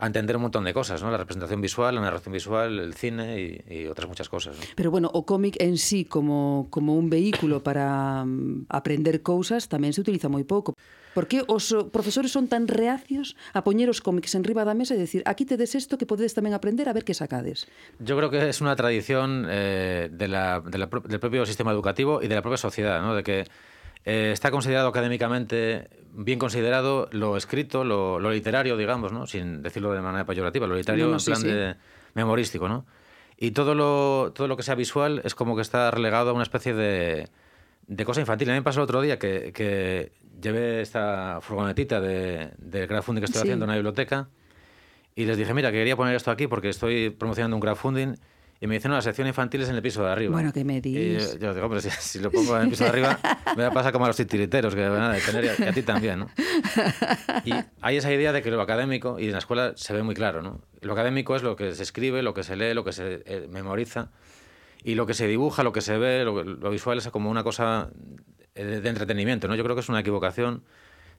a 0.00 0.06
entender 0.06 0.36
un 0.36 0.42
montón 0.42 0.64
de 0.64 0.72
cosas, 0.72 1.02
¿no? 1.02 1.10
La 1.10 1.18
representación 1.18 1.60
visual, 1.60 1.94
la 1.94 2.00
narración 2.00 2.32
visual, 2.32 2.80
el 2.80 2.94
cine 2.94 3.38
y, 3.68 3.82
y 3.82 3.86
otras 3.86 4.08
muchas 4.08 4.28
cosas. 4.28 4.56
¿no? 4.56 4.64
Pero 4.74 4.90
bueno, 4.90 5.10
o 5.12 5.26
cómic 5.26 5.56
en 5.60 5.76
sí 5.76 6.06
como, 6.06 6.68
como 6.70 6.96
un 6.96 7.10
vehículo 7.10 7.62
para 7.62 8.24
mm, 8.24 8.66
aprender 8.70 9.20
cosas 9.20 9.68
tamén 9.68 9.92
se 9.92 10.00
utiliza 10.00 10.32
moi 10.32 10.42
pouco. 10.48 10.72
Por 11.14 11.26
que 11.26 11.42
os 11.50 11.72
oh, 11.74 11.90
profesores 11.90 12.30
son 12.30 12.46
tan 12.46 12.68
reacios 12.70 13.34
a 13.52 13.66
poñer 13.66 13.90
os 13.90 13.98
cómics 13.98 14.34
en 14.38 14.46
riba 14.46 14.62
da 14.62 14.78
mesa 14.78 14.94
e 14.94 15.00
decir 15.00 15.26
aquí 15.26 15.42
tedes 15.42 15.74
isto 15.74 15.98
que 15.98 16.06
podedes 16.06 16.38
tamén 16.38 16.54
aprender 16.54 16.86
a 16.86 16.94
ver 16.94 17.02
que 17.02 17.18
sacades? 17.18 17.66
Yo 17.98 18.14
creo 18.14 18.30
que 18.30 18.46
es 18.46 18.62
una 18.62 18.78
tradición 18.78 19.46
eh, 19.50 20.06
de 20.12 20.26
la- 20.30 20.62
de 20.62 20.78
la 20.78 20.86
pro- 20.86 21.02
del 21.02 21.18
propio 21.18 21.42
sistema 21.46 21.74
educativo 21.74 22.22
y 22.22 22.28
de 22.30 22.34
la 22.38 22.42
propia 22.42 22.58
sociedad, 22.62 23.02
¿no? 23.02 23.18
De 23.18 23.22
que 23.26 23.50
eh, 24.06 24.30
está 24.32 24.50
considerado 24.50 24.88
académicamente 24.88 25.90
bien 26.14 26.38
considerado 26.38 27.08
lo 27.12 27.36
escrito, 27.36 27.84
lo, 27.84 28.18
lo 28.18 28.30
literario, 28.30 28.76
digamos, 28.78 29.12
¿no? 29.12 29.26
Sin 29.26 29.62
decirlo 29.62 29.92
de 29.92 30.00
manera 30.00 30.24
peyorativa, 30.24 30.66
lo 30.66 30.74
literario 30.74 31.06
No, 31.06 31.10
no, 31.10 31.16
en 31.16 31.20
sí, 31.20 31.30
plan 31.30 31.40
sí. 31.42 31.48
de 31.48 31.74
memorístico, 32.14 32.68
¿no? 32.68 32.86
Y 33.36 33.50
todo 33.52 33.74
lo, 33.74 34.32
todo 34.34 34.48
lo 34.48 34.56
que 34.56 34.62
sea 34.62 34.74
visual 34.74 35.20
es 35.24 35.34
como 35.34 35.56
que 35.56 35.62
está 35.62 35.90
relegado 35.90 36.30
a 36.30 36.32
una 36.32 36.42
especie 36.42 36.74
de, 36.74 37.28
de 37.92 38.04
cosa 38.04 38.20
infantil. 38.20 38.48
A 38.48 38.52
mí 38.52 38.58
me 38.60 38.62
pasó 38.62 38.78
el 38.80 38.84
otro 38.84 39.02
día 39.02 39.18
que, 39.18 39.52
que 39.52 40.12
llevé 40.40 40.80
esta 40.80 41.40
furgonetita 41.42 42.00
de, 42.00 42.50
de 42.58 42.86
crowdfunding 42.86 43.20
que 43.20 43.26
estoy 43.26 43.40
Sí. 43.42 43.48
haciendo 43.48 43.64
en 43.64 43.70
una 43.70 43.74
biblioteca 43.76 44.28
y 45.16 45.24
les 45.24 45.36
dije, 45.36 45.52
mira, 45.54 45.72
que 45.72 45.78
quería 45.78 45.96
poner 45.96 46.14
esto 46.14 46.30
aquí 46.30 46.46
porque 46.46 46.68
estoy 46.68 47.10
promocionando 47.10 47.56
un 47.56 47.60
crowdfunding. 47.60 48.14
Y 48.62 48.66
me 48.66 48.74
dicen, 48.74 48.90
no, 48.90 48.96
la 48.96 49.02
sección 49.02 49.26
infantil 49.26 49.62
es 49.62 49.70
en 49.70 49.74
el 49.74 49.80
piso 49.82 50.04
de 50.04 50.10
arriba. 50.12 50.32
Bueno, 50.32 50.52
¿qué 50.52 50.64
me 50.64 50.76
Y 50.76 50.80
dis? 50.82 51.32
yo, 51.32 51.38
yo 51.38 51.54
digo, 51.54 51.64
hombre, 51.66 51.80
si, 51.80 51.88
si 51.90 52.18
lo 52.20 52.30
pongo 52.30 52.56
en 52.58 52.64
el 52.64 52.68
piso 52.68 52.84
de 52.84 52.90
arriba, 52.90 53.18
me 53.56 53.62
va 53.62 53.68
a 53.70 53.72
pasar 53.72 53.90
como 53.90 54.04
a 54.04 54.08
los 54.08 54.16
titiriteros, 54.18 54.74
que 54.74 54.86
van 54.86 55.00
a 55.02 55.12
detener 55.14 55.44
y 55.46 55.48
a, 55.48 55.64
y 55.64 55.68
a 55.68 55.72
ti 55.72 55.82
también, 55.82 56.18
¿no? 56.20 56.26
Y 57.46 57.52
hay 57.80 57.96
esa 57.96 58.12
idea 58.12 58.32
de 58.34 58.42
que 58.42 58.50
lo 58.50 58.60
académico, 58.60 59.18
y 59.18 59.24
en 59.26 59.32
la 59.32 59.38
escuela 59.38 59.72
se 59.76 59.94
ve 59.94 60.02
muy 60.02 60.14
claro, 60.14 60.42
¿no? 60.42 60.60
Lo 60.82 60.92
académico 60.92 61.34
es 61.36 61.42
lo 61.42 61.56
que 61.56 61.74
se 61.74 61.82
escribe, 61.82 62.22
lo 62.22 62.34
que 62.34 62.42
se 62.42 62.54
lee, 62.54 62.74
lo 62.74 62.84
que 62.84 62.92
se 62.92 63.22
eh, 63.24 63.48
memoriza, 63.50 64.10
y 64.82 64.94
lo 64.94 65.06
que 65.06 65.14
se 65.14 65.26
dibuja, 65.26 65.62
lo 65.62 65.72
que 65.72 65.80
se 65.80 65.98
ve, 65.98 66.24
lo, 66.24 66.42
lo 66.42 66.70
visual 66.70 66.98
es 66.98 67.08
como 67.08 67.30
una 67.30 67.44
cosa 67.44 67.90
de, 68.54 68.80
de 68.80 68.88
entretenimiento, 68.88 69.48
¿no? 69.48 69.54
Yo 69.54 69.64
creo 69.64 69.76
que 69.76 69.80
es 69.80 69.88
una 69.88 70.00
equivocación 70.00 70.64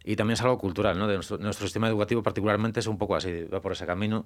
y 0.03 0.15
también 0.15 0.33
es 0.33 0.41
algo 0.41 0.57
cultural, 0.57 0.97
¿no? 0.97 1.07
De 1.07 1.15
nuestro, 1.15 1.37
nuestro 1.37 1.67
sistema 1.67 1.87
educativo 1.87 2.23
particularmente 2.23 2.79
es 2.79 2.87
un 2.87 2.97
poco 2.97 3.15
así, 3.15 3.43
va 3.43 3.61
por 3.61 3.73
ese 3.73 3.85
camino 3.85 4.25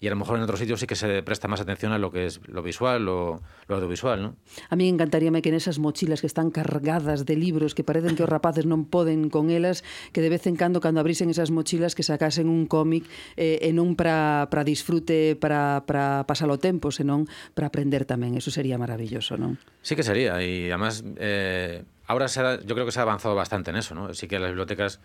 y 0.00 0.06
a 0.06 0.10
lo 0.10 0.16
mejor 0.16 0.36
en 0.38 0.42
otros 0.46 0.60
sitios 0.60 0.78
sí 0.78 0.86
que 0.86 0.94
se 0.94 1.22
presta 1.26 1.48
más 1.48 1.60
atención 1.60 1.90
a 1.90 1.98
lo 1.98 2.10
que 2.14 2.26
es 2.26 2.40
lo 2.46 2.62
visual 2.62 3.08
o 3.08 3.42
lo 3.66 3.74
audiovisual, 3.74 4.22
¿no? 4.22 4.36
A 4.70 4.76
mí 4.78 4.86
encantaríame 4.86 5.42
que 5.42 5.50
nesas 5.50 5.82
mochilas 5.82 6.20
que 6.22 6.30
están 6.30 6.54
cargadas 6.54 7.26
de 7.26 7.34
libros 7.34 7.74
que 7.74 7.82
parecen 7.82 8.14
que 8.14 8.22
os 8.22 8.30
rapaces 8.30 8.62
non 8.62 8.86
poden 8.86 9.26
con 9.26 9.50
elas, 9.50 9.82
que 10.14 10.22
de 10.22 10.30
vez 10.30 10.46
en 10.46 10.54
cando 10.54 10.78
cando 10.78 11.02
abrisen 11.02 11.30
esas 11.34 11.50
mochilas 11.50 11.98
que 11.98 12.06
sacasen 12.06 12.46
un 12.46 12.70
cómic 12.70 13.02
eh, 13.34 13.58
e 13.58 13.74
non 13.74 13.98
para 13.98 14.46
para 14.54 14.62
disfrute, 14.62 15.34
para 15.34 15.82
para 15.82 16.22
pasar 16.30 16.46
o 16.46 16.62
tempo, 16.62 16.94
senón 16.94 17.26
para 17.58 17.66
aprender 17.66 18.06
tamén. 18.06 18.38
Eso 18.38 18.54
sería 18.54 18.78
maravilloso, 18.78 19.34
non? 19.34 19.58
Sí 19.82 19.98
que 19.98 20.06
sería, 20.06 20.38
y 20.46 20.70
además 20.70 21.02
eh, 21.18 21.82
ahora 22.06 22.30
se 22.30 22.38
ha- 22.38 22.62
yo 22.62 22.78
creo 22.78 22.86
que 22.86 22.94
se 22.94 23.02
ha 23.02 23.06
avanzado 23.08 23.34
bastante 23.34 23.74
en 23.74 23.82
eso, 23.82 23.98
¿no? 23.98 24.14
Sí 24.14 24.30
que 24.30 24.38
las 24.38 24.54
bibliotecas 24.54 25.02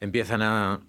empiezan 0.00 0.42
a, 0.42 0.80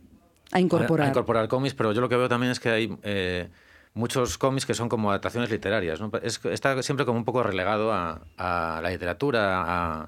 A 0.52 0.60
incorporar. 0.60 1.08
a 1.08 1.10
incorporar 1.10 1.48
cómics, 1.48 1.74
pero 1.74 1.92
yo 1.92 2.02
lo 2.02 2.10
que 2.10 2.16
veo 2.18 2.30
también 2.30 2.52
es 2.52 2.60
que 2.60 2.70
hay 2.70 2.98
eh, 3.04 3.50
muchos 3.94 4.38
cómics 4.38 4.66
que 4.66 4.74
son 4.74 4.90
como 4.90 5.10
adaptaciones 5.10 5.50
literarias. 5.50 6.00
¿no? 6.00 6.12
Es- 6.22 6.40
está 6.46 6.82
siempre 6.84 7.06
como 7.06 7.18
un 7.18 7.26
poco 7.26 7.44
relegado 7.44 7.92
a, 7.94 8.22
a 8.38 8.80
la 8.82 8.90
literatura, 8.90 10.02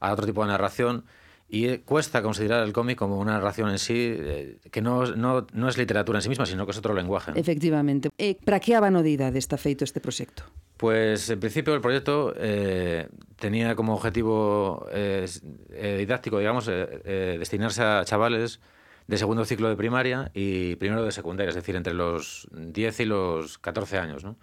a, 0.00 0.12
otro 0.12 0.26
tipo 0.26 0.42
de 0.42 0.48
narración. 0.48 1.04
Y 1.50 1.66
eh, 1.68 1.80
cuesta 1.82 2.20
considerar 2.20 2.62
el 2.62 2.74
cómic 2.74 2.98
como 2.98 3.18
una 3.18 3.32
narración 3.32 3.70
en 3.70 3.78
sí 3.78 3.94
eh, 4.18 4.58
que 4.70 4.82
no, 4.82 5.06
no, 5.16 5.46
no 5.54 5.68
es 5.70 5.78
literatura 5.78 6.18
en 6.18 6.22
sí 6.22 6.28
misma, 6.28 6.44
sino 6.44 6.66
que 6.66 6.72
es 6.72 6.78
otro 6.78 6.92
lenguaje. 6.92 7.32
¿no? 7.32 7.38
Efectivamente. 7.38 8.10
E 8.18 8.36
para 8.44 8.60
que 8.60 8.76
abanodidade 8.76 9.38
está 9.40 9.56
feito 9.56 9.82
este 9.82 9.98
proxecto? 9.98 10.44
Pues 10.76 11.30
en 11.30 11.40
principio 11.40 11.72
el 11.74 11.80
proyecto 11.80 12.34
eh, 12.36 13.08
tenía 13.40 13.74
como 13.74 13.94
objetivo 13.94 14.86
eh, 14.92 15.24
eh, 15.72 15.96
didáctico, 15.98 16.38
digamos, 16.38 16.68
eh, 16.68 17.00
eh, 17.04 17.36
destinarse 17.38 17.82
a 17.82 18.04
chavales 18.04 18.60
de 19.08 19.18
segundo 19.18 19.44
ciclo 19.44 19.68
de 19.68 19.76
primaria 19.76 20.30
y 20.34 20.76
primero 20.76 21.02
de 21.02 21.10
secundaria, 21.12 21.48
es 21.48 21.54
decir, 21.56 21.74
entre 21.74 21.94
los 21.94 22.46
10 22.52 23.00
y 23.00 23.04
los 23.06 23.58
14 23.58 23.98
años. 23.98 24.22
¿no? 24.22 24.36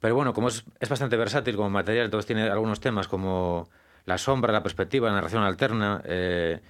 Pero 0.00 0.14
bueno, 0.14 0.32
como 0.32 0.48
es, 0.48 0.64
bastante 0.88 1.16
versátil 1.16 1.56
como 1.56 1.68
material, 1.70 2.06
entonces 2.06 2.26
tiene 2.26 2.44
algunos 2.48 2.80
temas 2.80 3.08
como 3.08 3.68
la 4.06 4.16
sombra, 4.16 4.52
la 4.52 4.62
perspectiva, 4.62 5.08
la 5.08 5.14
narración 5.16 5.42
alterna, 5.42 6.00
eh, 6.04 6.60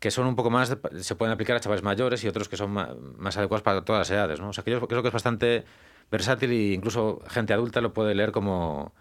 que 0.00 0.10
son 0.10 0.26
un 0.26 0.36
poco 0.36 0.50
más, 0.50 0.76
se 1.00 1.14
pueden 1.14 1.32
aplicar 1.32 1.56
a 1.56 1.60
chavales 1.60 1.84
mayores 1.84 2.24
y 2.24 2.28
otros 2.28 2.48
que 2.48 2.56
son 2.56 2.70
ma- 2.72 2.94
más, 3.18 3.36
adecuados 3.36 3.62
para 3.62 3.84
todas 3.84 4.00
las 4.00 4.10
edades. 4.10 4.40
¿no? 4.40 4.48
O 4.48 4.52
sea, 4.52 4.64
que 4.64 4.70
yo 4.70 4.80
creo 4.88 5.02
que 5.02 5.08
es 5.08 5.14
bastante 5.14 5.64
versátil 6.10 6.50
e 6.50 6.72
incluso 6.72 7.20
gente 7.28 7.52
adulta 7.52 7.80
lo 7.80 7.92
puede 7.92 8.14
leer 8.14 8.32
como, 8.32 8.94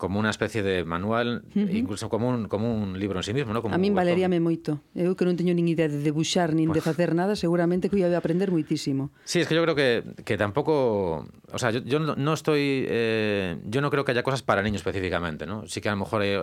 como 0.00 0.16
unha 0.16 0.32
especie 0.32 0.64
de 0.64 0.88
manual, 0.88 1.44
uh 1.52 1.60
-huh. 1.60 1.76
incluso 1.76 2.08
como 2.08 2.32
un, 2.32 2.48
como 2.48 2.72
un 2.72 2.96
libro 2.96 3.20
en 3.20 3.24
sí 3.28 3.36
mismo, 3.36 3.52
¿no? 3.52 3.60
Como 3.60 3.76
a 3.76 3.78
min 3.78 3.92
valeríame 3.92 4.40
moito. 4.40 4.80
Eu 4.96 5.12
que 5.12 5.28
non 5.28 5.36
teño 5.36 5.52
nin 5.52 5.68
idea 5.68 5.92
de 5.92 6.00
debuxar, 6.00 6.56
nin 6.56 6.72
pues... 6.72 6.80
de 6.80 6.82
facer 6.88 7.12
nada, 7.12 7.36
seguramente 7.36 7.92
que 7.92 8.00
ia 8.00 8.08
aprender 8.16 8.48
moitísimo. 8.48 9.12
Sí, 9.28 9.44
es 9.44 9.46
que 9.46 9.52
yo 9.52 9.60
creo 9.60 9.76
que, 9.76 10.24
que 10.24 10.40
tampouco... 10.40 11.28
O 11.52 11.58
sea, 11.60 11.68
yo, 11.68 11.84
yo 11.84 12.00
no 12.00 12.32
estoy... 12.32 12.88
Eh, 12.88 13.60
yo 13.68 13.84
no 13.84 13.92
creo 13.92 14.08
que 14.08 14.16
haya 14.16 14.24
cosas 14.24 14.40
para 14.40 14.64
niños 14.64 14.80
específicamente, 14.80 15.44
¿no? 15.44 15.68
Sí 15.68 15.84
que 15.84 15.92
a 15.92 15.94
lo 15.94 16.00
mejor 16.00 16.24
hay 16.24 16.40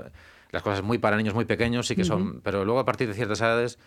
las 0.54 0.62
cosas 0.62 0.86
muy 0.86 1.02
para 1.02 1.18
niños 1.18 1.34
muy 1.34 1.50
pequeños, 1.50 1.90
sí 1.90 1.98
que 1.98 2.06
son... 2.06 2.22
Uh 2.22 2.26
-huh. 2.38 2.42
Pero 2.46 2.62
luego 2.62 2.78
a 2.78 2.86
partir 2.86 3.10
de 3.10 3.18
ciertas 3.18 3.42
edades... 3.42 3.82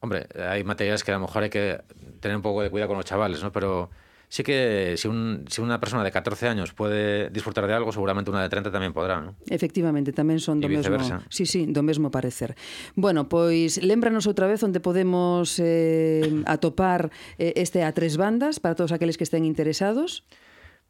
Hombre, 0.00 0.30
hay 0.38 0.64
materiales 0.64 1.04
que 1.04 1.10
a 1.12 1.18
lo 1.18 1.26
mejor 1.26 1.42
hay 1.42 1.50
que 1.50 1.82
tener 2.20 2.32
un 2.32 2.40
pouco 2.46 2.62
de 2.62 2.70
cuidado 2.70 2.88
con 2.88 2.96
los 2.96 3.04
chavales, 3.04 3.42
¿no? 3.42 3.52
Pero 3.52 3.90
sí 4.30 4.44
que 4.44 4.94
si, 4.96 5.08
un, 5.08 5.44
si 5.48 5.60
una 5.60 5.80
persona 5.80 6.04
de 6.04 6.12
14 6.12 6.48
años 6.48 6.72
puede 6.72 7.28
disfrutar 7.30 7.66
de 7.66 7.74
algo, 7.74 7.90
seguramente 7.90 8.30
una 8.30 8.40
de 8.40 8.48
30 8.48 8.70
tamén 8.70 8.94
podrá, 8.94 9.18
¿no? 9.18 9.34
Efectivamente, 9.50 10.14
tamén 10.14 10.38
son 10.38 10.62
do 10.62 10.70
E 10.70 10.78
mesmo, 10.78 11.02
sí, 11.28 11.44
sí, 11.44 11.66
do 11.66 11.82
mesmo 11.82 12.14
parecer. 12.14 12.54
Bueno, 12.94 13.26
pois 13.26 13.82
lembranos 13.82 14.30
outra 14.30 14.46
vez 14.46 14.62
onde 14.62 14.78
podemos 14.78 15.58
eh, 15.58 16.46
atopar 16.46 17.10
eh, 17.42 17.58
este 17.58 17.82
a 17.82 17.90
tres 17.90 18.14
bandas 18.14 18.62
para 18.62 18.78
todos 18.78 18.94
aqueles 18.94 19.18
que 19.18 19.26
estén 19.26 19.42
interesados. 19.42 20.22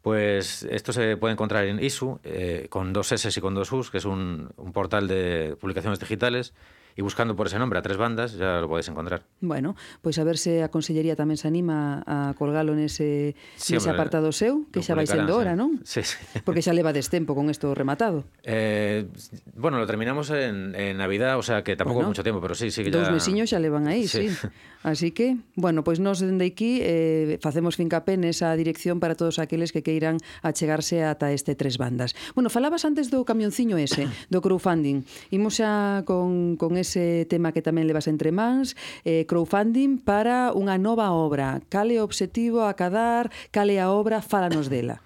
Pues 0.05 0.65
esto 0.69 0.93
se 0.93 1.17
puede 1.17 1.33
encontrar 1.33 1.65
en 1.65 1.81
ISU, 1.81 2.21
eh, 2.25 2.69
con 2.69 2.93
dos 2.93 3.13
S 3.13 3.25
y 3.25 3.41
con 3.41 3.57
dos 3.57 3.73
U's, 3.73 3.91
que 3.91 3.99
es 3.99 4.05
un, 4.05 4.53
un 4.57 4.73
portal 4.73 5.09
de 5.09 5.57
publicaciones 5.61 6.01
digitales, 6.01 6.53
E 6.97 7.03
buscando 7.03 7.35
por 7.35 7.47
ese 7.47 7.59
nombre 7.59 7.79
a 7.79 7.83
tres 7.83 7.99
bandas 7.99 8.39
xa 8.39 8.63
lo 8.63 8.69
podes 8.71 8.89
encontrar. 8.89 9.27
Bueno, 9.43 9.75
pois 10.01 10.17
a 10.19 10.25
ver 10.25 10.39
se 10.39 10.63
a 10.63 10.69
Consellería 10.73 11.19
tamén 11.19 11.37
se 11.37 11.51
anima 11.51 12.03
a 12.07 12.33
colgalo 12.39 12.73
nese, 12.73 13.35
sí, 13.59 13.75
nese 13.77 13.91
hombre, 13.91 14.01
apartado 14.01 14.31
seu, 14.31 14.67
que 14.71 14.81
xa 14.81 14.95
vai 14.95 15.07
sendo 15.07 15.37
hora, 15.37 15.59
non? 15.59 15.83
Sí, 15.83 16.03
sí. 16.03 16.17
Porque 16.47 16.63
xa 16.63 16.73
leva 16.73 16.93
tempo 17.11 17.35
con 17.35 17.49
isto 17.49 17.73
rematado. 17.75 18.25
Eh, 18.43 19.09
bueno, 19.57 19.79
lo 19.79 19.87
terminamos 19.87 20.31
en, 20.31 20.75
en 20.75 20.97
Navidad, 20.99 21.39
o 21.39 21.43
sea 21.43 21.65
que 21.65 21.77
tampouco 21.77 22.05
bueno, 22.05 22.11
mucho 22.11 22.23
tempo, 22.23 22.41
pero 22.41 22.55
sí, 22.55 22.71
sí 22.71 22.85
que 22.85 22.91
ya... 22.91 22.99
Dous 22.99 23.11
mesiños 23.11 23.51
xa 23.51 23.59
levan 23.59 23.89
aí, 23.89 24.07
sí. 24.07 24.29
sí. 24.29 24.49
Así 24.83 25.13
que, 25.13 25.37
bueno, 25.61 25.85
pois 25.85 26.01
nós 26.01 26.25
dende 26.25 26.49
aquí 26.49 26.81
eh, 26.81 27.37
facemos 27.45 27.77
fincapé 27.77 28.17
nesa 28.17 28.57
dirección 28.57 28.97
para 28.97 29.13
todos 29.13 29.37
aqueles 29.37 29.77
que 29.77 29.85
queiran 29.85 30.17
achegarse 30.41 31.05
ata 31.05 31.37
este 31.37 31.53
tres 31.53 31.77
bandas. 31.77 32.17
Bueno, 32.33 32.49
falabas 32.49 32.89
antes 32.89 33.13
do 33.13 33.29
camionciño 33.29 33.77
ese, 33.77 34.09
do 34.33 34.41
crowdfunding. 34.41 35.05
Imos 35.29 35.61
xa 35.61 36.01
con, 36.09 36.57
con 36.57 36.80
ese 36.81 37.29
tema 37.29 37.53
que 37.53 37.61
tamén 37.61 37.85
levas 37.87 38.09
entre 38.09 38.33
mans, 38.33 38.75
eh, 39.05 39.29
crowdfunding 39.29 40.01
para 40.01 40.51
unha 40.57 40.81
nova 40.81 41.13
obra. 41.13 41.61
Cale 41.69 42.01
o 42.01 42.05
obxectivo 42.09 42.65
a 42.65 42.75
cadar, 42.75 43.29
cale 43.53 43.79
a 43.79 43.93
obra, 43.93 44.25
fálanos 44.25 44.73
dela. 44.73 45.05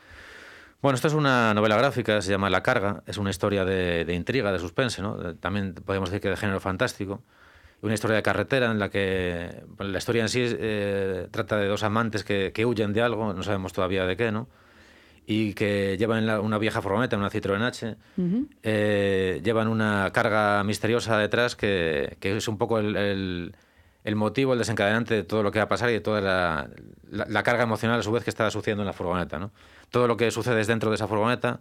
Bueno, 0.84 0.96
esta 0.96 1.08
es 1.08 1.14
una 1.14 1.54
novela 1.54 1.76
gráfica, 1.76 2.20
se 2.20 2.30
llama 2.30 2.50
La 2.50 2.62
Carga, 2.62 3.02
es 3.06 3.16
una 3.16 3.30
historia 3.30 3.64
de, 3.64 4.04
de 4.04 4.14
intriga, 4.14 4.52
de 4.52 4.58
suspense, 4.58 5.00
¿no? 5.00 5.34
También 5.36 5.72
podemos 5.74 6.10
decir 6.10 6.20
que 6.20 6.28
de 6.28 6.36
género 6.36 6.60
fantástico. 6.60 7.22
Una 7.80 7.94
historia 7.94 8.16
de 8.16 8.22
carretera 8.22 8.70
en 8.70 8.78
la 8.78 8.90
que 8.90 9.64
la 9.78 9.98
historia 9.98 10.22
en 10.22 10.28
sí 10.28 10.42
es, 10.42 10.56
eh, 10.58 11.28
trata 11.30 11.56
de 11.56 11.68
dos 11.68 11.82
amantes 11.82 12.22
que, 12.22 12.52
que 12.52 12.66
huyen 12.66 12.92
de 12.92 13.00
algo, 13.00 13.32
no 13.32 13.42
sabemos 13.42 13.72
todavía 13.72 14.04
de 14.04 14.16
qué, 14.16 14.30
¿no? 14.30 14.46
Y 15.26 15.54
que 15.54 15.96
llevan 15.98 16.28
una 16.40 16.58
vieja 16.58 16.82
furgoneta, 16.82 17.16
una 17.16 17.30
Citroën 17.30 17.62
H, 17.62 17.96
eh, 18.62 19.40
llevan 19.42 19.68
una 19.68 20.10
carga 20.12 20.62
misteriosa 20.64 21.16
detrás 21.18 21.56
que, 21.56 22.16
que 22.20 22.36
es 22.36 22.46
un 22.48 22.58
poco 22.58 22.78
el, 22.78 22.94
el- 22.96 23.54
el 24.04 24.16
motivo, 24.16 24.52
el 24.52 24.58
desencadenante 24.58 25.14
de 25.14 25.22
todo 25.22 25.42
lo 25.42 25.50
que 25.50 25.58
va 25.60 25.64
a 25.64 25.68
pasar 25.68 25.88
y 25.88 25.94
de 25.94 26.00
toda 26.00 26.20
la, 26.20 26.68
la- 27.10 27.24
la 27.26 27.42
carga 27.42 27.62
emocional 27.62 28.00
a 28.00 28.02
su 28.02 28.12
vez 28.12 28.22
que 28.22 28.28
está 28.28 28.50
sucediendo 28.50 28.82
en 28.82 28.86
la 28.86 28.92
furgoneta. 28.92 29.38
¿no? 29.38 29.50
Todo 29.90 30.06
lo 30.06 30.18
que 30.18 30.30
sucede 30.30 30.60
es 30.60 30.66
dentro 30.66 30.90
de 30.90 30.96
esa 30.96 31.08
furgoneta 31.08 31.60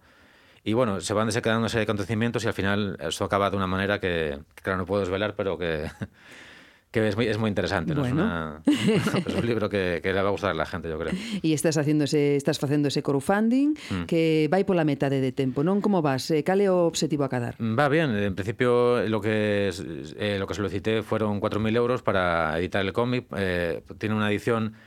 y 0.65 0.73
bueno, 0.73 0.99
se 0.99 1.13
van 1.13 1.27
desencadenando 1.27 1.67
ese 1.67 1.79
acontecimientos 1.79 2.43
y 2.43 2.47
al 2.47 2.53
final 2.53 2.97
eso 2.99 3.23
acaba 3.23 3.49
de 3.49 3.55
una 3.55 3.67
manera 3.67 3.99
que, 3.99 4.39
que, 4.55 4.61
claro, 4.61 4.77
no 4.79 4.85
puedo 4.85 4.99
desvelar, 4.99 5.35
pero 5.37 5.57
que, 5.57 5.89
que 6.93 7.07
es, 7.07 7.15
muy, 7.17 7.25
es 7.25 7.39
muy 7.41 7.49
interesante. 7.49 7.95
¿no? 7.95 8.01
Bueno. 8.01 8.61
Es, 8.67 9.07
una- 9.07 9.19
es 9.25 9.33
un 9.35 9.45
libro 9.47 9.67
que, 9.67 9.99
que 10.03 10.13
le 10.13 10.21
va 10.21 10.29
a 10.29 10.31
gustar 10.31 10.51
a 10.51 10.53
la 10.53 10.67
gente, 10.69 10.87
yo 10.87 10.99
creo. 11.01 11.11
E 11.41 11.49
estás 11.57 11.73
facendo 11.73 12.05
ese, 12.05 12.37
estás 12.37 12.61
facendo 12.61 12.87
ese 12.93 13.01
crowdfunding 13.01 13.73
Mm. 13.89 14.05
que 14.05 14.45
vai 14.53 14.61
pola 14.63 14.85
metade 14.85 15.17
de 15.19 15.33
tempo, 15.33 15.65
non? 15.65 15.81
Como 15.81 16.05
vas? 16.05 16.29
Eh, 16.29 16.45
Cale 16.45 16.69
o 16.69 16.85
obxectivo 16.85 17.25
a 17.25 17.29
cadar? 17.33 17.57
Va 17.57 17.89
bien, 17.89 18.13
en 18.13 18.37
principio 18.37 19.01
lo 19.09 19.17
que, 19.19 19.73
eh, 20.21 20.37
lo 20.37 20.45
que 20.45 20.53
solicité 20.53 21.01
fueron 21.01 21.41
4.000 21.41 21.73
euros 21.75 22.05
para 22.05 22.53
editar 22.61 22.85
el 22.85 22.93
cómic. 22.93 23.25
Eh, 23.35 23.81
tiene 23.97 24.13
una 24.13 24.29
edición 24.29 24.77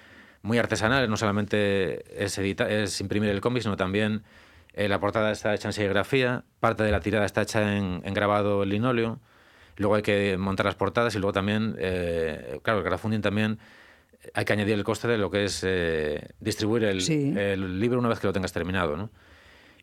muy 0.47 0.59
artesanal, 0.63 1.11
no 1.11 1.17
solamente 1.19 2.07
es, 2.23 2.39
edita- 2.39 2.71
es 2.71 3.01
imprimir 3.03 3.31
el 3.35 3.41
cómic, 3.43 3.67
sino 3.67 3.75
también 3.77 4.23
eh, 4.79 4.87
la 4.89 5.01
portada 5.01 5.33
está 5.33 5.51
hecha 5.59 5.69
en 5.69 5.73
serigrafía, 5.75 6.45
parte 6.61 6.85
de 6.87 6.93
la 6.95 7.01
tirada 7.01 7.27
está 7.27 7.43
hecha 7.43 7.77
en, 7.77 8.01
en 8.05 8.15
grabado 8.15 8.63
en 8.63 8.69
linóleo, 8.71 9.19
luego 9.77 9.95
hay 9.97 10.03
que 10.03 10.37
montar 10.39 10.67
las 10.67 10.75
portadas 10.75 11.15
y 11.15 11.19
luego 11.19 11.33
también, 11.33 11.75
eh, 11.79 12.59
claro, 12.63 12.81
el 12.81 12.85
crowdfunding 12.85 13.21
también 13.21 13.59
hay 14.35 14.45
que 14.45 14.53
añadir 14.53 14.75
el 14.75 14.85
coste 14.85 15.07
de 15.09 15.19
lo 15.19 15.31
que 15.31 15.45
es 15.45 15.63
eh, 15.65 16.29
distribuir 16.41 16.85
el, 16.85 17.01
Sí. 17.03 17.33
el 17.37 17.79
libro 17.81 17.99
una 17.99 18.09
vez 18.09 18.19
que 18.19 18.27
lo 18.27 18.33
tengas 18.33 18.53
terminado, 18.53 18.97
¿no? 18.97 19.11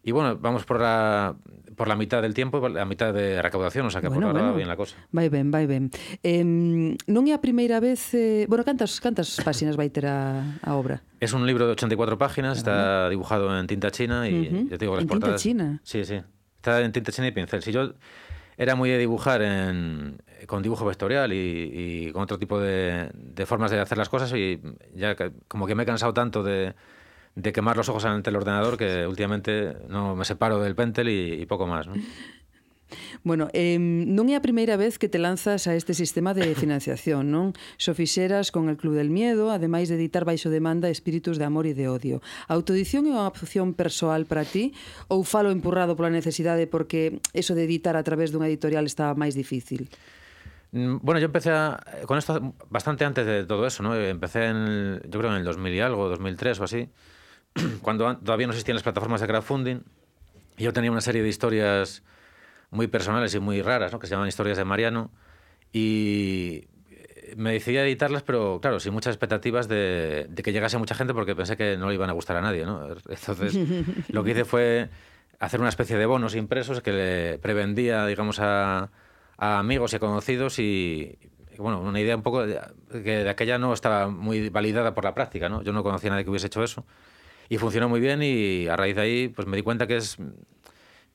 Y 0.05 0.11
bueno, 0.11 0.35
vamos 0.37 0.65
por 0.65 0.81
la, 0.81 1.33
por 1.77 1.87
la 1.87 1.95
mitad 1.95 2.21
del 2.21 2.33
tiempo, 2.33 2.59
por 2.59 2.69
la 2.71 2.83
mitad 2.83 3.13
de 3.13 3.41
recaudación, 3.41 3.85
o 3.85 3.89
sea 3.89 4.01
que 4.01 4.09
por 4.09 4.21
ahora 4.21 4.41
va 4.41 4.51
bien 4.51 4.67
la 4.67 4.75
cosa. 4.75 4.97
Vai 5.13 5.29
ben, 5.29 5.49
vai 5.49 5.65
ben. 5.65 5.91
Eh, 6.27 6.43
non 6.43 7.23
é 7.23 7.31
a 7.31 7.39
primeira 7.39 7.79
vez... 7.79 8.11
Eh, 8.11 8.43
bueno, 8.51 8.67
cantas, 8.67 8.99
cantas 8.99 9.31
páxinas 9.47 9.79
vai 9.79 9.87
ter 9.95 10.03
a, 10.11 10.59
a 10.59 10.75
obra? 10.75 11.07
Es 11.23 11.31
un 11.31 11.47
libro 11.47 11.63
de 11.71 11.71
84 11.79 12.17
páginas, 12.19 12.57
está 12.59 13.07
dibujado 13.07 13.47
en 13.57 13.63
tinta 13.65 13.91
china 13.95 14.27
y 14.27 14.67
ya 14.67 14.75
te 14.75 14.83
digo, 14.83 14.99
las 14.99 15.03
¿En 15.03 15.07
tinta 15.07 15.23
portadas... 15.23 15.41
china? 15.41 15.79
Sí, 15.87 16.03
sí. 16.03 16.19
Está 16.59 16.83
en 16.83 16.91
tinta 16.91 17.13
china 17.15 17.27
y 17.27 17.31
pincel. 17.31 17.63
Si 17.63 17.71
yo 17.71 17.93
era 18.57 18.75
muy 18.75 18.89
de 18.89 18.97
dibujar 18.97 19.41
en, 19.41 20.21
con 20.47 20.61
dibujo 20.61 20.85
vectorial 20.85 21.31
y, 21.33 22.11
con 22.13 22.23
otro 22.23 22.39
tipo 22.39 22.59
de, 22.59 23.09
de 23.13 23.45
formas 23.45 23.71
de 23.71 23.79
hacer 23.79 23.97
las 23.97 24.09
cosas 24.09 24.31
y 24.33 24.61
ya 24.93 25.15
como 25.47 25.67
que 25.67 25.75
me 25.75 25.83
he 25.83 25.85
cansado 25.85 26.13
tanto 26.13 26.43
de, 26.43 26.73
de 27.35 27.53
quemar 27.53 27.77
los 27.77 27.89
ojos 27.89 28.05
ante 28.05 28.29
el 28.29 28.35
ordenador 28.35 28.77
que 28.77 29.07
últimamente 29.07 29.75
no 29.87 30.15
me 30.15 30.25
separo 30.25 30.59
del 30.59 30.75
pentel 30.75 31.09
y, 31.09 31.45
poco 31.45 31.67
más. 31.67 31.87
Bueno, 33.23 33.49
eh, 33.53 33.79
non 33.79 34.29
é 34.29 34.35
a 34.35 34.43
primeira 34.43 34.75
vez 34.75 34.97
que 34.97 35.07
te 35.09 35.19
lanzas 35.21 35.65
a 35.69 35.75
este 35.75 35.93
sistema 35.93 36.33
de 36.33 36.53
financiación, 36.63 37.31
non? 37.31 37.57
Xo 37.77 37.93
fixeras 37.93 38.51
con 38.53 38.69
el 38.69 38.77
Club 38.77 38.95
del 38.95 39.09
Miedo, 39.09 39.49
ademais 39.49 39.89
de 39.89 39.95
editar 39.95 40.25
baixo 40.25 40.49
demanda 40.49 40.89
Espíritus 40.89 41.37
de 41.37 41.45
Amor 41.45 41.65
e 41.65 41.73
de 41.73 41.89
Odio. 41.89 42.19
A 42.47 42.53
autoedición 42.57 43.05
é 43.07 43.13
unha 43.13 43.29
opción 43.29 43.73
persoal 43.73 44.25
para 44.29 44.43
ti 44.47 44.75
ou 45.09 45.25
falo 45.25 45.49
empurrado 45.53 45.95
pola 45.97 46.13
necesidade 46.13 46.67
porque 46.67 47.23
eso 47.33 47.55
de 47.57 47.63
editar 47.65 47.95
a 47.95 48.03
través 48.03 48.31
dunha 48.31 48.49
editorial 48.49 48.85
estaba 48.85 49.17
máis 49.17 49.33
difícil? 49.33 49.89
Mm, 50.73 50.97
bueno, 51.01 51.19
yo 51.19 51.25
empecé 51.25 51.51
a, 51.51 51.79
con 52.07 52.17
esto 52.17 52.55
bastante 52.69 53.05
antes 53.05 53.25
de 53.25 53.45
todo 53.45 53.65
eso, 53.67 53.83
¿no? 53.83 53.95
Empecé 53.95 54.47
en, 54.47 55.01
yo 55.07 55.19
creo 55.19 55.31
en 55.31 55.37
el 55.37 55.43
2000 55.45 55.73
y 55.73 55.79
algo, 55.79 56.09
2003 56.09 56.59
o 56.59 56.63
así, 56.63 56.89
cuando 57.81 58.17
todavía 58.17 58.47
no 58.47 58.53
existían 58.53 58.75
las 58.75 58.83
plataformas 58.83 59.21
de 59.21 59.27
crowdfunding. 59.27 59.81
Yo 60.57 60.73
tenía 60.73 60.91
una 60.91 61.01
serie 61.01 61.21
de 61.21 61.29
historias 61.29 62.03
muy 62.73 62.87
personales 62.87 63.33
y 63.35 63.39
muy 63.39 63.61
raras, 63.61 63.91
¿no? 63.91 63.99
que 63.99 64.07
se 64.07 64.11
llaman 64.11 64.27
historias 64.27 64.57
de 64.57 64.65
Mariano, 64.65 65.11
y 65.71 66.65
eh, 66.89 67.33
me 67.37 67.53
decidí 67.53 67.77
a 67.77 67.83
editarlas, 67.83 68.23
pero 68.23 68.59
claro, 68.61 68.79
sin 68.79 68.93
muchas 68.93 69.13
expectativas 69.13 69.67
de, 69.67 70.27
de 70.29 70.43
que 70.43 70.51
llegase 70.51 70.77
mucha 70.77 70.95
gente 70.95 71.13
porque 71.13 71.35
pensé 71.35 71.57
que 71.57 71.77
no 71.77 71.87
le 71.89 71.95
iban 71.95 72.09
a 72.09 72.13
gustar 72.13 72.37
a 72.37 72.41
nadie. 72.41 72.65
¿no? 72.65 72.87
Entonces, 73.09 73.57
lo 74.09 74.23
que 74.23 74.31
hice 74.31 74.45
fue 74.45 74.89
hacer 75.39 75.59
una 75.59 75.69
especie 75.69 75.97
de 75.97 76.05
bonos 76.05 76.35
impresos 76.35 76.81
que 76.81 76.91
le 76.91 77.37
prevendía, 77.39 78.05
digamos, 78.05 78.39
a, 78.39 78.89
a 79.37 79.59
amigos 79.59 79.93
y 79.93 79.95
a 79.95 79.99
conocidos 79.99 80.59
y, 80.59 81.17
y, 81.51 81.57
bueno, 81.57 81.81
una 81.81 81.99
idea 81.99 82.15
un 82.15 82.23
poco 82.23 82.45
de, 82.45 82.59
que 82.91 83.23
de 83.23 83.29
aquella 83.29 83.57
no 83.57 83.73
estaba 83.73 84.07
muy 84.07 84.49
validada 84.49 84.93
por 84.93 85.03
la 85.03 85.13
práctica, 85.13 85.49
¿no? 85.49 85.61
Yo 85.63 85.73
no 85.73 85.83
conocía 85.83 86.09
a 86.09 86.11
nadie 86.11 86.23
que 86.23 86.29
hubiese 86.29 86.47
hecho 86.47 86.63
eso 86.63 86.85
y 87.49 87.57
funcionó 87.57 87.89
muy 87.89 87.99
bien 87.99 88.21
y 88.23 88.67
a 88.67 88.75
raíz 88.75 88.95
de 88.95 89.01
ahí 89.01 89.27
pues 89.27 89.47
me 89.47 89.57
di 89.57 89.63
cuenta 89.63 89.85
que 89.85 89.97
es 89.97 90.17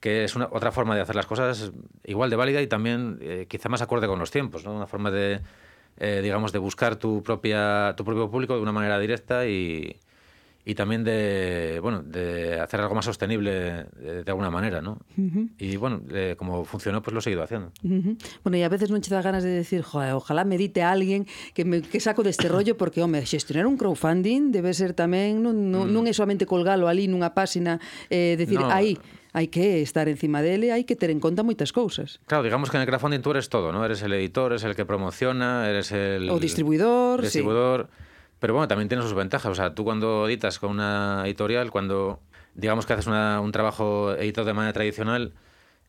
que 0.01 0.25
es 0.25 0.37
una, 0.37 0.49
otra 0.53 0.71
forma 0.73 0.95
de 0.95 1.03
hacer 1.03 1.17
las 1.17 1.27
cosas 1.27 1.73
igual 2.05 2.31
de 2.31 2.37
válida 2.37 2.63
y 2.63 2.67
también 2.67 3.19
eh, 3.21 3.47
quizá 3.49 3.69
más 3.69 3.83
acorde 3.83 4.07
con 4.07 4.19
los 4.19 4.31
tiempos, 4.31 4.65
¿no? 4.65 4.75
Una 4.75 4.87
forma 4.87 5.11
de, 5.11 5.41
eh, 5.99 6.21
digamos, 6.23 6.53
de 6.53 6.59
buscar 6.59 6.97
tu, 6.97 7.23
propia, 7.23 7.95
tu 7.97 8.05
propio 8.05 8.31
público 8.31 8.55
de 8.55 8.63
una 8.63 8.73
manera 8.73 8.99
directa 8.99 9.47
y, 9.49 9.97
y 10.65 10.75
también 10.75 11.03
de, 11.03 11.81
bueno, 11.83 12.03
de 12.03 12.61
hacer 12.61 12.81
algo 12.81 12.95
más 12.95 13.07
sostenible 13.07 13.51
de, 13.97 14.23
de 14.23 14.31
alguna 14.31 14.51
manera, 14.51 14.81
¿no? 14.83 14.99
Y 15.59 15.77
bueno, 15.77 16.03
eh, 16.13 16.37
como 16.39 16.65
funcionó, 16.65 17.03
pues 17.03 17.15
lo 17.15 17.19
he 17.21 17.23
seguido 17.23 17.43
haciendo. 17.43 17.73
Ujú. 17.83 18.17
Bueno, 18.45 18.57
e 18.59 18.63
a 18.63 18.69
veces 18.69 18.93
che 19.01 19.11
dá 19.11 19.23
ganas 19.23 19.43
de 19.43 19.51
decir, 19.51 19.83
joder, 19.83 20.13
ojalá 20.13 20.45
me 20.45 20.59
dite 20.59 20.83
a 20.83 20.93
alguén 20.93 21.27
que 21.55 21.65
me 21.65 21.83
que 21.83 21.99
saco 21.99 22.23
deste 22.23 22.47
rollo 22.53 22.77
porque, 22.77 23.03
home, 23.03 23.25
xestionar 23.27 23.67
un 23.67 23.75
crowdfunding 23.81 24.53
debe 24.53 24.71
ser 24.75 24.93
tamén 24.95 25.43
non, 25.43 25.73
non, 25.75 25.89
non 25.91 26.07
é 26.07 26.13
solamente 26.15 26.47
colgalo 26.47 26.87
ali 26.87 27.09
nunha 27.09 27.35
páxina, 27.35 27.81
eh, 28.13 28.37
decir, 28.39 28.61
No. 28.61 28.71
aí 28.71 28.95
hai 29.33 29.49
que 29.53 29.83
estar 29.85 30.09
encima 30.09 30.41
dele, 30.41 30.73
hai 30.73 30.85
que 30.89 30.97
ter 30.97 31.11
en 31.13 31.21
conta 31.21 31.45
moitas 31.45 31.71
cousas. 31.73 32.19
Claro, 32.27 32.43
digamos 32.45 32.71
que 32.71 32.77
en 32.79 32.83
el 32.83 32.89
crowdfunding 32.89 33.21
tú 33.21 33.31
eres 33.33 33.49
todo, 33.49 33.73
¿no? 33.73 33.85
Eres 33.85 34.01
el 34.03 34.13
editor, 34.15 34.53
eres 34.53 34.65
el 34.65 34.75
que 34.75 34.85
promociona, 34.89 35.69
eres 35.69 35.93
el... 35.93 36.31
O 36.31 36.39
distribuidor, 36.41 37.21
sí. 37.21 37.25
distribuidor. 37.29 37.89
Pero 38.41 38.55
bueno, 38.55 38.69
también 38.69 38.89
tiene 38.89 39.03
sus 39.03 39.15
ventajas. 39.15 39.51
O 39.51 39.55
sea, 39.55 39.75
tú 39.75 39.85
cuando 39.85 40.27
editas 40.29 40.59
con 40.59 40.71
una 40.71 41.23
editorial, 41.27 41.71
cuando 41.71 42.21
digamos 42.55 42.87
que 42.87 42.93
haces 42.95 43.07
una- 43.07 43.41
un 43.41 43.53
trabajo 43.53 44.15
editado 44.15 44.47
de 44.47 44.55
manera 44.55 44.73
tradicional, 44.73 45.35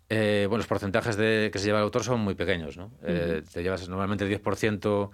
eh, 0.10 0.46
bueno, 0.50 0.58
los 0.58 0.68
porcentajes 0.68 1.16
de, 1.16 1.50
que 1.54 1.60
se 1.60 1.66
lleva 1.66 1.78
el 1.80 1.84
autor 1.86 2.04
son 2.04 2.20
muy 2.20 2.34
pequeños, 2.36 2.78
¿no? 2.78 2.92
Eh, 3.04 3.44
te 3.54 3.62
llevas 3.64 3.88
normalmente 3.88 4.24
el 4.26 4.30
10% 4.30 5.12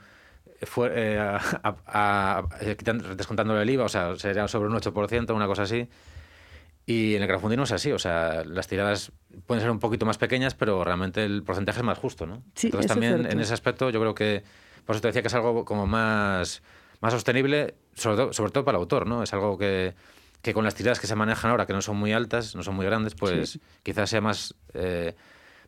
fue- 0.63 0.91
eh, 0.95 1.19
a- 1.19 1.39
a- 1.63 1.75
a- 2.39 2.43
eh, 2.61 2.75
quitan- 2.77 3.15
descontándole 3.17 3.61
el 3.61 3.69
IVA, 3.69 3.83
o 3.85 3.89
sea, 3.89 4.15
sería 4.15 4.47
sobre 4.47 4.69
un 4.69 4.75
8%, 4.75 5.35
una 5.35 5.47
cosa 5.47 5.63
así. 5.63 5.87
Y 6.87 7.15
en 7.15 7.23
el 7.23 7.27
crowdfunding 7.27 7.57
no 7.57 7.63
es 7.63 7.71
así, 7.71 7.91
o 7.91 7.97
sea, 7.97 8.43
las 8.45 8.67
tiradas 8.67 9.11
pueden 9.47 9.61
ser 9.61 9.71
un 9.71 9.79
poquito 9.79 10.05
más 10.05 10.19
pequeñas, 10.19 10.53
pero 10.53 10.83
realmente 10.83 11.23
el 11.23 11.41
porcentaje 11.43 11.79
es 11.79 11.85
más 11.85 11.97
justo, 11.97 12.27
¿no? 12.27 12.43
Sí, 12.53 12.67
Entonces 12.67 12.85
es 12.85 12.93
también 12.93 13.25
en 13.25 13.39
ese 13.39 13.53
aspecto 13.53 13.89
yo 13.89 13.99
creo 13.99 14.13
que, 14.13 14.43
por 14.85 14.95
eso 14.95 15.01
te 15.01 15.07
decía 15.07 15.23
que 15.23 15.29
es 15.29 15.33
algo 15.33 15.65
como 15.65 15.87
más, 15.87 16.61
más 17.01 17.13
sostenible, 17.13 17.73
sobre 17.95 18.17
todo, 18.17 18.33
sobre 18.33 18.51
todo 18.51 18.65
para 18.65 18.77
el 18.77 18.81
autor, 18.81 19.07
¿no? 19.07 19.23
Es 19.23 19.33
algo 19.33 19.57
que, 19.57 19.95
que 20.43 20.53
con 20.53 20.63
las 20.63 20.75
tiradas 20.75 20.99
que 20.99 21.07
se 21.07 21.15
manejan 21.15 21.49
ahora, 21.49 21.65
que 21.65 21.73
no 21.73 21.81
son 21.81 21.97
muy 21.97 22.13
altas, 22.13 22.55
no 22.55 22.61
son 22.61 22.75
muy 22.75 22.85
grandes, 22.85 23.15
pues 23.15 23.57
quizás 23.81 24.07
sea 24.07 24.21
más, 24.21 24.53
eh, 24.75 25.15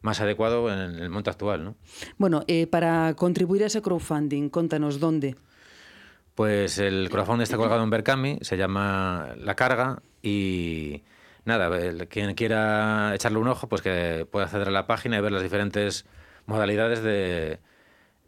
más 0.01 0.21
adecuado 0.21 0.71
en 0.71 0.99
el 0.99 1.09
momento 1.09 1.31
actual, 1.31 1.63
¿no? 1.63 1.75
Bueno, 2.19 2.43
eh, 2.45 2.67
para 2.67 3.15
contribuir 3.15 3.63
a 3.63 3.65
ese 3.65 3.81
crowdfunding, 3.81 4.49
contanos 4.49 4.99
dónde. 4.99 5.35
Pues 6.35 6.77
el 6.77 7.09
crowdfunding 7.09 7.41
está 7.41 7.57
colgado 7.57 7.83
en 7.83 7.89
Berkami, 7.89 8.37
se 8.41 8.55
llama 8.55 9.29
La 9.39 9.55
Carga 9.55 9.99
y 10.21 11.03
nada, 11.45 11.67
el- 11.77 12.07
quien 12.07 12.33
quiera 12.35 13.13
echarle 13.15 13.37
un 13.39 13.47
ojo, 13.47 13.67
pues 13.67 13.81
que 13.81 14.27
puede 14.29 14.45
acceder 14.45 14.67
a 14.67 14.71
la 14.71 14.87
página 14.87 15.17
y 15.17 15.21
ver 15.21 15.31
las 15.31 15.43
diferentes 15.43 16.05
modalidades 16.45 17.01
de... 17.03 17.59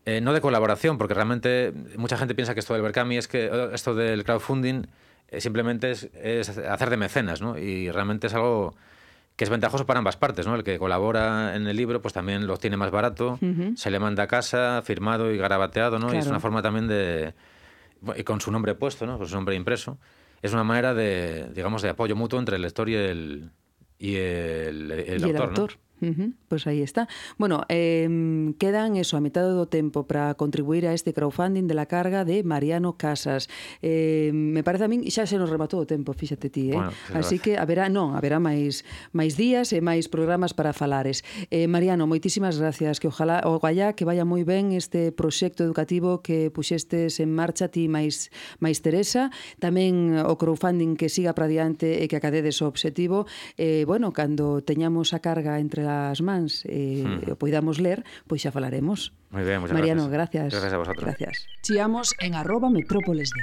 eh, 0.05 0.21
no 0.21 0.33
de 0.33 0.41
colaboración, 0.41 0.97
porque 0.97 1.13
realmente 1.13 1.73
mucha 1.97 2.17
gente 2.17 2.33
piensa 2.35 2.53
que 2.53 2.59
esto 2.61 2.73
del 2.73 2.81
Berkami 2.83 3.17
es 3.17 3.27
que 3.27 3.49
esto 3.73 3.93
del 3.95 4.23
crowdfunding 4.23 4.83
eh, 5.29 5.41
simplemente 5.41 5.91
es, 5.91 6.09
es 6.15 6.57
hacer 6.57 6.89
de 6.89 6.97
mecenas, 6.97 7.41
¿no? 7.41 7.57
Y 7.57 7.91
realmente 7.91 8.27
es 8.27 8.33
algo 8.33 8.75
que 9.35 9.43
es 9.45 9.49
ventajoso 9.49 9.85
para 9.85 9.99
ambas 9.99 10.17
partes, 10.17 10.47
¿no? 10.47 10.55
El 10.55 10.63
que 10.63 10.77
colabora 10.79 11.55
en 11.55 11.67
el 11.67 11.77
libro, 11.77 12.01
pues 12.01 12.13
también 12.13 12.45
lo 12.47 12.57
tiene 12.57 12.75
más 12.77 12.91
barato, 12.91 13.37
se 13.77 13.89
le 13.91 13.99
manda 13.99 14.23
a 14.23 14.27
casa, 14.27 14.81
firmado 14.83 15.31
y 15.31 15.37
garabateado, 15.37 15.97
¿no? 15.99 16.07
Y 16.13 16.17
es 16.17 16.25
una 16.27 16.39
forma 16.41 16.61
también 16.61 16.87
de, 16.87 17.33
y 18.17 18.23
con 18.23 18.41
su 18.41 18.51
nombre 18.51 18.75
puesto, 18.75 19.05
¿no? 19.05 19.17
Con 19.17 19.27
su 19.27 19.35
nombre 19.35 19.55
impreso. 19.55 19.97
Es 20.41 20.53
una 20.53 20.63
manera 20.63 20.93
de, 20.93 21.49
digamos, 21.53 21.81
de 21.81 21.89
apoyo 21.89 22.15
mutuo 22.15 22.39
entre 22.39 22.55
el 22.55 22.61
lector 22.61 22.89
y 22.89 22.95
el, 22.95 23.51
y 23.97 24.15
el, 24.15 24.91
el 24.91 25.23
autor, 25.23 25.49
el 25.49 25.53
¿no? 25.53 25.67
Uh 26.01 26.15
-huh, 26.15 26.31
pois 26.47 26.63
aí 26.67 26.81
está. 26.81 27.07
Bueno, 27.37 27.63
eh, 27.67 28.07
quedan 28.57 28.95
eso 28.95 29.17
a 29.17 29.21
metade 29.21 29.51
do 29.51 29.67
tempo 29.67 30.07
para 30.07 30.33
contribuir 30.39 30.87
a 30.87 30.95
este 30.95 31.11
crowdfunding 31.11 31.67
de 31.67 31.75
la 31.75 31.85
carga 31.85 32.23
de 32.23 32.43
Mariano 32.43 32.95
Casas. 32.95 33.51
Eh, 33.81 34.31
me 34.33 34.63
parece 34.63 34.85
a 34.85 34.91
min 34.91 35.03
xa 35.11 35.27
se 35.27 35.35
nos 35.35 35.51
rematou 35.51 35.83
o 35.83 35.87
tempo, 35.87 36.15
fíxate 36.15 36.47
ti, 36.47 36.71
eh? 36.71 36.79
Bueno, 36.79 36.95
Así 37.11 37.39
que 37.39 37.59
haberá, 37.59 37.91
non, 37.91 38.15
haberá 38.15 38.39
máis 38.39 38.87
máis 39.11 39.35
días 39.35 39.75
e 39.75 39.83
máis 39.83 40.07
programas 40.07 40.55
para 40.55 40.71
falares. 40.71 41.27
Eh, 41.51 41.67
Mariano, 41.67 42.07
moitísimas 42.07 42.55
gracias, 42.55 43.03
que 43.03 43.11
ojalá 43.11 43.43
o 43.43 43.59
gallá 43.59 43.91
que 43.91 44.07
vaya 44.07 44.23
moi 44.23 44.47
ben 44.47 44.71
este 44.71 45.11
proxecto 45.11 45.67
educativo 45.67 46.23
que 46.23 46.47
puxestes 46.47 47.19
en 47.19 47.35
marcha 47.35 47.67
ti 47.67 47.91
máis 47.91 48.31
máis 48.63 48.79
Teresa, 48.79 49.35
tamén 49.59 50.15
o 50.23 50.39
crowdfunding 50.39 50.95
que 50.95 51.11
siga 51.11 51.35
para 51.35 51.51
diante 51.51 51.99
e 51.99 52.07
que 52.07 52.15
acadedes 52.15 52.63
o 52.63 52.71
obxectivo. 52.71 53.27
Eh, 53.59 53.83
bueno, 53.83 54.15
cando 54.15 54.63
teñamos 54.63 55.11
a 55.11 55.19
carga 55.19 55.59
entre 55.59 55.88
as 55.89 56.21
mans 56.21 56.63
e 56.69 57.01
eh, 57.01 57.03
hmm. 57.03 57.33
o 57.33 57.35
poidamos 57.35 57.81
ler, 57.81 58.05
pois 58.29 58.45
xa 58.45 58.53
falaremos. 58.53 59.11
Muy 59.33 59.43
bien, 59.43 59.61
Mariano, 59.61 60.09
gracias. 60.09 60.53
Gracias, 60.53 60.61
gracias 60.61 60.73
a 60.73 60.77
vosotros. 60.77 61.05
Gracias. 61.05 61.35
Chiamos 61.65 62.13
en 62.21 62.37
arroba 62.37 62.69
metrópoles 62.69 63.29
de... 63.33 63.41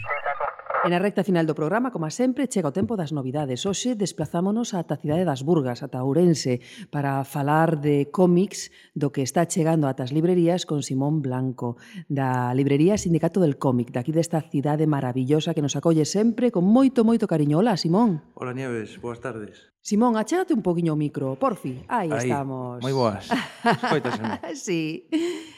E 0.87 0.89
na 0.89 1.03
recta 1.03 1.27
final 1.27 1.51
do 1.51 1.59
programa, 1.59 1.91
como 1.91 2.07
sempre, 2.15 2.47
chega 2.47 2.71
o 2.71 2.77
tempo 2.77 2.95
das 2.95 3.11
novidades. 3.11 3.67
Hoxe 3.67 3.99
desplazámonos 3.99 4.71
ata 4.71 4.95
a 4.95 5.01
cidade 5.03 5.27
das 5.27 5.43
Burgas, 5.43 5.83
ata 5.83 6.07
Ourense, 6.07 6.63
para 6.95 7.27
falar 7.27 7.83
de 7.83 8.07
cómics 8.15 8.71
do 8.95 9.11
que 9.11 9.27
está 9.27 9.51
chegando 9.51 9.91
ata 9.91 10.07
as 10.07 10.15
librerías 10.15 10.63
con 10.63 10.87
Simón 10.87 11.27
Blanco, 11.27 11.75
da 12.07 12.55
librería 12.55 12.95
Sindicato 13.03 13.43
del 13.43 13.59
Cómic, 13.59 13.91
daqui 13.91 14.15
desta 14.15 14.39
cidade 14.47 14.87
maravillosa 14.87 15.59
que 15.59 15.65
nos 15.65 15.75
acolle 15.75 16.07
sempre 16.07 16.55
con 16.55 16.63
moito, 16.63 17.03
moito 17.03 17.27
cariño. 17.27 17.59
Hola, 17.59 17.75
Simón. 17.75 18.23
Hola, 18.39 18.55
Nieves. 18.55 19.03
Boas 19.03 19.19
tardes. 19.19 19.76
Simón, 19.87 20.17
achégate 20.19 20.51
un 20.51 20.67
poquinho 20.67 20.95
o 20.95 20.99
micro, 20.99 21.39
porfi. 21.39 21.87
Aí, 21.87 22.11
Aí 22.11 22.27
estamos. 22.27 22.83
Moi 22.83 22.91
boas. 22.91 23.31
Escoitaseme. 23.63 24.43
sí. 24.59 25.07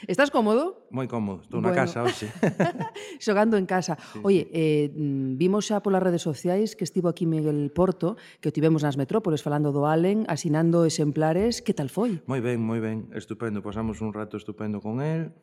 Estás 0.05 0.29
cómodo? 0.29 0.85
Moi 0.93 1.09
cómodo. 1.09 1.41
Estou 1.41 1.57
bueno. 1.57 1.73
na 1.73 1.81
casa 1.81 2.05
hoxe. 2.05 2.29
Xogando 3.25 3.57
en 3.57 3.65
casa. 3.65 3.97
Sí, 3.97 4.21
Oye, 4.21 4.45
eh, 4.53 4.93
mm, 4.93 5.41
vimos 5.41 5.65
xa 5.65 5.81
polas 5.81 6.05
redes 6.05 6.21
sociais 6.21 6.77
que 6.77 6.85
estivo 6.85 7.09
aquí 7.09 7.25
Miguel 7.25 7.73
Porto, 7.73 8.21
que 8.37 8.53
o 8.53 8.53
tivemos 8.53 8.85
nas 8.85 9.01
metrópoles 9.01 9.41
falando 9.41 9.73
do 9.73 9.89
Allen, 9.89 10.29
asinando 10.29 10.85
exemplares. 10.85 11.65
Que 11.65 11.73
tal 11.73 11.89
foi? 11.89 12.21
Moi 12.29 12.37
ben, 12.37 12.61
moi 12.61 12.77
ben. 12.77 13.09
Estupendo. 13.17 13.65
Pasamos 13.65 13.97
un 13.97 14.13
rato 14.13 14.37
estupendo 14.37 14.77
con 14.77 15.01
él 15.01 15.33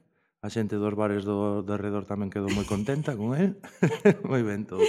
A 0.44 0.48
xente 0.52 0.76
dos 0.76 0.94
bares 0.94 1.24
do, 1.24 1.64
do 1.64 1.74
redor 1.80 2.04
tamén 2.04 2.28
quedou 2.28 2.52
moi 2.52 2.68
contenta 2.68 3.16
con 3.16 3.32
el. 3.34 3.56
moi 4.30 4.44
ben 4.44 4.68
todo. 4.68 4.84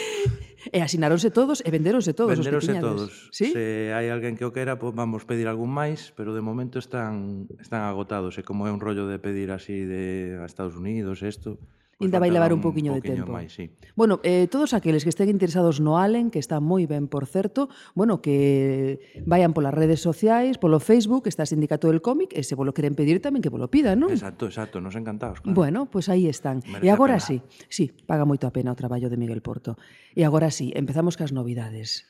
E 0.70 0.84
asinaronse 0.84 1.32
todos 1.32 1.64
e 1.64 1.70
venderonse 1.72 2.12
todos 2.12 2.36
venderonse 2.36 2.72
os 2.72 2.78
que 2.78 2.84
todos. 2.84 3.12
¿Sí? 3.32 3.56
Se 3.56 3.96
hai 3.96 4.12
alguén 4.12 4.36
que 4.36 4.44
o 4.44 4.52
quera, 4.52 4.76
pues 4.76 4.92
vamos 4.92 5.24
pedir 5.24 5.48
algún 5.48 5.72
máis, 5.72 6.12
pero 6.14 6.36
de 6.36 6.44
momento 6.44 6.78
están, 6.78 7.48
están 7.64 7.88
agotados. 7.88 8.36
E 8.36 8.44
como 8.44 8.68
é 8.68 8.72
un 8.76 8.84
rollo 8.84 9.08
de 9.08 9.18
pedir 9.24 9.50
así 9.56 9.88
de 9.88 10.36
a 10.38 10.46
Estados 10.46 10.76
Unidos, 10.76 11.24
isto, 11.24 11.58
Ainda 12.00 12.22
vai 12.22 12.30
levar 12.30 12.54
un 12.54 12.62
poquinho 12.62 12.94
de 12.94 13.02
tempo. 13.02 13.34
Máis, 13.34 13.58
sí. 13.58 13.74
Bueno, 13.98 14.22
eh, 14.22 14.46
todos 14.46 14.78
aqueles 14.78 15.02
que 15.02 15.10
estén 15.10 15.34
interesados 15.34 15.82
no 15.82 15.98
Allen, 15.98 16.30
que 16.30 16.38
está 16.38 16.62
moi 16.62 16.86
ben, 16.86 17.10
por 17.10 17.26
certo, 17.26 17.74
bueno, 17.98 18.22
que 18.22 19.02
vayan 19.26 19.58
polas 19.58 19.74
redes 19.74 19.98
sociais, 20.06 20.62
polo 20.62 20.78
Facebook, 20.78 21.26
está 21.26 21.50
Sindicato 21.50 21.90
del 21.90 22.06
Cómic, 22.06 22.38
e 22.38 22.46
se 22.46 22.54
volo 22.54 22.70
queren 22.78 22.94
pedir 22.94 23.18
tamén 23.18 23.42
que 23.42 23.50
polo 23.50 23.74
pidan, 23.74 23.98
non? 23.98 24.14
Exacto, 24.14 24.46
exacto, 24.46 24.78
nos 24.78 24.94
encantados. 24.94 25.42
Claro. 25.42 25.58
Bueno, 25.58 25.90
pois 25.90 26.06
pues 26.06 26.14
aí 26.14 26.30
están. 26.30 26.62
Merece 26.70 26.86
e 26.86 26.94
agora 26.94 27.18
sí, 27.18 27.42
sí, 27.66 27.90
paga 28.06 28.30
moito 28.30 28.46
a 28.46 28.54
pena 28.54 28.70
o 28.70 28.78
traballo 28.78 29.10
de 29.10 29.18
Miguel 29.18 29.42
Porto. 29.42 29.74
E 30.14 30.22
agora 30.22 30.54
sí, 30.54 30.70
empezamos 30.78 31.18
cas 31.18 31.34
novidades. 31.34 32.06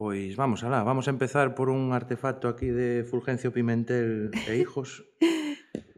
Pois 0.00 0.32
vamos 0.36 0.64
alá, 0.64 0.80
vamos 0.80 1.08
a 1.08 1.12
empezar 1.12 1.52
por 1.52 1.68
un 1.68 1.92
artefacto 1.92 2.48
aquí 2.48 2.72
de 2.72 3.04
Fulgencio 3.04 3.52
Pimentel 3.52 4.32
e 4.48 4.56
hijos. 4.56 5.04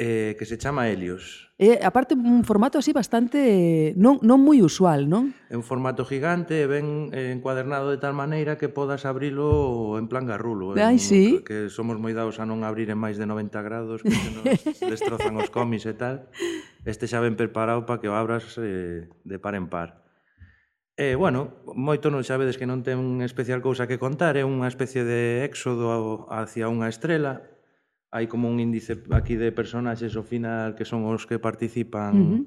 eh, 0.00 0.34
que 0.38 0.46
se 0.46 0.56
chama 0.56 0.88
Helios. 0.88 1.52
E, 1.60 1.76
aparte, 1.84 2.16
un 2.16 2.40
formato 2.40 2.80
así 2.80 2.88
bastante 2.96 3.92
non, 4.00 4.16
non 4.24 4.40
moi 4.40 4.64
usual, 4.64 5.04
non? 5.04 5.36
É 5.52 5.60
un 5.60 5.60
formato 5.60 6.08
gigante, 6.08 6.64
ben 6.64 7.12
eh, 7.12 7.36
encuadernado 7.36 7.92
de 7.92 8.00
tal 8.00 8.16
maneira 8.16 8.56
que 8.56 8.72
podas 8.72 9.04
abrilo 9.04 10.00
en 10.00 10.08
plan 10.08 10.24
garrulo. 10.24 10.72
Ai, 10.80 10.96
en, 10.96 11.04
sí? 11.04 11.24
Que 11.44 11.68
somos 11.68 12.00
moi 12.00 12.16
dados 12.16 12.40
a 12.40 12.48
non 12.48 12.64
abrir 12.64 12.88
en 12.88 12.96
máis 12.96 13.20
de 13.20 13.28
90 13.28 13.60
grados, 13.60 14.00
que 14.00 14.08
nos 14.08 14.40
destrozan 14.96 15.36
os 15.36 15.52
cómics 15.52 15.84
e 15.84 15.92
tal. 15.92 16.32
Este 16.88 17.04
xa 17.04 17.20
ben 17.20 17.36
preparado 17.36 17.84
para 17.84 18.00
que 18.00 18.08
o 18.08 18.16
abras 18.16 18.56
eh, 18.56 19.12
de 19.12 19.36
par 19.36 19.52
en 19.52 19.68
par. 19.68 20.00
E, 20.96 21.12
eh, 21.12 21.14
bueno, 21.14 21.60
moito 21.76 22.08
non 22.08 22.24
sabedes 22.24 22.56
que 22.56 22.64
non 22.64 22.80
ten 22.80 23.20
especial 23.20 23.60
cousa 23.60 23.84
que 23.84 24.00
contar, 24.00 24.40
é 24.40 24.48
unha 24.48 24.64
especie 24.64 25.04
de 25.04 25.44
éxodo 25.44 26.24
hacia 26.32 26.72
unha 26.72 26.88
estrela, 26.88 27.49
hai 28.10 28.26
como 28.26 28.50
un 28.50 28.58
índice 28.58 28.98
aquí 29.14 29.38
de 29.38 29.54
personaxes 29.54 30.18
ao 30.18 30.26
final 30.26 30.74
que 30.74 30.84
son 30.84 31.06
os 31.06 31.26
que 31.30 31.38
participan. 31.38 32.14
Uh 32.14 32.26
-huh. 32.26 32.42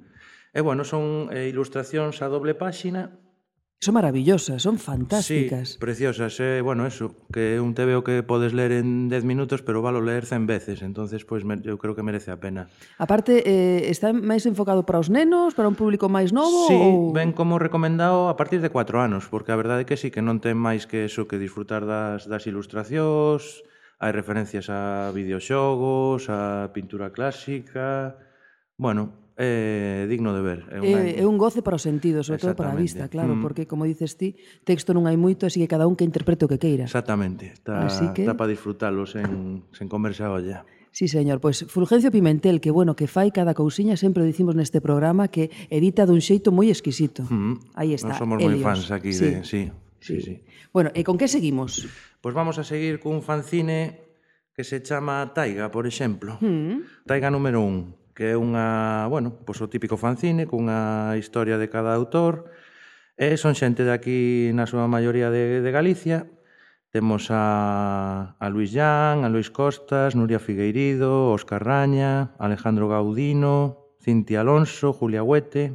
E 0.53 0.61
bueno, 0.61 0.83
son 0.85 1.33
eh, 1.33 1.49
ilustracións 1.49 2.21
a 2.21 2.27
doble 2.29 2.53
páxina. 2.53 3.15
Son 3.83 3.95
maravillosas, 3.95 4.61
son 4.63 4.79
fantásticas. 4.79 5.75
Sí, 5.75 5.77
preciosas. 5.77 6.39
Eh, 6.39 6.61
bueno, 6.61 6.85
eso, 6.87 7.15
que 7.33 7.59
un 7.59 7.73
tebeo 7.73 8.01
que 8.01 8.23
podes 8.23 8.53
ler 8.53 8.71
en 8.71 9.09
10 9.09 9.25
minutos, 9.25 9.61
pero 9.61 9.81
valo 9.81 9.99
ler 9.99 10.25
100 10.25 10.47
veces. 10.47 10.81
entonces 10.81 11.25
pois 11.25 11.43
me, 11.43 11.59
eu 11.65 11.75
creo 11.75 11.91
que 11.91 12.03
merece 12.03 12.31
a 12.31 12.39
pena. 12.39 12.71
Aparte, 12.95 13.43
eh, 13.43 13.91
está 13.91 14.15
máis 14.15 14.47
enfocado 14.47 14.87
para 14.87 15.03
os 15.03 15.11
nenos, 15.11 15.51
para 15.51 15.67
un 15.67 15.75
público 15.75 16.07
máis 16.07 16.31
novo? 16.31 16.71
Sí, 16.71 16.79
ou... 16.79 17.11
ven 17.11 17.35
como 17.35 17.59
recomendado 17.59 18.31
a 18.31 18.39
partir 18.39 18.63
de 18.63 18.71
4 18.71 19.03
anos, 19.03 19.27
porque 19.27 19.51
a 19.51 19.59
verdade 19.59 19.83
é 19.83 19.87
que 19.87 19.99
sí, 19.99 20.15
que 20.15 20.23
non 20.23 20.39
ten 20.39 20.55
máis 20.55 20.87
que 20.87 21.11
eso, 21.11 21.27
que 21.27 21.35
disfrutar 21.35 21.83
das, 21.83 22.23
das 22.23 22.47
ilustracións, 22.47 23.67
hai 23.99 24.11
referencias 24.11 24.69
a 24.69 25.11
videoxogos, 25.11 26.29
a 26.29 26.69
pintura 26.73 27.11
clásica, 27.11 28.17
bueno, 28.77 29.23
é 29.37 30.05
digno 30.09 30.33
de 30.33 30.41
ver. 30.41 30.59
É, 30.69 30.77
unha... 30.77 31.01
é, 31.01 31.21
é 31.21 31.25
un 31.25 31.41
goce 31.41 31.65
para 31.65 31.77
os 31.77 31.83
sentidos, 31.83 32.29
sobre 32.29 32.41
todo 32.41 32.53
para 32.53 32.69
a 32.71 32.77
vista, 32.77 33.09
claro, 33.09 33.33
mm. 33.33 33.41
porque, 33.41 33.65
como 33.65 33.85
dices 33.89 34.13
ti, 34.13 34.37
texto 34.61 34.93
non 34.93 35.09
hai 35.09 35.17
moito, 35.17 35.49
así 35.49 35.57
que 35.57 35.69
cada 35.69 35.89
un 35.89 35.97
que 35.97 36.05
interprete 36.05 36.45
o 36.45 36.49
que 36.49 36.61
queira. 36.61 36.85
Exactamente, 36.85 37.49
está, 37.57 37.89
así 37.89 38.05
que... 38.13 38.25
está 38.25 38.37
para 38.37 38.53
disfrutalo 38.53 39.09
sen, 39.09 39.65
sen 39.73 39.89
comerse 39.89 40.21
a 40.21 40.29
olla. 40.29 40.59
Sí, 40.93 41.09
señor. 41.09 41.41
Pois 41.41 41.65
Fulgencio 41.65 42.13
Pimentel, 42.13 42.61
que 42.61 42.69
bueno, 42.69 42.93
que 42.93 43.09
fai 43.09 43.33
cada 43.33 43.57
cousiña, 43.57 43.97
sempre 43.97 44.21
o 44.21 44.29
dicimos 44.29 44.53
neste 44.53 44.77
programa, 44.77 45.25
que 45.25 45.49
edita 45.73 46.05
dun 46.05 46.21
xeito 46.21 46.53
moi 46.53 46.69
exquisito. 46.69 47.25
Mm. 47.25 47.73
Aí 47.73 47.97
está. 47.97 48.13
Nós 48.13 48.21
somos 48.21 48.37
moi 48.37 48.61
fans 48.61 48.93
aquí 48.93 49.09
sí. 49.09 49.25
de... 49.25 49.29
Sí, 49.41 49.61
sí, 49.97 50.21
sí. 50.21 50.21
sí. 50.21 50.33
Bueno, 50.73 50.89
e 50.97 51.05
con 51.05 51.21
que 51.21 51.29
seguimos? 51.29 51.85
Pois 52.17 52.33
vamos 52.33 52.57
a 52.57 52.65
seguir 52.65 52.97
cun 52.97 53.21
fanzine 53.21 54.09
que 54.57 54.65
se 54.65 54.81
chama 54.81 55.31
Taiga, 55.37 55.69
por 55.69 55.85
exemplo. 55.85 56.41
Mm. 56.41 57.05
Taiga 57.05 57.29
número 57.29 57.61
1, 57.61 58.17
que 58.17 58.33
é 58.33 58.35
unha, 58.35 59.05
bueno, 59.05 59.37
pois 59.45 59.61
o 59.61 59.69
típico 59.69 60.01
fanzine 60.01 60.49
cunha 60.49 61.13
historia 61.13 61.61
de 61.61 61.69
cada 61.69 61.93
autor. 61.93 62.49
E 63.13 63.37
son 63.37 63.53
xente 63.53 63.85
de 63.85 63.93
aquí 63.93 64.49
na 64.57 64.65
súa 64.65 64.89
maioría 64.89 65.29
de, 65.29 65.61
de 65.61 65.69
Galicia, 65.69 66.25
Temos 66.93 67.31
a, 67.31 68.35
a 68.37 68.49
Luis 68.49 68.71
Llán, 68.71 69.25
a 69.25 69.29
Luis 69.29 69.49
Costas, 69.49 70.15
Nuria 70.15 70.37
Figueirido, 70.37 71.31
Óscar 71.31 71.65
Raña, 71.65 72.35
Alejandro 72.37 72.87
Gaudino, 72.87 73.89
Cintia 73.99 74.41
Alonso, 74.41 74.93
Julia 74.93 75.23
Huete, 75.23 75.73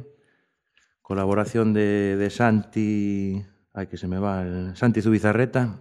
colaboración 1.01 1.73
de, 1.73 2.15
de 2.15 2.29
Santi 2.29 3.43
Ai, 3.79 3.87
que 3.87 3.95
se 3.95 4.11
me 4.11 4.19
va 4.19 4.43
el 4.43 4.75
Santi 4.75 5.01
Zubizarreta, 5.01 5.79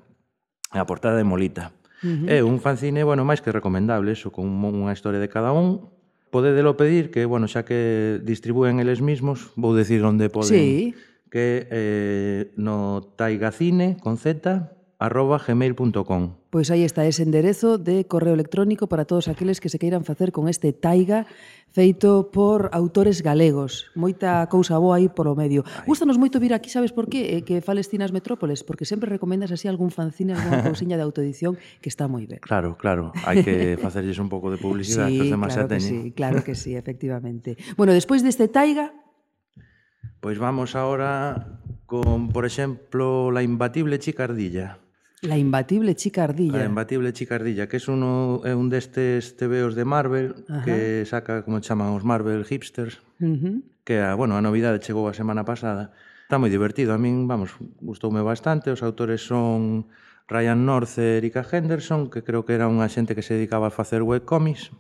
a 0.71 0.87
portada 0.87 1.17
de 1.17 1.25
Molita. 1.25 1.73
Uh 2.05 2.07
-huh. 2.07 2.31
É 2.31 2.39
un 2.47 2.63
fanzine, 2.63 3.03
bueno, 3.03 3.27
máis 3.27 3.43
que 3.43 3.51
recomendable, 3.51 4.15
eso, 4.15 4.31
con 4.31 4.47
unha 4.47 4.95
historia 4.95 5.19
de 5.19 5.27
cada 5.27 5.51
un. 5.51 5.91
Podedelo 6.31 6.79
pedir, 6.79 7.11
que, 7.11 7.27
bueno, 7.27 7.51
xa 7.51 7.67
que 7.67 8.23
distribúen 8.23 8.79
eles 8.79 9.03
mismos, 9.03 9.51
vou 9.59 9.75
decir 9.75 9.99
onde 10.07 10.31
poden. 10.31 10.55
Sí. 10.55 10.95
Que 11.27 11.67
eh, 11.75 12.55
no 12.55 13.03
Taigacine, 13.19 13.99
con 13.99 14.15
Z, 14.15 14.78
arroba 14.99 15.39
gmail.com 15.39 16.35
Pois 16.51 16.71
aí 16.71 16.83
está 16.83 17.07
ese 17.07 17.23
enderezo 17.23 17.79
de 17.79 18.07
correo 18.07 18.35
electrónico 18.35 18.89
para 18.89 19.05
todos 19.05 19.29
aqueles 19.29 19.61
que 19.61 19.69
se 19.69 19.79
queiran 19.79 20.03
facer 20.05 20.33
con 20.33 20.49
este 20.49 20.73
taiga 20.73 21.27
feito 21.71 22.33
por 22.33 22.71
autores 22.73 23.21
galegos. 23.23 23.93
Moita 23.95 24.49
cousa 24.49 24.81
boa 24.81 24.97
aí 24.97 25.13
por 25.13 25.29
o 25.29 25.37
medio. 25.37 25.63
Gústanos 25.85 26.17
moito 26.17 26.41
vir 26.41 26.57
aquí, 26.57 26.73
sabes 26.73 26.91
por 26.91 27.07
qué? 27.07 27.37
Eh, 27.37 27.43
que 27.45 27.61
fales 27.61 27.93
ti 27.93 28.01
nas 28.01 28.11
metrópoles, 28.11 28.65
porque 28.65 28.89
sempre 28.89 29.13
recomendas 29.13 29.53
así 29.53 29.69
algún 29.69 29.93
fanzine, 29.93 30.33
algunha 30.33 30.65
cousiña 30.73 30.97
de 30.97 31.05
autoedición 31.05 31.61
que 31.85 31.93
está 31.93 32.09
moi 32.09 32.25
ben. 32.25 32.41
Claro, 32.41 32.81
claro. 32.81 33.13
Hai 33.29 33.45
que 33.45 33.77
facerlles 33.85 34.17
un 34.17 34.33
pouco 34.33 34.49
de 34.49 34.57
publicidade. 34.57 35.13
sí, 35.13 35.29
claro 35.29 35.53
xa 35.53 35.69
que 35.69 35.79
sí, 35.79 35.99
claro 36.17 36.39
que 36.41 36.55
sí, 36.57 36.73
efectivamente. 36.75 37.61
Bueno, 37.77 37.93
despois 37.93 38.25
deste 38.25 38.49
taiga... 38.49 38.91
Pois 40.19 40.41
vamos 40.41 40.75
ahora 40.75 41.61
con, 41.87 42.33
por 42.35 42.43
exemplo, 42.49 43.31
La 43.31 43.45
imbatible 43.45 44.01
chicardilla. 44.01 44.88
La 45.23 45.37
imbatible 45.37 45.95
chica 45.97 46.25
ardilla. 46.25 46.59
La 46.59 46.65
imbatible 46.65 47.13
chica 47.13 47.35
ardilla, 47.35 47.69
que 47.69 47.79
es 47.79 47.89
uno, 47.89 48.41
é 48.45 48.55
un 48.55 48.71
destes 48.71 49.35
tebeos 49.35 49.75
de 49.75 49.85
Marvel 49.85 50.47
Ajá. 50.47 50.65
que 50.65 51.03
saca, 51.07 51.43
como 51.43 51.59
chaman 51.59 51.91
os 51.91 52.05
Marvel 52.07 52.45
hipsters, 52.47 53.03
uh 53.19 53.27
-huh. 53.27 53.63
que 53.83 53.99
a, 53.99 54.15
bueno, 54.15 54.39
a 54.39 54.43
novidade 54.43 54.79
chegou 54.79 55.11
a 55.11 55.15
semana 55.15 55.43
pasada. 55.43 55.91
Está 56.23 56.39
moi 56.39 56.53
divertido, 56.53 56.95
a 56.95 56.99
min, 57.01 57.27
vamos, 57.27 57.57
gustoume 57.83 58.23
bastante. 58.23 58.71
Os 58.71 58.85
autores 58.87 59.25
son 59.25 59.91
Ryan 60.29 60.61
North 60.63 61.01
e 61.01 61.19
Erika 61.19 61.43
Henderson, 61.43 62.13
que 62.13 62.23
creo 62.23 62.45
que 62.45 62.55
era 62.55 62.71
unha 62.71 62.87
xente 62.87 63.17
que 63.17 63.25
se 63.25 63.35
dedicaba 63.35 63.73
a 63.73 63.75
facer 63.75 64.05
webcomics. 64.05 64.71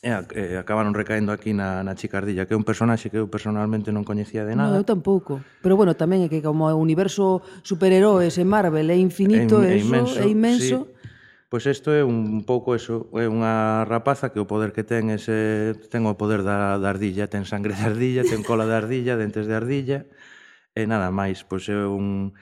Eh, 0.00 0.14
e, 0.14 0.14
e 0.14 0.54
eh, 0.54 0.58
acabaron 0.58 0.94
recaendo 0.94 1.34
aquí 1.34 1.50
na, 1.50 1.82
na 1.82 1.98
Chicardilla, 1.98 2.46
que 2.46 2.54
é 2.54 2.58
un 2.58 2.62
personaxe 2.62 3.10
que 3.10 3.18
eu 3.18 3.26
personalmente 3.26 3.90
non 3.90 4.06
coñecía 4.06 4.46
de 4.46 4.54
nada. 4.54 4.70
No, 4.70 4.78
eu 4.78 4.86
tampouco. 4.86 5.42
Pero 5.58 5.74
bueno, 5.74 5.98
tamén 5.98 6.22
é 6.22 6.30
que 6.30 6.38
como 6.38 6.70
o 6.70 6.78
universo 6.78 7.42
superheróes 7.66 8.38
en 8.38 8.46
Marvel 8.46 8.86
é 8.94 8.98
infinito, 8.98 9.58
é, 9.58 9.74
é 9.74 9.82
eso, 9.82 10.22
é 10.22 10.26
inmenso. 10.30 10.86
Sí. 10.86 10.98
Pois 11.48 11.64
pues 11.64 11.80
isto 11.80 11.90
é 11.90 12.04
un 12.04 12.44
pouco 12.44 12.76
eso, 12.76 13.08
é 13.16 13.26
unha 13.26 13.82
rapaza 13.88 14.30
que 14.30 14.38
o 14.38 14.46
poder 14.46 14.70
que 14.70 14.84
ten 14.84 15.10
ese 15.10 15.74
ten 15.88 16.04
o 16.06 16.14
poder 16.14 16.46
da, 16.46 16.76
da 16.78 16.92
ardilla, 16.92 17.26
ten 17.26 17.48
sangre 17.48 17.74
de 17.74 17.82
ardilla, 17.82 18.22
ten 18.22 18.44
cola 18.46 18.68
de 18.68 18.76
ardilla, 18.76 19.16
dentes 19.22 19.48
de 19.50 19.56
ardilla 19.56 20.06
e 20.76 20.86
nada 20.86 21.10
máis, 21.10 21.42
pois 21.42 21.66
é 21.66 21.74
un 21.88 22.36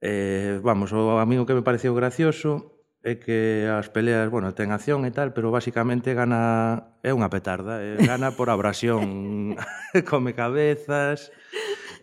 eh, 0.00 0.62
vamos, 0.62 0.94
o 0.96 1.18
amigo 1.18 1.44
que 1.44 1.58
me 1.58 1.66
pareceu 1.66 1.92
gracioso 1.92 2.75
é 3.06 3.22
que 3.22 3.70
as 3.70 3.86
peleas, 3.86 4.26
bueno, 4.34 4.50
ten 4.50 4.74
acción 4.74 5.06
e 5.06 5.14
tal, 5.14 5.30
pero 5.30 5.54
basicamente 5.54 6.10
gana 6.10 6.90
é 7.06 7.14
unha 7.14 7.30
petarda, 7.30 7.78
é, 7.78 8.02
gana 8.02 8.34
por 8.34 8.50
abrasión, 8.50 9.54
come 10.10 10.34
cabezas, 10.34 11.30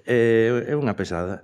é, 0.08 0.64
é 0.64 0.74
unha 0.80 0.96
pesada. 0.96 1.44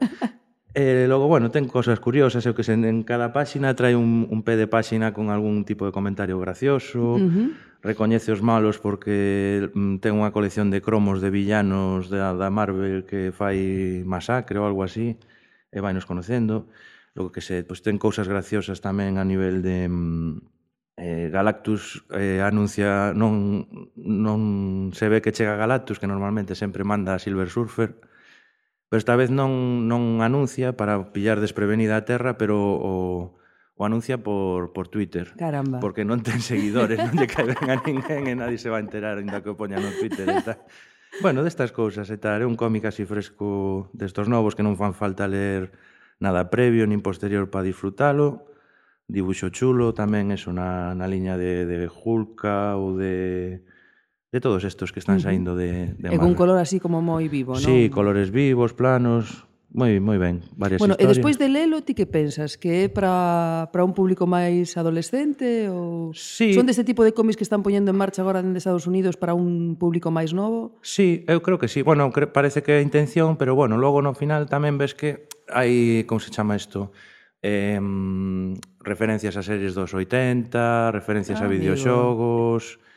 E 0.72 1.12
logo, 1.12 1.28
bueno, 1.28 1.52
ten 1.52 1.68
cosas 1.68 2.00
curiosas, 2.00 2.48
é 2.48 2.56
que 2.56 2.64
sen, 2.64 2.88
en 2.88 3.04
cada 3.04 3.36
páxina 3.36 3.76
trae 3.76 4.00
un, 4.00 4.32
un 4.32 4.48
pé 4.48 4.56
de 4.56 4.72
páxina 4.72 5.12
con 5.12 5.28
algún 5.28 5.68
tipo 5.68 5.84
de 5.84 5.92
comentario 5.92 6.40
gracioso, 6.40 7.20
uh 7.20 7.28
-huh. 7.28 7.52
recoñece 7.84 8.32
os 8.32 8.40
malos 8.40 8.80
porque 8.80 9.68
mm, 9.76 10.00
ten 10.00 10.16
unha 10.16 10.32
colección 10.32 10.72
de 10.72 10.80
cromos 10.80 11.20
de 11.20 11.36
villanos 11.36 12.08
da, 12.08 12.32
da 12.32 12.48
Marvel 12.48 13.04
que 13.04 13.36
fai 13.36 14.08
masacre 14.08 14.56
ou 14.56 14.64
algo 14.64 14.88
así, 14.88 15.20
e 15.68 15.84
vai 15.84 15.92
nos 15.92 16.08
conocendo. 16.08 16.72
Logo 17.16 17.32
que 17.32 17.42
se 17.42 17.64
pois, 17.64 17.82
ten 17.82 17.98
cousas 17.98 18.28
graciosas 18.30 18.82
tamén 18.84 19.18
a 19.18 19.26
nivel 19.26 19.62
de... 19.66 19.88
Mm, 19.90 20.46
eh, 21.00 21.30
Galactus 21.32 22.04
eh, 22.12 22.44
anuncia 22.44 23.16
non, 23.16 23.64
non 23.96 24.92
se 24.92 25.08
ve 25.08 25.24
que 25.24 25.32
chega 25.32 25.56
Galactus 25.56 25.96
que 25.96 26.12
normalmente 26.12 26.60
sempre 26.60 26.84
manda 26.84 27.16
a 27.16 27.24
Silver 27.24 27.48
Surfer 27.48 27.96
pero 28.92 29.00
esta 29.00 29.16
vez 29.16 29.32
non, 29.32 29.88
non 29.88 30.20
anuncia 30.20 30.76
para 30.76 31.14
pillar 31.16 31.40
desprevenida 31.40 31.96
a 31.96 32.04
Terra 32.04 32.36
pero 32.36 32.58
o, 32.60 33.40
o 33.80 33.82
anuncia 33.86 34.20
por, 34.20 34.74
por 34.74 34.90
Twitter. 34.90 35.32
Caramba. 35.38 35.80
Porque 35.80 36.04
non 36.04 36.20
ten 36.20 36.44
seguidores, 36.44 36.98
non 37.06 37.16
lle 37.16 37.30
caen 37.30 37.56
a 37.56 37.78
ninguén 37.80 38.28
e 38.28 38.34
nadie 38.36 38.60
se 38.60 38.68
va 38.68 38.82
a 38.82 38.84
enterar 38.84 39.22
ainda 39.22 39.40
que 39.40 39.54
o 39.54 39.56
poña 39.56 39.80
no 39.80 39.94
Twitter 39.96 40.28
e 40.28 40.42
tal. 40.44 40.60
Bueno, 41.22 41.46
destas 41.46 41.72
cousas 41.72 42.10
e 42.10 42.18
tal, 42.18 42.42
é 42.42 42.48
un 42.50 42.58
cómic 42.58 42.90
así 42.90 43.06
fresco 43.06 43.88
destos 43.94 44.26
novos 44.26 44.58
que 44.58 44.66
non 44.66 44.76
fan 44.76 44.98
falta 44.98 45.30
ler 45.30 45.72
nada 46.20 46.52
previo 46.52 46.86
nin 46.86 47.02
posterior 47.02 47.50
para 47.50 47.66
disfrutalo. 47.66 48.46
Dibuxo 49.10 49.50
chulo 49.50 49.96
tamén 49.98 50.30
eso 50.30 50.54
na, 50.54 50.94
na 50.94 51.10
liña 51.10 51.34
de, 51.34 51.66
de 51.66 51.90
Hulka 51.90 52.78
ou 52.78 52.94
de 52.94 53.66
de 54.30 54.40
todos 54.40 54.62
estos 54.62 54.94
que 54.94 55.02
están 55.02 55.18
saindo 55.18 55.58
de, 55.58 55.98
de 55.98 56.14
E 56.14 56.22
un 56.22 56.38
color 56.38 56.62
así 56.62 56.78
como 56.78 57.02
moi 57.02 57.26
vivo, 57.26 57.58
non? 57.58 57.66
Sí, 57.66 57.90
colores 57.90 58.30
vivos, 58.30 58.78
planos, 58.78 59.49
Moi, 59.70 60.02
moi 60.02 60.18
ben, 60.18 60.42
varias 60.58 60.82
bueno, 60.82 60.98
historias. 60.98 61.14
E 61.14 61.14
despois 61.14 61.36
de 61.38 61.46
lelo, 61.46 61.86
ti 61.86 61.94
que 61.94 62.10
pensas? 62.10 62.58
Que 62.58 62.86
é 62.86 62.86
para 62.90 63.70
un 63.86 63.94
público 63.94 64.26
máis 64.26 64.74
adolescente? 64.74 65.70
Ou... 65.70 66.10
Sí. 66.18 66.58
Son 66.58 66.66
deste 66.66 66.82
tipo 66.82 67.06
de 67.06 67.14
cómics 67.14 67.38
que 67.38 67.46
están 67.46 67.62
poñendo 67.62 67.94
en 67.94 67.98
marcha 68.02 68.26
agora 68.26 68.42
dende 68.42 68.58
Estados 68.58 68.90
Unidos 68.90 69.14
para 69.14 69.38
un 69.38 69.78
público 69.78 70.10
máis 70.10 70.34
novo? 70.34 70.74
Sí, 70.82 71.22
eu 71.30 71.46
creo 71.46 71.62
que 71.62 71.70
sí. 71.70 71.86
Bueno, 71.86 72.10
parece 72.10 72.66
que 72.66 72.74
é 72.74 72.78
a 72.80 72.86
intención, 72.86 73.38
pero 73.38 73.54
bueno, 73.54 73.78
logo 73.78 74.02
no 74.02 74.18
final 74.18 74.50
tamén 74.50 74.82
ves 74.82 74.98
que 74.98 75.30
hai, 75.54 76.02
como 76.10 76.18
se 76.18 76.34
chama 76.34 76.58
isto? 76.58 76.90
Eh, 77.46 77.78
referencias 78.82 79.38
a 79.38 79.46
series 79.46 79.78
dos 79.78 79.94
80, 79.94 80.90
referencias 80.90 81.38
ah, 81.40 81.46
a 81.46 81.48
videoxogos... 81.48 82.82
Amigo 82.82 82.89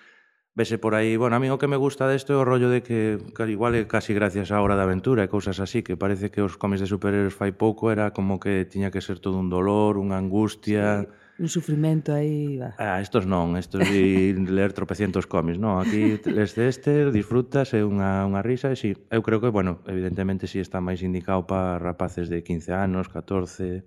vese 0.55 0.77
por 0.77 0.95
aí, 0.95 1.17
bueno, 1.17 1.37
a 1.37 1.41
mí 1.41 1.49
o 1.49 1.59
que 1.59 1.69
me 1.69 1.81
gusta 1.81 2.09
desto 2.09 2.33
é 2.33 2.39
o 2.39 2.45
rollo 2.45 2.69
de 2.69 2.85
que, 2.85 3.19
que 3.33 3.43
igual 3.49 3.73
é 3.73 3.89
casi 3.89 4.13
gracias 4.13 4.53
á 4.53 4.61
hora 4.61 4.77
da 4.77 4.85
aventura 4.85 5.25
e 5.25 5.33
cousas 5.33 5.59
así, 5.59 5.81
que 5.81 5.97
parece 5.97 6.29
que 6.29 6.45
os 6.45 6.61
cómics 6.61 6.85
de 6.85 6.89
superhéroes 6.91 7.33
fai 7.33 7.57
pouco 7.57 7.89
era 7.89 8.13
como 8.13 8.37
que 8.37 8.69
tiña 8.69 8.93
que 8.93 9.01
ser 9.01 9.19
todo 9.19 9.41
un 9.41 9.49
dolor, 9.49 9.97
unha 9.97 10.21
angustia... 10.21 11.09
Sí 11.09 11.23
un 11.39 11.49
sufrimento 11.49 12.13
aí 12.15 12.59
va. 12.59 12.75
Ah, 12.79 13.01
estos 13.01 13.27
non, 13.27 13.57
estos 13.57 13.83
de 13.89 14.37
ler 14.57 14.71
tropecientos 14.77 15.27
cómics, 15.27 15.59
non, 15.59 15.81
aquí 15.81 16.21
este 16.23 16.69
este 16.69 17.11
disfrutas 17.11 17.73
é 17.73 17.83
unha 17.83 18.23
unha 18.29 18.45
risa 18.45 18.71
e 18.71 18.77
si, 18.77 18.95
sí, 18.95 19.01
eu 19.11 19.25
creo 19.25 19.41
que 19.41 19.51
bueno, 19.51 19.81
evidentemente 19.89 20.47
si 20.47 20.61
sí 20.61 20.65
está 20.65 20.79
máis 20.79 21.03
indicado 21.03 21.49
para 21.49 21.81
rapaces 21.81 22.29
de 22.29 22.45
15 22.45 22.77
anos, 22.77 23.09
14, 23.09 23.83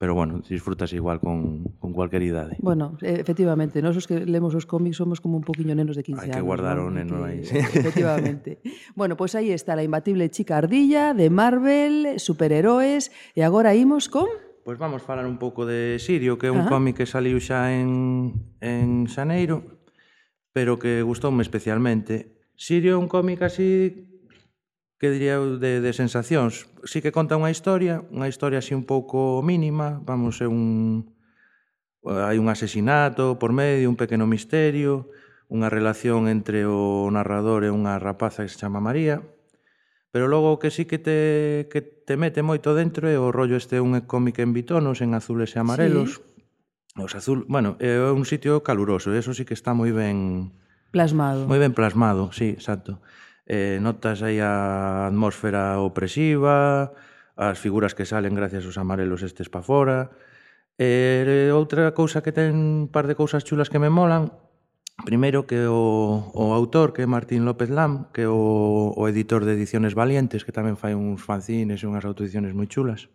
pero 0.00 0.14
bueno, 0.14 0.40
disfrutas 0.48 0.94
igual 0.94 1.20
con, 1.20 1.76
con 1.78 1.92
cualquier 1.92 2.22
idade. 2.22 2.56
Bueno, 2.60 2.96
efectivamente, 3.02 3.84
nós 3.84 4.00
os 4.00 4.08
que 4.08 4.24
lemos 4.24 4.56
os 4.56 4.64
cómics 4.64 4.96
somos 4.96 5.20
como 5.20 5.36
un 5.36 5.44
poquinho 5.44 5.76
nenos 5.76 5.92
de 5.92 6.00
15 6.00 6.16
Hay 6.16 6.24
anos. 6.32 6.36
Que 6.40 6.40
guardar 6.40 6.80
¿no? 6.80 6.88
un 6.88 6.96
neno 6.96 7.20
aí. 7.20 7.44
Sí. 7.44 7.60
Efectivamente. 7.84 8.64
bueno, 8.96 9.20
pois 9.20 9.36
pues 9.36 9.44
aí 9.44 9.52
está 9.52 9.76
a 9.76 9.84
imbatible 9.84 10.32
chica 10.32 10.56
ardilla 10.56 11.12
de 11.12 11.28
Marvel, 11.28 12.16
superheroes, 12.16 13.12
e 13.36 13.44
agora 13.44 13.76
imos 13.76 14.08
con... 14.08 14.24
Pois 14.64 14.64
pues 14.64 14.78
vamos 14.80 15.04
falar 15.04 15.28
un 15.28 15.36
pouco 15.36 15.68
de 15.68 16.00
Sirio, 16.00 16.40
que 16.40 16.48
é 16.48 16.52
un 16.56 16.64
Ajá. 16.64 16.80
cómic 16.80 16.96
que 16.96 17.04
saliu 17.04 17.36
xa 17.36 17.68
en, 17.68 18.40
en 18.64 19.04
Xaneiro, 19.04 19.84
pero 20.56 20.80
que 20.80 21.04
gustoume 21.04 21.44
especialmente. 21.44 22.40
Sirio 22.56 22.96
é 22.96 22.96
un 22.96 23.04
cómic 23.04 23.44
así 23.44 24.09
que 25.00 25.08
diría 25.08 25.40
eu, 25.40 25.56
de, 25.56 25.80
de 25.80 25.92
sensacións. 25.96 26.68
Si 26.84 27.00
sí 27.00 27.02
que 27.02 27.08
conta 27.08 27.40
unha 27.40 27.48
historia, 27.48 28.04
unha 28.12 28.28
historia 28.28 28.60
así 28.60 28.76
un 28.76 28.84
pouco 28.84 29.40
mínima, 29.40 29.96
vamos, 30.04 30.44
é 30.44 30.46
un... 30.46 31.16
hai 32.04 32.36
un 32.36 32.52
asesinato 32.52 33.40
por 33.40 33.56
medio, 33.56 33.88
un 33.88 33.96
pequeno 33.96 34.28
misterio, 34.28 35.08
unha 35.48 35.72
relación 35.72 36.28
entre 36.28 36.68
o 36.68 37.08
narrador 37.08 37.64
e 37.64 37.72
unha 37.72 37.96
rapaza 37.96 38.44
que 38.44 38.52
se 38.52 38.60
chama 38.60 38.84
María, 38.84 39.24
pero 40.12 40.28
logo 40.28 40.52
o 40.52 40.60
que 40.60 40.68
sí 40.68 40.84
que 40.84 41.00
te, 41.00 41.72
que 41.72 41.80
te 41.80 42.20
mete 42.20 42.44
moito 42.44 42.76
dentro 42.76 43.08
é 43.08 43.16
o 43.16 43.32
rollo 43.32 43.56
este 43.56 43.80
un 43.80 43.96
cómic 44.04 44.36
en 44.36 44.52
bitonos, 44.52 45.00
en 45.00 45.16
azules 45.16 45.56
e 45.56 45.64
amarelos. 45.64 46.20
Sí. 46.20 47.00
Os 47.00 47.16
azul, 47.16 47.48
bueno, 47.48 47.80
é 47.80 47.96
un 48.12 48.28
sitio 48.28 48.60
caluroso, 48.60 49.16
eso 49.16 49.32
sí 49.32 49.48
que 49.48 49.56
está 49.56 49.72
moi 49.72 49.96
ben... 49.96 50.52
Plasmado. 50.92 51.48
Moi 51.48 51.56
ben 51.56 51.72
plasmado, 51.72 52.34
sí, 52.36 52.52
exacto 52.52 53.00
eh, 53.50 53.82
notas 53.82 54.22
aí 54.22 54.38
a 54.38 55.10
atmósfera 55.10 55.82
opresiva, 55.82 56.94
as 57.34 57.58
figuras 57.58 57.98
que 57.98 58.06
salen 58.06 58.38
gracias 58.38 58.62
aos 58.62 58.78
amarelos 58.78 59.26
estes 59.26 59.50
pa 59.50 59.58
fora. 59.58 60.14
E 60.78 61.50
eh, 61.50 61.50
outra 61.50 61.90
cousa 61.90 62.22
que 62.22 62.30
ten 62.30 62.54
un 62.54 62.86
par 62.94 63.10
de 63.10 63.18
cousas 63.18 63.42
chulas 63.42 63.66
que 63.66 63.82
me 63.82 63.90
molan, 63.90 64.30
primeiro 65.02 65.50
que 65.50 65.66
o, 65.66 66.30
o 66.30 66.54
autor, 66.54 66.94
que 66.94 67.02
é 67.02 67.10
Martín 67.10 67.42
López 67.42 67.74
Lam, 67.74 68.06
que 68.14 68.22
é 68.22 68.30
o, 68.30 68.94
o 68.94 69.02
editor 69.10 69.42
de 69.42 69.58
Ediciones 69.58 69.98
Valientes, 69.98 70.46
que 70.46 70.54
tamén 70.54 70.78
fai 70.78 70.94
uns 70.94 71.18
fanzines 71.18 71.82
e 71.82 71.90
unhas 71.90 72.06
autoediciones 72.06 72.54
moi 72.54 72.70
chulas, 72.70 73.10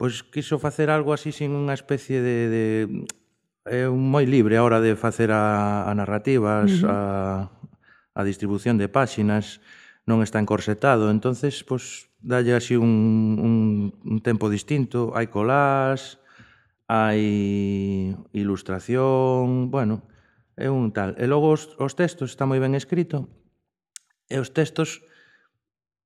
pois 0.00 0.24
quiso 0.24 0.56
facer 0.56 0.88
algo 0.88 1.12
así 1.12 1.28
sin 1.28 1.52
unha 1.52 1.76
especie 1.76 2.24
de, 2.24 2.36
de 2.48 2.64
é 3.68 3.84
moi 3.92 4.24
libre 4.24 4.56
a 4.56 4.64
hora 4.64 4.80
de 4.80 4.96
facer 4.96 5.28
a, 5.28 5.84
a 5.84 5.92
narrativas, 5.92 6.72
uh 6.80 6.88
-huh. 6.88 6.88
a, 6.88 6.96
a 8.14 8.22
distribución 8.22 8.78
de 8.78 8.86
páxinas 8.88 9.58
non 10.06 10.22
está 10.22 10.38
encorsetado, 10.38 11.10
entonces 11.10 11.66
pois 11.66 12.06
dalle 12.22 12.54
así 12.54 12.78
un, 12.78 12.88
un, 13.40 13.54
un 14.06 14.18
tempo 14.22 14.48
distinto, 14.48 15.12
hai 15.12 15.28
colás, 15.28 16.22
hai 16.86 18.14
ilustración, 18.32 19.72
bueno, 19.72 20.06
é 20.56 20.70
un 20.70 20.92
tal. 20.92 21.18
E 21.18 21.26
logo 21.26 21.50
os, 21.50 21.74
os 21.80 21.96
textos 21.98 22.30
está 22.30 22.46
moi 22.46 22.60
ben 22.62 22.76
escrito, 22.76 23.26
e 24.28 24.36
os 24.38 24.52
textos 24.52 25.02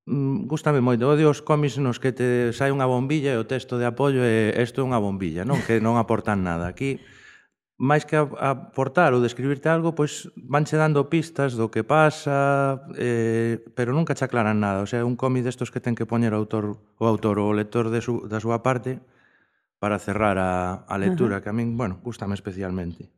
mm, 0.06 0.46
gustame 0.48 0.80
moito. 0.80 1.04
Odio 1.04 1.28
os 1.28 1.42
cómics 1.42 1.76
nos 1.82 1.98
que 1.98 2.14
te 2.14 2.54
sai 2.54 2.70
unha 2.70 2.88
bombilla 2.88 3.34
e 3.34 3.38
o 3.38 3.46
texto 3.50 3.76
de 3.76 3.86
apoio 3.86 4.22
é 4.22 4.54
isto 4.62 4.80
é 4.80 4.86
unha 4.86 5.02
bombilla, 5.02 5.42
non? 5.42 5.60
Que 5.66 5.82
non 5.82 5.98
aportan 5.98 6.46
nada. 6.46 6.70
Aquí 6.70 7.02
máis 7.78 8.02
que 8.02 8.18
aportar 8.18 9.14
ou 9.14 9.22
describirte 9.22 9.70
algo, 9.70 9.94
pois 9.94 10.26
vanche 10.34 10.74
dando 10.74 11.06
pistas 11.06 11.54
do 11.54 11.70
que 11.70 11.86
pasa, 11.86 12.82
eh, 12.98 13.62
pero 13.78 13.94
nunca 13.94 14.18
che 14.18 14.26
aclaran 14.26 14.58
nada. 14.58 14.82
O 14.82 14.88
sea, 14.90 15.06
un 15.06 15.14
cómic 15.14 15.46
destos 15.46 15.70
que 15.70 15.78
ten 15.78 15.94
que 15.94 16.02
poñer 16.02 16.34
o 16.34 16.42
autor 16.42 16.74
o 16.98 17.04
autor 17.06 17.38
ou 17.38 17.54
o 17.54 17.56
lector 17.56 17.86
de 17.94 18.02
su, 18.02 18.26
da 18.26 18.42
súa 18.42 18.66
parte 18.66 18.98
para 19.78 20.02
cerrar 20.02 20.42
a, 20.42 20.82
a 20.90 20.94
lectura, 20.98 21.38
que 21.38 21.48
a 21.48 21.54
min, 21.54 21.78
bueno, 21.78 22.02
gustame 22.02 22.34
especialmente. 22.34 23.14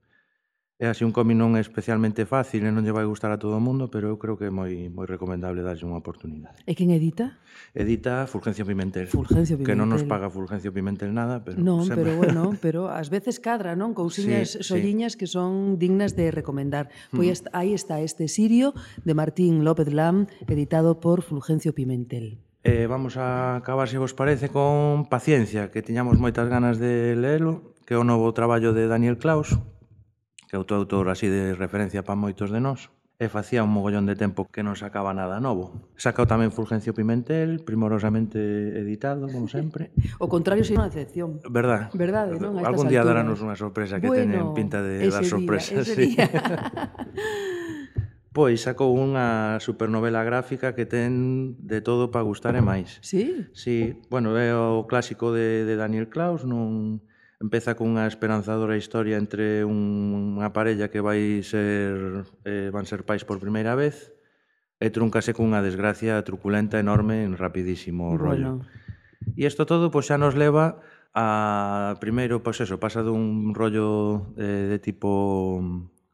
É 0.80 0.88
así 0.88 1.04
un 1.04 1.12
cómic 1.12 1.36
non 1.36 1.52
é 1.54 1.60
especialmente 1.60 2.24
fácil 2.24 2.64
e 2.64 2.72
non 2.72 2.80
lle 2.80 2.96
vai 2.96 3.04
gustar 3.04 3.28
a 3.28 3.36
todo 3.36 3.52
o 3.52 3.60
mundo, 3.60 3.92
pero 3.92 4.08
eu 4.08 4.16
creo 4.16 4.40
que 4.40 4.48
é 4.48 4.52
moi 4.52 4.88
moi 4.88 5.04
recomendable 5.04 5.60
darlle 5.60 5.84
unha 5.84 6.00
oportunidade. 6.00 6.56
E 6.64 6.72
quen 6.72 6.88
edita? 6.88 7.36
Edita 7.76 8.24
Fulgencio 8.24 8.64
Pimentel. 8.64 9.04
Fulgencio 9.12 9.60
Pimentel. 9.60 9.68
Que 9.68 9.76
non 9.76 9.92
nos 9.92 10.08
paga 10.08 10.32
Fulgencio 10.32 10.72
Pimentel 10.72 11.12
nada, 11.12 11.44
pero 11.44 11.60
Non, 11.60 11.84
sempre... 11.84 12.08
pero 12.08 12.16
bueno, 12.16 12.56
pero 12.64 12.88
ás 12.88 13.12
veces 13.12 13.44
cadra, 13.44 13.76
non? 13.76 13.92
Cousiñas 13.92 14.56
sí, 14.56 14.64
solliñas 14.64 15.20
sí. 15.20 15.20
que 15.20 15.28
son 15.28 15.76
dignas 15.76 16.16
de 16.16 16.32
recomendar. 16.32 16.88
Pois 17.12 17.44
mm. 17.44 17.52
aí 17.52 17.76
está 17.76 18.00
este 18.00 18.24
Sirio 18.32 18.72
de 19.04 19.12
Martín 19.12 19.68
López 19.68 19.92
Lam, 19.92 20.32
editado 20.48 20.96
por 20.96 21.20
Fulgencio 21.20 21.76
Pimentel. 21.76 22.40
Eh, 22.64 22.88
vamos 22.88 23.20
a 23.20 23.60
acabar, 23.60 23.84
se 23.84 24.00
vos 24.00 24.16
parece, 24.16 24.48
con 24.48 25.12
Paciencia, 25.12 25.68
que 25.68 25.84
tiñamos 25.84 26.16
moitas 26.16 26.48
ganas 26.48 26.80
de 26.80 27.20
leelo, 27.20 27.76
que 27.84 27.96
é 27.96 28.00
o 28.00 28.04
novo 28.08 28.32
traballo 28.32 28.72
de 28.72 28.88
Daniel 28.88 29.20
Klaus, 29.20 29.60
que 30.50 30.58
é 30.58 30.58
outro 30.58 30.74
autor 30.74 31.06
así 31.14 31.30
de 31.30 31.54
referencia 31.54 32.02
para 32.02 32.18
moitos 32.18 32.50
de 32.50 32.58
nós, 32.58 32.90
e 33.22 33.30
facía 33.30 33.62
un 33.62 33.70
mogollón 33.70 34.08
de 34.08 34.18
tempo 34.18 34.50
que 34.50 34.66
non 34.66 34.74
sacaba 34.74 35.14
nada 35.14 35.38
novo. 35.38 35.76
Sacou 35.94 36.26
tamén 36.26 36.50
Fulgencio 36.50 36.90
Pimentel, 36.90 37.62
primorosamente 37.62 38.40
editado, 38.74 39.30
como 39.30 39.46
sempre. 39.46 39.94
O 40.18 40.26
contrario 40.26 40.66
sería 40.66 40.82
unha 40.82 40.90
excepción. 40.90 41.38
Verdad. 41.46 41.94
Verdade, 41.94 42.34
non? 42.40 42.58
Algún 42.66 42.90
día 42.90 43.06
darános 43.06 43.38
unha 43.44 43.54
sorpresa 43.54 44.02
que 44.02 44.10
bueno, 44.10 44.26
teñen 44.26 44.46
pinta 44.58 44.82
de 44.82 45.06
dar 45.06 45.22
sorpresas. 45.22 45.86
Sí. 45.86 46.18
Día. 46.18 46.26
Pois 48.30 48.62
sacou 48.62 48.94
unha 48.94 49.58
supernovela 49.58 50.22
gráfica 50.22 50.70
que 50.78 50.86
ten 50.86 51.58
de 51.58 51.82
todo 51.82 52.14
para 52.14 52.22
gustar 52.22 52.54
e 52.54 52.62
máis. 52.62 53.02
Sí? 53.02 53.50
Sí, 53.50 53.98
bueno, 54.06 54.38
é 54.38 54.54
o 54.54 54.86
clásico 54.86 55.34
de, 55.34 55.66
de 55.66 55.74
Daniel 55.74 56.06
Klaus, 56.06 56.46
non 56.46 57.02
empeza 57.40 57.74
cunha 57.74 58.04
esperanzadora 58.04 58.76
historia 58.76 59.16
entre 59.16 59.64
unha 59.64 60.52
parella 60.52 60.92
que 60.92 61.00
vai 61.00 61.40
ser 61.40 62.28
eh, 62.44 62.68
van 62.68 62.84
ser 62.84 63.08
pais 63.08 63.24
por 63.24 63.40
primeira 63.40 63.72
vez 63.72 64.12
e 64.76 64.92
truncase 64.92 65.32
cunha 65.32 65.64
desgracia 65.64 66.20
truculenta 66.20 66.76
enorme 66.76 67.24
en 67.24 67.40
rapidísimo 67.40 68.20
rollo. 68.20 68.60
Bueno. 68.60 68.68
E 69.40 69.48
isto 69.48 69.64
todo 69.64 69.88
pois 69.88 70.12
xa 70.12 70.20
nos 70.20 70.36
leva 70.36 70.84
a 71.16 71.96
primeiro, 71.96 72.44
pois 72.44 72.60
eso, 72.60 72.76
pasa 72.76 73.00
dun 73.00 73.56
rollo 73.56 74.30
eh, 74.36 74.68
de 74.68 74.78
tipo 74.78 75.64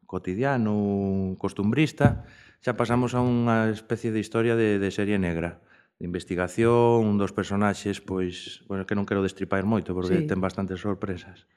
cotidiano, 0.06 1.34
costumbrista, 1.42 2.22
xa 2.62 2.78
pasamos 2.78 3.18
a 3.18 3.20
unha 3.20 3.74
especie 3.74 4.14
de 4.14 4.22
historia 4.22 4.54
de, 4.54 4.78
de 4.78 4.90
serie 4.94 5.18
negra 5.18 5.65
de 5.98 6.04
investigación, 6.04 7.04
un 7.04 7.16
dos 7.16 7.32
personaxes, 7.32 8.04
pois, 8.04 8.60
bueno, 8.68 8.84
que 8.84 8.92
non 8.92 9.08
quero 9.08 9.24
destripar 9.24 9.64
moito, 9.64 9.96
porque 9.96 10.24
sí. 10.24 10.28
ten 10.28 10.44
bastantes 10.44 10.84
sorpresas. 10.84 11.48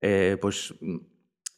Eh, 0.00 0.40
pois, 0.40 0.72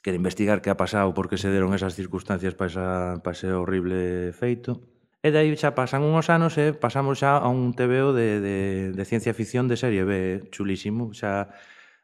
quere 0.02 0.18
investigar 0.18 0.62
que 0.62 0.70
ha 0.70 0.78
pasado, 0.78 1.14
por 1.14 1.30
que 1.30 1.38
se 1.38 1.50
deron 1.50 1.74
esas 1.74 1.94
circunstancias 1.94 2.54
para, 2.54 2.70
esa, 2.70 2.88
para 3.22 3.34
ese 3.34 3.54
horrible 3.54 4.34
feito. 4.34 4.82
E 5.22 5.34
dai 5.34 5.50
xa 5.58 5.74
pasan 5.74 6.06
uns 6.06 6.30
anos 6.30 6.54
e 6.58 6.70
eh, 6.70 6.72
pasamos 6.74 7.22
xa 7.22 7.38
a 7.38 7.50
un 7.50 7.74
TVO 7.74 8.14
de, 8.14 8.38
de, 8.38 8.58
de 8.94 9.04
ciencia 9.06 9.34
ficción 9.34 9.66
de 9.66 9.74
serie 9.78 10.06
B, 10.06 10.46
chulísimo. 10.54 11.10
Xa 11.14 11.50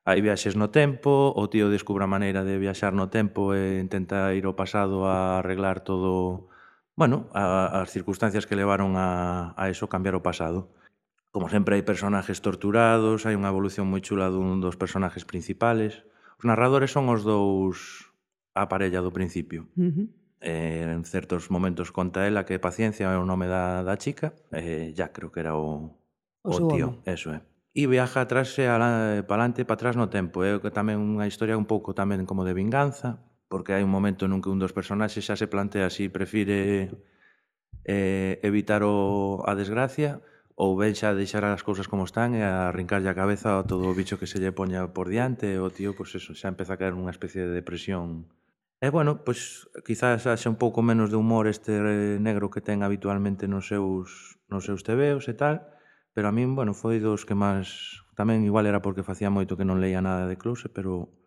hai 0.03 0.19
viaxes 0.19 0.59
no 0.59 0.75
tempo, 0.75 1.31
o 1.31 1.47
tío 1.47 1.71
descubra 1.71 2.11
maneira 2.11 2.43
de 2.43 2.59
viaxar 2.59 2.91
no 2.91 3.07
tempo 3.07 3.55
e 3.55 3.79
intenta 3.79 4.35
ir 4.35 4.51
ao 4.51 4.59
pasado 4.59 5.07
a 5.07 5.39
arreglar 5.39 5.87
todo 5.87 6.51
bueno, 6.95 7.29
a, 7.33 7.83
as 7.83 7.91
circunstancias 7.91 8.47
que 8.47 8.57
levaron 8.57 8.97
a, 8.97 9.55
a 9.57 9.69
eso 9.69 9.89
cambiar 9.89 10.15
o 10.15 10.23
pasado. 10.23 10.73
Como 11.33 11.49
sempre 11.49 11.81
hai 11.81 11.85
personajes 11.85 12.45
torturados, 12.45 13.25
hai 13.25 13.33
unha 13.33 13.49
evolución 13.49 13.89
moi 13.89 14.05
chula 14.05 14.29
dun 14.29 14.61
dos 14.61 14.77
personajes 14.77 15.25
principales. 15.25 16.05
Os 16.37 16.45
narradores 16.45 16.93
son 16.93 17.09
os 17.09 17.25
dous 17.25 18.13
a 18.53 18.69
parella 18.69 19.01
do 19.01 19.17
principio. 19.17 19.65
Uh 19.77 19.89
-huh. 19.89 20.07
eh, 20.43 20.93
en 20.93 21.05
certos 21.05 21.49
momentos 21.49 21.89
conta 21.93 22.27
ela 22.27 22.45
que 22.45 22.59
Paciencia 22.59 23.09
é 23.09 23.17
o 23.17 23.25
nome 23.25 23.49
da, 23.49 23.81
da 23.81 23.97
chica, 23.97 24.35
eh, 24.53 24.93
ya 24.93 25.15
creo 25.15 25.33
que 25.33 25.41
era 25.41 25.57
o, 25.57 25.97
o, 26.43 26.51
o 26.51 26.69
tío, 26.69 26.89
home. 26.89 27.01
eso 27.07 27.33
é. 27.33 27.41
Eh. 27.41 27.43
E 27.73 27.89
viaja 27.89 28.21
atrás 28.21 28.53
e 28.61 28.69
alante, 28.69 29.65
para 29.65 29.75
atrás 29.81 29.97
no 29.97 30.13
tempo. 30.13 30.45
É 30.45 30.61
eh, 30.61 30.73
tamén 30.75 31.01
unha 31.01 31.25
historia 31.25 31.57
un 31.57 31.65
pouco 31.65 31.97
tamén 31.97 32.29
como 32.29 32.45
de 32.45 32.53
vinganza, 32.53 33.25
porque 33.53 33.77
hai 33.77 33.85
un 33.85 33.93
momento 33.93 34.25
nun 34.25 34.41
que 34.41 34.49
un 34.49 34.57
dos 34.57 34.73
personaxes 34.73 35.29
xa 35.29 35.37
se 35.37 35.45
plantea 35.45 35.93
si 35.93 36.09
prefire 36.09 36.89
eh, 37.85 38.41
evitar 38.41 38.81
o, 38.81 39.45
a 39.45 39.53
desgracia 39.53 40.25
ou 40.57 40.73
ben 40.81 40.97
xa 40.97 41.13
deixar 41.13 41.45
as 41.45 41.61
cousas 41.61 41.85
como 41.85 42.09
están 42.09 42.33
e 42.33 42.41
arrincarlle 42.41 43.13
a 43.13 43.19
cabeza 43.19 43.61
a 43.61 43.67
todo 43.69 43.93
o 43.93 43.97
bicho 43.97 44.17
que 44.17 44.25
se 44.25 44.41
lle 44.41 44.57
poña 44.57 44.97
por 44.97 45.13
diante. 45.13 45.53
E 45.53 45.61
o 45.61 45.69
tío, 45.69 45.93
pois 45.93 46.17
eso, 46.17 46.33
xa 46.33 46.49
empeza 46.49 46.77
a 46.77 46.81
caer 46.81 46.97
nunha 46.97 47.13
especie 47.13 47.45
de 47.45 47.53
depresión. 47.53 48.33
E 48.81 48.89
bueno, 48.89 49.21
pois 49.21 49.69
quizás 49.85 50.25
haxe 50.25 50.49
un 50.49 50.57
pouco 50.57 50.81
menos 50.81 51.13
de 51.13 51.21
humor 51.21 51.45
este 51.45 51.77
negro 52.25 52.49
que 52.49 52.65
ten 52.65 52.81
habitualmente 52.81 53.53
nos 53.53 53.69
seus 53.69 54.41
nos 54.49 54.65
seus 54.65 54.81
tebeos 54.81 55.29
e 55.29 55.37
tal, 55.37 55.69
pero 56.17 56.29
a 56.29 56.33
min, 56.33 56.57
bueno, 56.57 56.73
foi 56.73 57.01
dos 57.05 57.29
que 57.29 57.37
máis 57.37 58.01
tamén 58.17 58.45
igual 58.49 58.65
era 58.65 58.85
porque 58.85 59.05
facía 59.05 59.29
moito 59.29 59.57
que 59.57 59.69
non 59.69 59.81
leía 59.81 60.05
nada 60.05 60.25
de 60.29 60.37
Close, 60.37 60.69
pero 60.69 61.22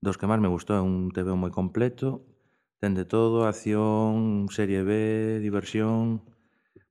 dos 0.00 0.16
que 0.16 0.26
máis 0.26 0.40
me 0.40 0.48
gustou, 0.48 0.80
é 0.80 0.82
un 0.82 1.12
TV 1.12 1.36
moi 1.36 1.52
completo, 1.52 2.24
ten 2.80 2.96
de 2.96 3.04
todo, 3.04 3.44
acción, 3.44 4.48
serie 4.48 4.80
B, 4.80 5.38
diversión, 5.44 6.24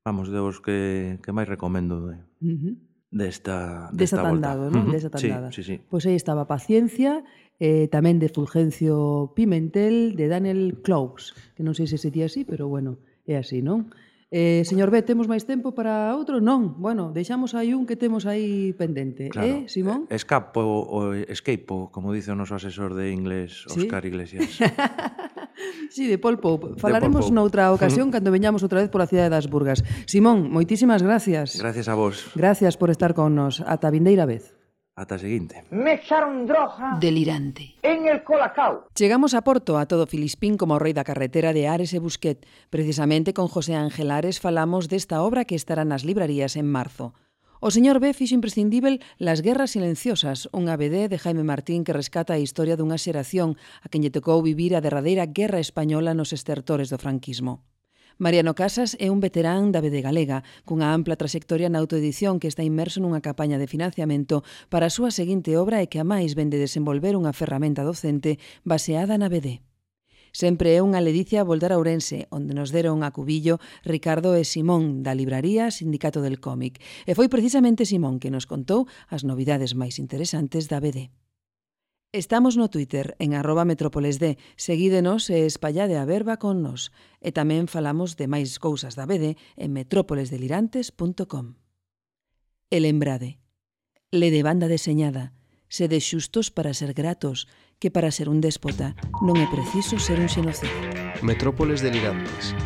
vamos, 0.06 0.30
dos 0.30 0.62
que, 0.62 1.18
que 1.26 1.34
máis 1.34 1.50
recomendo 1.50 2.06
de, 2.06 2.22
uh 2.22 2.54
-huh. 2.54 2.74
desta, 3.10 3.90
desta, 3.90 4.22
desta 4.22 4.22
volta. 4.22 4.54
Tandado, 4.54 4.64
¿no? 4.70 4.80
Uh 4.80 4.86
-huh. 4.86 4.94
Desa 4.94 5.10
tandada. 5.10 5.50
Sí, 5.50 5.66
sí, 5.66 5.76
sí. 5.76 5.86
Pois 5.90 6.06
aí 6.06 6.14
estaba 6.14 6.46
Paciencia, 6.46 7.26
eh, 7.58 7.90
tamén 7.90 8.22
de 8.22 8.30
Fulgencio 8.30 9.34
Pimentel, 9.34 10.14
de 10.14 10.26
Daniel 10.30 10.80
Clous, 10.86 11.34
que 11.58 11.66
non 11.66 11.74
sei 11.74 11.90
se 11.90 11.98
se 11.98 12.14
di 12.14 12.22
así, 12.22 12.46
pero 12.46 12.70
bueno, 12.70 13.02
é 13.26 13.42
así, 13.42 13.66
non? 13.66 13.90
Eh, 14.30 14.62
señor 14.62 14.94
B, 14.94 15.02
temos 15.02 15.26
máis 15.26 15.42
tempo 15.42 15.74
para 15.74 16.14
outro? 16.14 16.38
Non, 16.38 16.78
bueno, 16.78 17.10
deixamos 17.10 17.58
aí 17.58 17.74
un 17.74 17.90
que 17.90 17.98
temos 17.98 18.30
aí 18.30 18.78
pendente, 18.78 19.26
eh, 19.26 19.34
claro. 19.34 19.66
eh, 19.66 19.66
Simón? 19.66 20.06
Eh, 20.06 20.22
escapo, 20.22 20.62
o 20.62 21.18
escape, 21.18 21.66
como 21.90 22.14
dice 22.14 22.30
o 22.30 22.38
noso 22.38 22.54
asesor 22.54 22.94
de 22.94 23.10
inglés, 23.10 23.66
Óscar 23.66 24.06
¿Sí? 24.06 24.14
Iglesias. 24.14 24.62
sí, 25.90 26.06
de 26.06 26.22
Paul 26.22 26.38
Pope. 26.38 26.78
Falaremos 26.78 27.26
Paul 27.26 27.34
Pope. 27.34 27.42
noutra 27.42 27.74
ocasión 27.74 28.12
cando 28.14 28.30
veñamos 28.30 28.62
outra 28.62 28.86
vez 28.86 28.94
pola 28.94 29.10
cidade 29.10 29.34
das 29.34 29.50
Burgas. 29.50 29.82
Simón, 30.06 30.54
moitísimas 30.54 31.02
gracias. 31.02 31.58
Gracias 31.58 31.90
a 31.90 31.98
vos. 31.98 32.30
Gracias 32.38 32.78
por 32.78 32.94
estar 32.94 33.18
con 33.18 33.34
nos. 33.34 33.66
Ata 33.66 33.90
vindeira 33.90 34.30
vez. 34.30 34.59
Ata 35.00 35.16
a 35.16 35.24
seguinte. 35.24 35.64
Me 35.72 35.94
echaron 35.94 36.46
droga. 36.46 36.98
Delirante. 37.00 37.76
En 37.82 38.06
el 38.06 38.22
colacao. 38.22 38.84
Chegamos 38.94 39.34
a 39.34 39.42
Porto, 39.48 39.78
a 39.78 39.86
todo 39.86 40.12
Filispín 40.12 40.60
como 40.60 40.76
o 40.76 40.82
rei 40.84 40.92
da 40.92 41.08
carretera 41.08 41.56
de 41.56 41.72
Ares 41.72 41.96
e 41.96 42.04
Busquet. 42.04 42.44
Precisamente 42.68 43.32
con 43.32 43.48
José 43.48 43.80
Ángel 43.80 44.12
Ares 44.12 44.44
falamos 44.44 44.92
desta 44.92 45.24
obra 45.24 45.48
que 45.48 45.56
estará 45.56 45.88
nas 45.88 46.04
librarías 46.04 46.60
en 46.60 46.68
marzo. 46.68 47.16
O 47.64 47.72
señor 47.72 48.04
B 48.04 48.12
fixo 48.12 48.36
imprescindível 48.36 49.00
Las 49.16 49.40
guerras 49.40 49.72
silenciosas, 49.72 50.52
un 50.52 50.68
ABD 50.68 51.08
de 51.08 51.18
Jaime 51.24 51.48
Martín 51.48 51.88
que 51.88 51.96
rescata 51.96 52.36
a 52.36 52.44
historia 52.44 52.76
dunha 52.76 53.00
xeración 53.00 53.56
a 53.80 53.88
quen 53.88 54.04
lle 54.04 54.12
tocou 54.12 54.44
vivir 54.44 54.76
a 54.76 54.84
derradeira 54.84 55.32
guerra 55.32 55.64
española 55.64 56.12
nos 56.12 56.36
estertores 56.36 56.92
do 56.92 57.00
franquismo. 57.00 57.64
Mariano 58.22 58.54
Casas 58.54 59.00
é 59.00 59.08
un 59.08 59.24
veterán 59.24 59.72
da 59.72 59.80
BD 59.80 60.04
Galega, 60.04 60.44
cunha 60.68 60.92
ampla 60.92 61.16
trayectoria 61.16 61.72
na 61.72 61.80
autoedición 61.80 62.36
que 62.44 62.52
está 62.52 62.68
inmerso 62.68 63.00
nunha 63.00 63.24
campaña 63.24 63.56
de 63.56 63.72
financiamento 63.72 64.44
para 64.68 64.92
a 64.92 64.94
súa 64.94 65.08
seguinte 65.08 65.56
obra 65.56 65.80
e 65.80 65.88
que 65.88 66.04
a 66.04 66.10
máis 66.12 66.36
vende 66.36 66.60
desenvolver 66.60 67.16
unha 67.16 67.32
ferramenta 67.32 67.80
docente 67.88 68.36
baseada 68.68 69.16
na 69.16 69.32
BD. 69.32 69.64
Sempre 70.36 70.76
é 70.76 70.84
unha 70.84 71.00
ledicia 71.00 71.48
voltar 71.48 71.72
a 71.72 71.80
Ourense, 71.80 72.28
onde 72.28 72.52
nos 72.52 72.76
deron 72.76 73.08
a 73.08 73.16
cubillo 73.16 73.56
Ricardo 73.88 74.36
e 74.36 74.44
Simón, 74.44 75.00
da 75.00 75.16
libraría 75.16 75.72
Sindicato 75.72 76.20
del 76.20 76.44
Cómic. 76.44 76.84
E 77.08 77.16
foi 77.16 77.32
precisamente 77.32 77.88
Simón 77.88 78.20
que 78.20 78.36
nos 78.36 78.44
contou 78.44 78.84
as 79.08 79.24
novidades 79.24 79.80
máis 79.80 79.96
interesantes 79.96 80.68
da 80.68 80.84
BD. 80.84 81.08
Estamos 82.12 82.58
no 82.58 82.72
Twitter 82.72 83.16
en 83.20 83.36
arroba 83.36 83.66
metrópolesd. 83.66 84.38
seguídenos 84.58 85.30
e 85.30 85.46
espallade 85.46 85.94
a 86.02 86.10
verba 86.10 86.42
con 86.42 86.66
nos. 86.66 86.90
E 87.22 87.30
tamén 87.30 87.70
falamos 87.70 88.18
de 88.18 88.26
máis 88.26 88.58
cousas 88.58 88.98
da 88.98 89.06
BD 89.06 89.38
en 89.54 89.70
metrópolesdelirantes.com. 89.78 91.54
E 92.74 92.78
lembrade, 92.82 93.38
le 94.10 94.34
de 94.34 94.42
banda 94.42 94.66
deseñada, 94.66 95.38
se 95.70 95.86
de 95.86 96.02
xustos 96.02 96.50
para 96.50 96.74
ser 96.74 96.98
gratos, 96.98 97.46
que 97.78 97.94
para 97.94 98.10
ser 98.10 98.26
un 98.26 98.42
déspota 98.42 98.98
non 99.22 99.38
é 99.38 99.46
preciso 99.46 100.02
ser 100.02 100.18
un 100.18 100.34
xenocida. 100.34 100.74
Metrópoles 101.22 101.86
delirantes. 101.86 102.58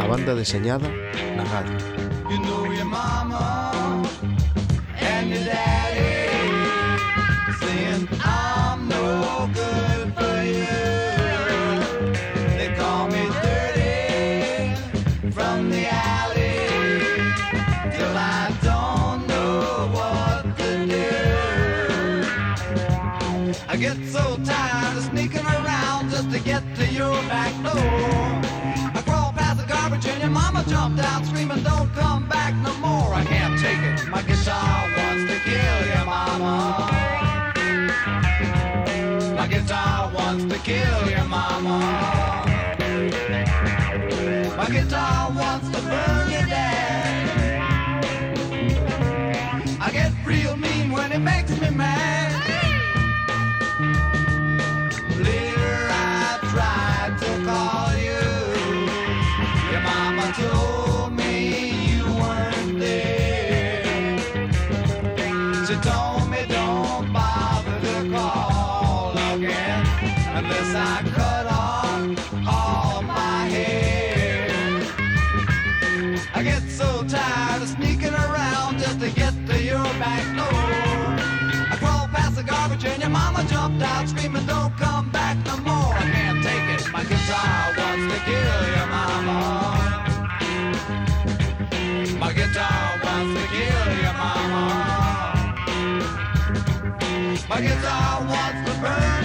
A 0.00 0.04
banda 0.08 0.32
deseñada 0.32 0.88
na 1.36 1.44
radio. 1.44 1.76
You 2.32 2.40
know 2.40 2.65
get 26.46 26.62
to 26.76 26.86
your 26.92 27.10
back 27.26 27.52
door. 27.64 27.72
I 28.94 29.02
crawl 29.04 29.32
past 29.32 29.58
the 29.60 29.66
garbage 29.66 30.06
and 30.06 30.22
your 30.22 30.30
mama 30.30 30.64
jumped 30.68 31.00
out 31.00 31.26
screaming, 31.26 31.60
don't 31.64 31.92
come 31.92 32.28
back 32.28 32.54
no 32.62 32.72
more. 32.76 33.12
I 33.12 33.24
can't 33.24 33.58
take 33.58 33.82
it. 33.90 34.08
My 34.08 34.22
guitar 34.22 34.86
wants 34.96 35.24
to 35.32 35.40
kill 35.40 35.78
your 35.92 36.04
mama. 36.14 36.54
My 39.34 39.46
guitar 39.48 40.12
wants 40.14 40.44
to 40.52 40.58
kill 40.60 41.10
your 41.10 41.24
mama. 41.24 41.78
My 44.56 44.68
guitar 44.70 45.32
wants 45.32 45.68
to 45.74 45.82
burn 45.82 46.30
your 46.30 46.46
dad. 46.46 47.56
I 49.80 49.90
get 49.90 50.12
real 50.24 50.56
mean 50.56 50.92
when 50.92 51.10
it 51.10 51.18
makes 51.18 51.50
me 51.60 51.70
mad. 51.70 52.15
And 82.86 83.02
your 83.02 83.10
mama 83.10 83.44
jumped 83.48 83.82
out 83.82 84.08
screaming, 84.08 84.46
don't 84.46 84.76
come 84.76 85.10
back 85.10 85.36
no 85.46 85.56
more. 85.58 85.94
I 85.94 86.04
can't 86.14 86.42
take 86.42 86.66
it. 86.74 86.92
My 86.92 87.02
guitar 87.04 87.74
wants 87.78 88.14
to 88.14 88.18
kill 88.28 88.60
your 88.76 88.88
mama. 88.94 89.38
My 92.18 92.32
guitar 92.32 93.00
wants 93.04 93.40
to 93.40 93.46
kill 93.54 93.86
your 94.02 94.14
mama. 94.22 94.62
My 97.48 97.60
guitar 97.60 98.24
wants 98.30 98.70
to 98.70 98.80
burn. 98.80 99.15